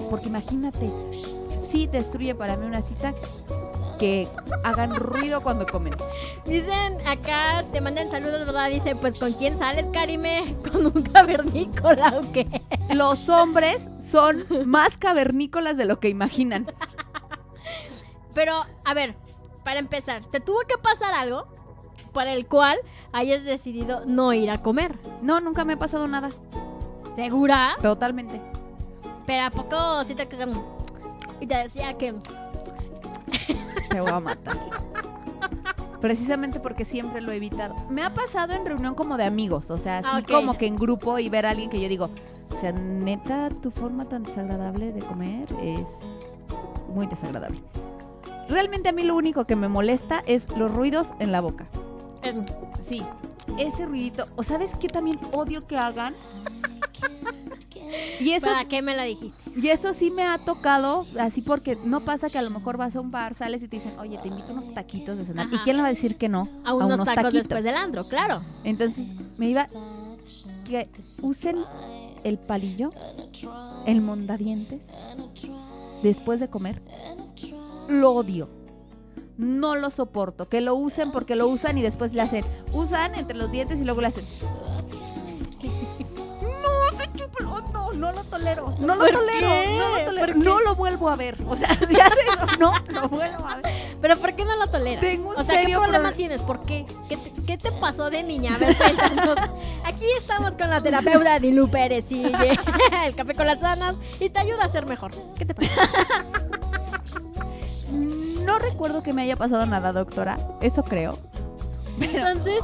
porque 0.09 0.27
imagínate, 0.27 0.89
sí 1.71 1.87
destruye 1.87 2.35
para 2.35 2.55
mí 2.55 2.65
una 2.65 2.83
cita 2.83 3.13
que 4.03 4.27
hagan 4.65 4.95
ruido 4.95 5.39
cuando 5.39 5.65
comen. 5.65 5.95
Dicen 6.45 6.97
acá, 7.07 7.63
te 7.71 7.79
mandan 7.79 8.11
saludos, 8.11 8.45
¿verdad? 8.45 8.69
Dice, 8.69 8.97
pues 8.97 9.17
¿con 9.17 9.31
quién 9.31 9.57
sales, 9.57 9.85
Karime? 9.93 10.57
¿Con 10.71 10.87
un 10.87 11.03
cavernícola 11.03 12.19
o 12.19 12.31
qué? 12.33 12.45
Los 12.89 13.29
hombres 13.29 13.89
son 14.11 14.45
más 14.65 14.97
cavernícolas 14.97 15.77
de 15.77 15.85
lo 15.85 16.01
que 16.01 16.09
imaginan. 16.09 16.67
Pero, 18.33 18.65
a 18.83 18.93
ver, 18.93 19.15
para 19.63 19.79
empezar, 19.79 20.25
¿te 20.25 20.41
tuvo 20.41 20.59
que 20.67 20.77
pasar 20.77 21.13
algo 21.13 21.47
para 22.11 22.33
el 22.33 22.45
cual 22.45 22.79
hayas 23.13 23.45
decidido 23.45 24.03
no 24.05 24.33
ir 24.33 24.51
a 24.51 24.57
comer? 24.57 24.97
No, 25.21 25.39
nunca 25.39 25.63
me 25.63 25.73
ha 25.73 25.79
pasado 25.79 26.09
nada. 26.09 26.27
¿Segura? 27.15 27.77
Totalmente. 27.81 28.41
Pero 29.25 29.43
¿a 29.43 29.49
poco 29.49 30.03
sí 30.03 30.13
te 30.13 30.27
cagan? 30.27 30.51
Y 31.39 31.47
te 31.47 31.55
decía 31.55 31.97
que... 31.97 32.13
Te 33.93 34.01
voy 34.01 34.09
a 34.09 34.19
matar. 34.19 34.59
Precisamente 36.01 36.59
porque 36.59 36.83
siempre 36.83 37.21
lo 37.21 37.31
he 37.31 37.35
evitado. 37.35 37.75
Me 37.89 38.01
ha 38.03 38.11
pasado 38.13 38.53
en 38.53 38.65
reunión 38.65 38.95
como 38.95 39.17
de 39.17 39.23
amigos, 39.23 39.69
o 39.69 39.77
sea, 39.77 39.99
así 39.99 40.07
Ah, 40.11 40.21
como 40.27 40.57
que 40.57 40.65
en 40.65 40.75
grupo 40.75 41.19
y 41.19 41.29
ver 41.29 41.45
a 41.45 41.51
alguien 41.51 41.69
que 41.69 41.79
yo 41.79 41.87
digo, 41.87 42.09
o 42.53 42.59
sea, 42.59 42.71
neta, 42.71 43.49
tu 43.61 43.69
forma 43.71 44.05
tan 44.05 44.23
desagradable 44.23 44.91
de 44.91 44.99
comer 45.01 45.47
es 45.61 45.87
muy 46.89 47.05
desagradable. 47.05 47.61
Realmente 48.49 48.89
a 48.89 48.91
mí 48.91 49.03
lo 49.03 49.15
único 49.15 49.45
que 49.45 49.55
me 49.55 49.67
molesta 49.69 50.23
es 50.25 50.49
los 50.57 50.73
ruidos 50.73 51.13
en 51.19 51.31
la 51.31 51.39
boca. 51.39 51.67
Sí, 52.89 53.03
ese 53.59 53.85
ruidito. 53.85 54.25
¿O 54.35 54.43
sabes 54.43 54.71
qué 54.81 54.87
también 54.87 55.19
odio 55.31 55.65
que 55.67 55.77
hagan? 55.77 56.15
Y 58.19 58.31
eso, 58.31 58.47
¿Para 58.47 58.65
qué 58.65 58.81
me 58.81 58.95
lo 58.95 59.03
dijiste? 59.03 59.42
Y 59.55 59.67
eso 59.69 59.93
sí 59.93 60.11
me 60.11 60.23
ha 60.23 60.37
tocado, 60.39 61.05
así 61.19 61.41
porque 61.41 61.77
no 61.83 62.01
pasa 62.01 62.29
que 62.29 62.37
a 62.37 62.41
lo 62.41 62.49
mejor 62.49 62.77
vas 62.77 62.95
a 62.95 63.01
un 63.01 63.11
bar, 63.11 63.35
sales 63.35 63.63
y 63.63 63.67
te 63.67 63.77
dicen, 63.77 63.97
oye, 63.99 64.17
te 64.17 64.27
invito 64.27 64.51
unos 64.51 64.73
taquitos 64.73 65.17
de 65.17 65.25
cenar. 65.25 65.47
¿Y 65.51 65.57
quién 65.59 65.77
le 65.77 65.83
va 65.83 65.89
a 65.89 65.93
decir 65.93 66.17
que 66.17 66.29
no? 66.29 66.49
A 66.63 66.73
unos, 66.73 66.99
tacos 66.99 67.15
taquitos? 67.15 67.33
después 67.33 67.63
del 67.63 67.75
andro, 67.75 68.03
claro. 68.05 68.41
Entonces 68.63 69.07
me 69.37 69.47
iba 69.47 69.67
que 70.65 70.89
usen 71.21 71.57
el 72.23 72.39
palillo, 72.39 72.91
el 73.85 74.01
mondadientes, 74.01 74.81
después 76.01 76.39
de 76.39 76.49
comer. 76.49 76.81
Lo 77.87 78.11
odio. 78.11 78.49
No 79.37 79.75
lo 79.75 79.89
soporto. 79.89 80.47
Que 80.47 80.61
lo 80.61 80.75
usen 80.75 81.11
porque 81.11 81.35
lo 81.35 81.47
usan 81.47 81.77
y 81.77 81.81
después 81.81 82.13
le 82.13 82.21
hacen. 82.21 82.45
Usan 82.71 83.15
entre 83.15 83.35
los 83.35 83.51
dientes 83.51 83.79
y 83.79 83.83
luego 83.83 84.01
le 84.01 84.07
hacen. 84.07 84.25
Oh, 87.45 87.61
No, 87.71 87.93
no 87.93 88.11
lo 88.11 88.23
tolero. 88.23 88.75
No 88.79 88.95
lo 88.95 89.01
¿Por 89.05 89.11
tolero. 89.11 89.49
qué? 89.49 89.77
No 89.77 89.89
lo 89.89 90.05
tolero. 90.05 90.35
No 90.35 90.59
lo 90.61 90.75
vuelvo 90.75 91.09
a 91.09 91.15
ver. 91.15 91.35
O 91.47 91.55
sea, 91.55 91.69
si 91.75 91.99
hace 91.99 92.21
eso, 92.21 92.57
no 92.59 92.73
lo 92.89 93.09
vuelvo 93.09 93.47
a 93.47 93.55
ver. 93.57 93.73
Pero 94.01 94.17
¿por 94.17 94.33
qué 94.35 94.45
no 94.45 94.55
lo 94.57 94.67
toleras? 94.67 95.01
Tengo 95.01 95.29
un 95.29 95.37
o 95.39 95.43
sea, 95.43 95.61
¿qué 95.65 95.73
problema 95.75 96.11
tienes? 96.11 96.41
¿Por 96.41 96.61
qué? 96.61 96.85
¿Qué 97.09 97.17
te, 97.17 97.31
qué 97.45 97.57
te 97.57 97.71
pasó 97.73 98.09
de 98.09 98.23
niña? 98.23 98.55
A 98.55 98.57
ver, 98.57 98.75
cuéntanos. 98.77 99.37
Aquí 99.85 100.05
estamos 100.17 100.53
con 100.53 100.69
la 100.69 100.81
terapeuta 100.81 101.39
Dilu 101.39 101.69
Pérez 101.69 102.11
y 102.11 102.23
el 103.05 103.15
café 103.15 103.33
con 103.35 103.47
las 103.47 103.59
sanas 103.59 103.95
y 104.19 104.29
te 104.29 104.39
ayuda 104.39 104.65
a 104.65 104.69
ser 104.69 104.85
mejor. 104.85 105.11
¿Qué 105.37 105.45
te 105.45 105.53
pasa? 105.53 105.71
No 107.91 108.59
recuerdo 108.59 109.03
que 109.03 109.13
me 109.13 109.21
haya 109.23 109.35
pasado 109.35 109.65
nada, 109.65 109.93
doctora. 109.93 110.37
Eso 110.61 110.83
creo. 110.83 111.17
Pero, 111.99 112.27
Entonces, 112.27 112.59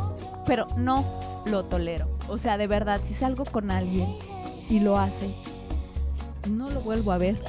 pero 0.45 0.67
no 0.75 1.05
lo 1.45 1.63
tolero. 1.65 2.08
O 2.29 2.37
sea, 2.37 2.57
de 2.57 2.67
verdad, 2.67 2.99
si 3.05 3.13
salgo 3.13 3.43
con 3.45 3.71
alguien 3.71 4.07
y 4.69 4.79
lo 4.79 4.97
hace, 4.97 5.33
no 6.49 6.69
lo 6.69 6.81
vuelvo 6.81 7.11
a 7.11 7.17
ver. 7.17 7.41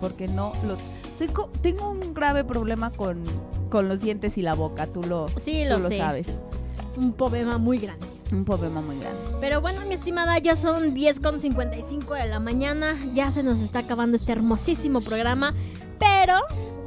porque 0.00 0.28
no 0.28 0.52
lo 0.64 0.76
soy 1.16 1.26
co- 1.28 1.50
tengo 1.62 1.90
un 1.90 2.14
grave 2.14 2.44
problema 2.44 2.90
con, 2.92 3.24
con 3.70 3.88
los 3.88 4.00
dientes 4.00 4.38
y 4.38 4.42
la 4.42 4.54
boca, 4.54 4.86
tú 4.86 5.02
lo 5.02 5.26
Sí, 5.40 5.64
tú 5.68 5.78
lo 5.82 5.88
sé. 5.88 5.98
sabes. 5.98 6.26
Un 6.96 7.12
problema 7.12 7.58
muy 7.58 7.78
grande. 7.78 8.06
Un 8.30 8.44
problema 8.44 8.80
muy 8.80 8.98
grande. 9.00 9.20
Pero 9.40 9.60
bueno, 9.60 9.80
mi 9.86 9.94
estimada, 9.94 10.38
ya 10.38 10.54
son 10.54 10.94
10.55 10.94 12.14
de 12.22 12.26
la 12.28 12.38
mañana. 12.38 12.94
Ya 13.14 13.30
se 13.32 13.42
nos 13.42 13.58
está 13.60 13.80
acabando 13.80 14.16
este 14.16 14.30
hermosísimo 14.32 15.00
programa. 15.00 15.52
Pero 15.98 16.34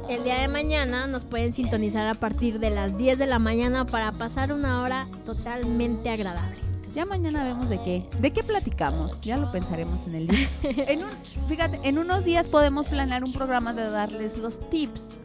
el 0.08 0.24
día 0.24 0.40
de 0.40 0.48
mañana 0.48 1.06
nos 1.06 1.24
pueden 1.26 1.52
sintonizar 1.52 2.06
a 2.06 2.14
partir 2.14 2.58
de 2.58 2.70
las 2.70 2.96
10 2.96 3.18
de 3.18 3.26
la 3.26 3.38
mañana 3.38 3.84
para 3.84 4.12
pasar 4.12 4.52
una 4.52 4.80
hora 4.82 5.08
totalmente 5.26 6.08
agradable. 6.08 6.56
Ya 6.94 7.06
mañana 7.06 7.42
vemos 7.44 7.68
de 7.68 7.80
qué, 7.82 8.06
de 8.20 8.32
qué 8.32 8.42
platicamos. 8.42 9.20
Ya 9.22 9.36
lo 9.36 9.50
pensaremos 9.50 10.06
en 10.06 10.14
el 10.14 10.26
día. 10.28 10.48
en 10.62 11.04
un, 11.04 11.10
fíjate, 11.48 11.80
en 11.82 11.98
unos 11.98 12.24
días 12.24 12.46
podemos 12.48 12.86
planear 12.86 13.24
un 13.24 13.32
programa 13.32 13.72
de 13.72 13.88
darles 13.88 14.36
los 14.38 14.58
tips 14.70 15.16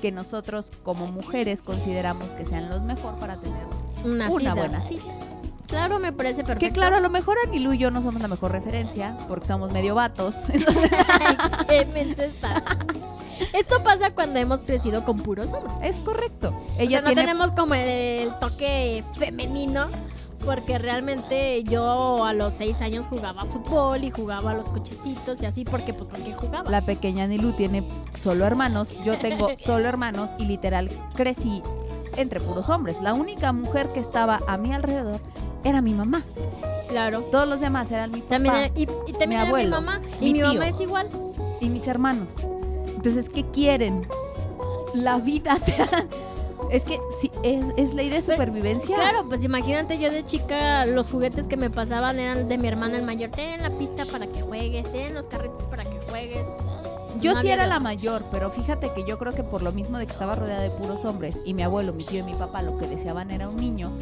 que 0.00 0.12
nosotros 0.12 0.70
como 0.82 1.06
mujeres 1.06 1.62
consideramos 1.62 2.26
que 2.30 2.44
sean 2.44 2.68
los 2.68 2.82
mejor 2.82 3.14
para 3.18 3.36
tener 3.36 3.64
Una, 4.04 4.28
una 4.30 4.38
cita. 4.38 4.54
buena 4.54 4.80
cita. 4.82 5.02
Claro, 5.66 5.98
me 5.98 6.12
parece 6.12 6.44
perfecto. 6.44 6.60
Que 6.66 6.72
claro, 6.72 6.96
a 6.96 7.00
lo 7.00 7.10
mejor 7.10 7.36
Anilu 7.46 7.72
y 7.72 7.78
yo 7.78 7.90
no 7.90 8.02
somos 8.02 8.20
la 8.20 8.28
mejor 8.28 8.52
referencia 8.52 9.16
porque 9.28 9.46
somos 9.46 9.72
medio 9.72 9.94
vatos. 9.94 10.34
Ay, 10.48 11.36
qué 11.66 12.24
está. 12.24 12.62
Esto 13.52 13.82
pasa 13.82 14.14
cuando 14.14 14.38
hemos 14.38 14.62
crecido 14.62 15.04
con 15.04 15.18
puros 15.18 15.46
hombres. 15.46 15.74
es 15.82 15.96
correcto. 15.96 16.50
O 16.50 16.80
Ella 16.80 16.98
sea, 16.98 17.00
no 17.00 17.06
tiene 17.08 17.22
tenemos 17.22 17.52
como 17.52 17.74
el 17.74 18.30
toque 18.38 19.02
femenino. 19.18 19.88
Porque 20.44 20.78
realmente 20.78 21.62
yo 21.64 22.24
a 22.24 22.32
los 22.32 22.54
seis 22.54 22.80
años 22.80 23.06
jugaba 23.08 23.44
fútbol 23.44 24.04
y 24.04 24.10
jugaba 24.10 24.50
a 24.50 24.54
los 24.54 24.66
cochecitos 24.68 25.40
y 25.42 25.46
así 25.46 25.64
porque 25.64 25.92
pues 25.94 26.10
porque 26.10 26.32
jugaba. 26.34 26.70
La 26.70 26.82
pequeña 26.82 27.26
Nilu 27.26 27.52
tiene 27.52 27.86
solo 28.20 28.44
hermanos, 28.44 28.94
yo 29.04 29.16
tengo 29.18 29.50
solo 29.56 29.88
hermanos 29.88 30.30
y 30.38 30.44
literal 30.44 30.90
crecí 31.14 31.62
entre 32.16 32.40
puros 32.40 32.68
hombres. 32.68 33.00
La 33.02 33.14
única 33.14 33.52
mujer 33.52 33.88
que 33.88 34.00
estaba 34.00 34.40
a 34.46 34.56
mi 34.56 34.72
alrededor 34.72 35.20
era 35.64 35.80
mi 35.80 35.94
mamá. 35.94 36.22
Claro. 36.88 37.22
Todos 37.22 37.48
los 37.48 37.60
demás 37.60 37.90
eran 37.90 38.10
mi 38.12 38.20
papá 38.20 38.28
También 38.34 38.54
era- 38.56 38.68
y, 38.78 38.82
y 38.82 39.12
también 39.12 39.28
mi 39.30 39.34
era 39.36 39.42
abuelo, 39.48 39.80
mi 39.80 39.86
mamá. 39.86 39.98
mi 40.20 40.26
y 40.28 40.32
mi 40.32 40.38
tío. 40.40 40.48
mamá 40.48 40.68
es 40.68 40.80
igual. 40.80 41.08
y 41.60 41.68
mis 41.70 41.86
hermanos. 41.88 42.28
Entonces, 42.94 43.28
¿qué 43.30 43.44
quieren? 43.50 44.06
La 44.94 45.18
vida 45.18 45.58
te 45.64 45.74
Es 46.70 46.82
que 46.84 46.98
sí, 47.20 47.30
es, 47.42 47.66
es 47.76 47.94
ley 47.94 48.08
de 48.10 48.20
supervivencia. 48.20 48.94
Claro, 48.96 49.26
pues 49.28 49.44
imagínate 49.44 49.98
yo 49.98 50.10
de 50.10 50.24
chica, 50.24 50.86
los 50.86 51.08
juguetes 51.08 51.46
que 51.46 51.56
me 51.56 51.70
pasaban 51.70 52.18
eran 52.18 52.48
de 52.48 52.58
mi 52.58 52.68
hermana 52.68 52.96
el 52.96 53.04
mayor. 53.04 53.30
Ten 53.30 53.62
la 53.62 53.70
pista 53.70 54.04
para 54.06 54.26
que 54.26 54.40
juegues, 54.42 54.90
ten 54.92 55.14
los 55.14 55.26
carritos 55.26 55.62
para 55.64 55.84
que 55.84 55.98
juegues. 56.08 56.46
Yo 57.20 57.32
No 57.34 57.40
sí 57.40 57.48
era 57.48 57.66
la 57.66 57.78
mayor, 57.78 58.24
pero 58.32 58.50
fíjate 58.50 58.92
que 58.92 59.04
yo 59.06 59.18
creo 59.18 59.32
que 59.32 59.44
por 59.44 59.62
lo 59.62 59.72
mismo 59.72 59.98
de 59.98 60.06
que 60.06 60.12
estaba 60.12 60.34
rodeada 60.34 60.62
de 60.62 60.70
puros 60.70 61.04
hombres 61.04 61.42
y 61.46 61.54
mi 61.54 61.62
abuelo, 61.62 61.92
mi 61.92 62.04
tío 62.04 62.20
y 62.20 62.22
mi 62.24 62.34
papá 62.34 62.60
lo 62.62 62.76
que 62.76 62.88
deseaban 62.88 63.30
era 63.30 63.48
un 63.48 63.56
niño, 63.56 63.92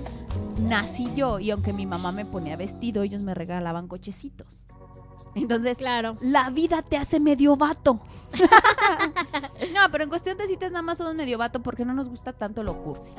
nací 0.61 1.09
yo 1.15 1.39
y 1.39 1.51
aunque 1.51 1.73
mi 1.73 1.85
mamá 1.85 2.11
me 2.13 2.25
ponía 2.25 2.57
vestido, 2.57 3.03
ellos 3.03 3.23
me 3.23 3.35
regalaban 3.35 3.87
cochecitos. 3.87 4.47
Entonces, 5.35 5.79
Claro. 5.79 6.17
la 6.21 6.51
vida 6.51 6.83
te 6.83 6.97
hace 6.97 7.19
medio 7.21 7.57
vato. 7.57 8.01
no, 9.75 9.81
pero 9.91 10.05
en 10.05 10.11
cuestión 10.11 10.37
de 10.39 10.47
citas 10.47 10.71
nada 10.71 10.83
más 10.83 10.99
somos 10.99 11.15
medio 11.15 11.39
vato 11.39 11.61
porque 11.63 11.85
no 11.85 11.95
nos 11.95 12.09
gusta 12.09 12.33
tanto 12.33 12.63
lo 12.63 12.83
cursi. 12.83 13.13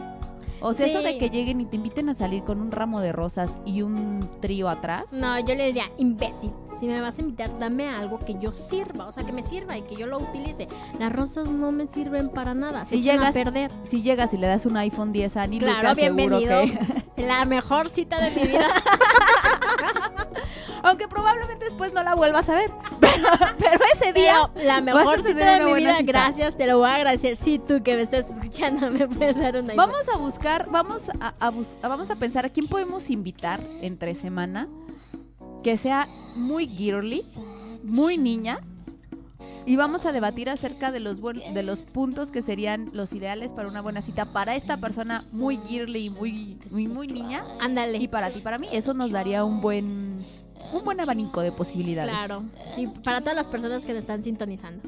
O 0.65 0.73
sea, 0.73 0.85
eso 0.85 1.01
de 1.01 1.17
que 1.17 1.29
lleguen 1.29 1.59
y 1.59 1.65
te 1.65 1.75
inviten 1.75 2.07
a 2.07 2.13
salir 2.13 2.43
con 2.43 2.61
un 2.61 2.71
ramo 2.71 3.01
de 3.01 3.11
rosas 3.11 3.57
y 3.65 3.81
un 3.81 4.21
trío 4.39 4.69
atrás. 4.69 5.03
No, 5.11 5.37
yo 5.39 5.55
le 5.55 5.65
diría, 5.65 5.89
imbécil, 5.97 6.51
si 6.79 6.87
me 6.87 7.01
vas 7.01 7.17
a 7.17 7.21
invitar, 7.21 7.59
dame 7.59 7.89
algo 7.89 8.17
que 8.19 8.37
yo 8.39 8.53
sirva, 8.53 9.07
o 9.07 9.11
sea, 9.11 9.25
que 9.25 9.33
me 9.33 9.43
sirva 9.43 9.77
y 9.77 9.81
que 9.81 9.95
yo 9.97 10.07
lo 10.07 10.19
utilice. 10.19 10.69
Las 10.99 11.11
rosas 11.11 11.49
no 11.49 11.73
me 11.73 11.85
sirven 11.85 12.29
para 12.29 12.53
nada, 12.53 12.85
Si 12.85 13.01
llegas- 13.01 13.31
a 13.31 13.33
perder. 13.33 13.71
Si 13.83 14.03
llegas 14.03 14.33
y 14.33 14.37
le 14.37 14.47
das 14.47 14.65
un 14.65 14.77
iPhone 14.77 15.11
10 15.11 15.35
a 15.35 15.41
Annie, 15.41 15.59
Claro, 15.59 15.95
bienvenido. 15.95 16.61
que... 16.61 17.03
La 17.23 17.43
mejor 17.43 17.89
cita 17.89 18.21
de 18.21 18.31
mi 18.31 18.47
vida. 18.47 18.67
Aunque 20.83 21.07
probablemente 21.07 21.65
después 21.65 21.93
no 21.93 22.03
la 22.03 22.13
vuelvas 22.13 22.47
a 22.49 22.55
ver. 22.55 22.71
Pero, 22.99 23.27
pero 23.57 23.79
ese 23.95 24.13
día... 24.13 24.49
Pero 24.53 24.65
la 24.67 24.81
mejor 24.81 25.21
cita 25.23 25.59
de 25.59 25.65
mi 25.65 25.73
vida, 25.73 25.97
cita. 25.97 26.03
gracias, 26.11 26.55
te 26.57 26.67
lo 26.67 26.77
voy 26.79 26.89
a 26.89 26.95
agradecer. 26.95 27.35
Sí, 27.37 27.59
tú 27.59 27.81
que 27.81 27.95
me 27.95 28.01
estás 28.03 28.25
escuchando, 28.29 28.89
me 28.91 29.07
puedes 29.07 29.37
dar 29.39 29.55
una 29.55 29.73
idea. 29.73 29.75
Vamos 29.75 30.07
a 30.13 30.17
buscar, 30.17 30.67
vamos 30.69 31.01
a, 31.19 31.33
a 31.39 31.49
bus- 31.49 31.75
vamos 31.81 32.09
a 32.11 32.15
pensar 32.15 32.45
a 32.45 32.49
quién 32.49 32.67
podemos 32.67 33.09
invitar 33.09 33.61
entre 33.81 34.13
semana 34.13 34.67
que 35.63 35.77
sea 35.77 36.07
muy 36.35 36.67
girly, 36.67 37.23
muy 37.83 38.17
niña. 38.17 38.59
Y 39.65 39.77
vamos 39.77 40.05
a 40.05 40.11
debatir 40.11 40.49
acerca 40.49 40.91
de 40.91 40.99
los 40.99 41.21
de 41.21 41.63
los 41.63 41.79
puntos 41.81 42.31
que 42.31 42.41
serían 42.41 42.89
los 42.91 43.13
ideales 43.13 43.53
para 43.53 43.69
una 43.69 43.79
buena 43.79 44.01
cita 44.01 44.25
para 44.25 44.57
esta 44.57 44.75
persona 44.75 45.23
muy 45.31 45.55
girly 45.65 46.07
y 46.07 46.09
muy, 46.09 46.57
muy, 46.69 46.89
muy 46.89 47.07
niña. 47.07 47.45
Ándale. 47.61 47.97
Y 47.99 48.09
para 48.09 48.29
ti, 48.29 48.41
para 48.41 48.57
mí, 48.57 48.67
eso 48.73 48.93
nos 48.93 49.11
daría 49.11 49.45
un 49.45 49.61
buen, 49.61 50.17
un 50.71 50.83
buen 50.83 50.99
abanico 50.99 51.41
de 51.41 51.51
posibilidades. 51.51 52.11
Claro, 52.11 52.43
sí, 52.75 52.87
para 53.03 53.21
todas 53.21 53.35
las 53.35 53.47
personas 53.47 53.85
que 53.85 53.93
me 53.93 53.99
están 53.99 54.23
sintonizando. 54.23 54.87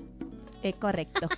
Eh, 0.63 0.74
correcto. 0.74 1.28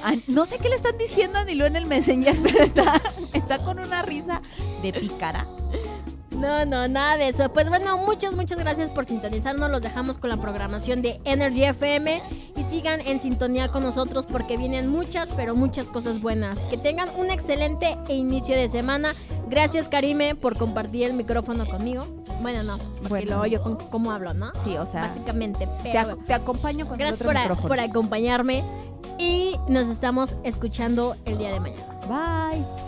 Ah, 0.00 0.14
no 0.28 0.46
sé 0.46 0.58
qué 0.58 0.68
le 0.68 0.76
están 0.76 0.96
diciendo 0.96 1.38
a 1.38 1.44
Nilo 1.44 1.66
en 1.66 1.74
el 1.74 1.86
Messenger, 1.86 2.36
pero 2.42 2.62
está, 2.62 3.02
está 3.32 3.58
con 3.58 3.80
una 3.80 4.02
risa 4.02 4.42
de 4.82 4.92
pícara. 4.92 5.44
No, 6.38 6.64
no, 6.64 6.86
nada 6.86 7.16
de 7.16 7.28
eso. 7.28 7.48
Pues 7.52 7.68
bueno, 7.68 7.98
muchas, 7.98 8.34
muchas 8.36 8.58
gracias 8.58 8.90
por 8.90 9.04
sintonizarnos. 9.04 9.70
Los 9.70 9.82
dejamos 9.82 10.18
con 10.18 10.30
la 10.30 10.36
programación 10.36 11.02
de 11.02 11.20
Energy 11.24 11.64
FM 11.64 12.22
y 12.56 12.62
sigan 12.64 13.00
en 13.00 13.20
sintonía 13.20 13.68
con 13.68 13.82
nosotros 13.82 14.24
porque 14.26 14.56
vienen 14.56 14.88
muchas, 14.88 15.28
pero 15.36 15.56
muchas 15.56 15.90
cosas 15.90 16.20
buenas. 16.20 16.56
Que 16.70 16.78
tengan 16.78 17.08
un 17.16 17.30
excelente 17.30 17.96
inicio 18.08 18.54
de 18.56 18.68
semana. 18.68 19.14
Gracias, 19.48 19.88
Karime, 19.88 20.34
por 20.36 20.56
compartir 20.56 21.04
el 21.06 21.14
micrófono 21.14 21.66
conmigo. 21.66 22.04
Bueno, 22.40 22.62
no, 22.62 22.78
porque 22.78 23.08
Bueno. 23.08 23.26
luego 23.30 23.46
yo 23.46 23.62
con 23.62 23.76
cómo 23.90 24.12
hablo, 24.12 24.32
¿no? 24.32 24.52
Sí, 24.62 24.76
o 24.76 24.86
sea, 24.86 25.02
Básicamente, 25.08 25.66
te, 25.82 25.90
pero 25.92 26.00
ac- 26.16 26.24
te 26.24 26.34
acompaño 26.34 26.84
con 26.86 26.94
el 26.94 26.98
gracias 27.00 27.20
otro 27.20 27.26
por, 27.32 27.36
micrófono. 27.40 27.68
por 27.68 27.80
acompañarme 27.80 28.62
y 29.18 29.56
nos 29.68 29.88
estamos 29.88 30.36
escuchando 30.44 31.16
el 31.24 31.38
día 31.38 31.52
de 31.52 31.58
mañana. 31.58 31.82
Bye. 32.06 32.87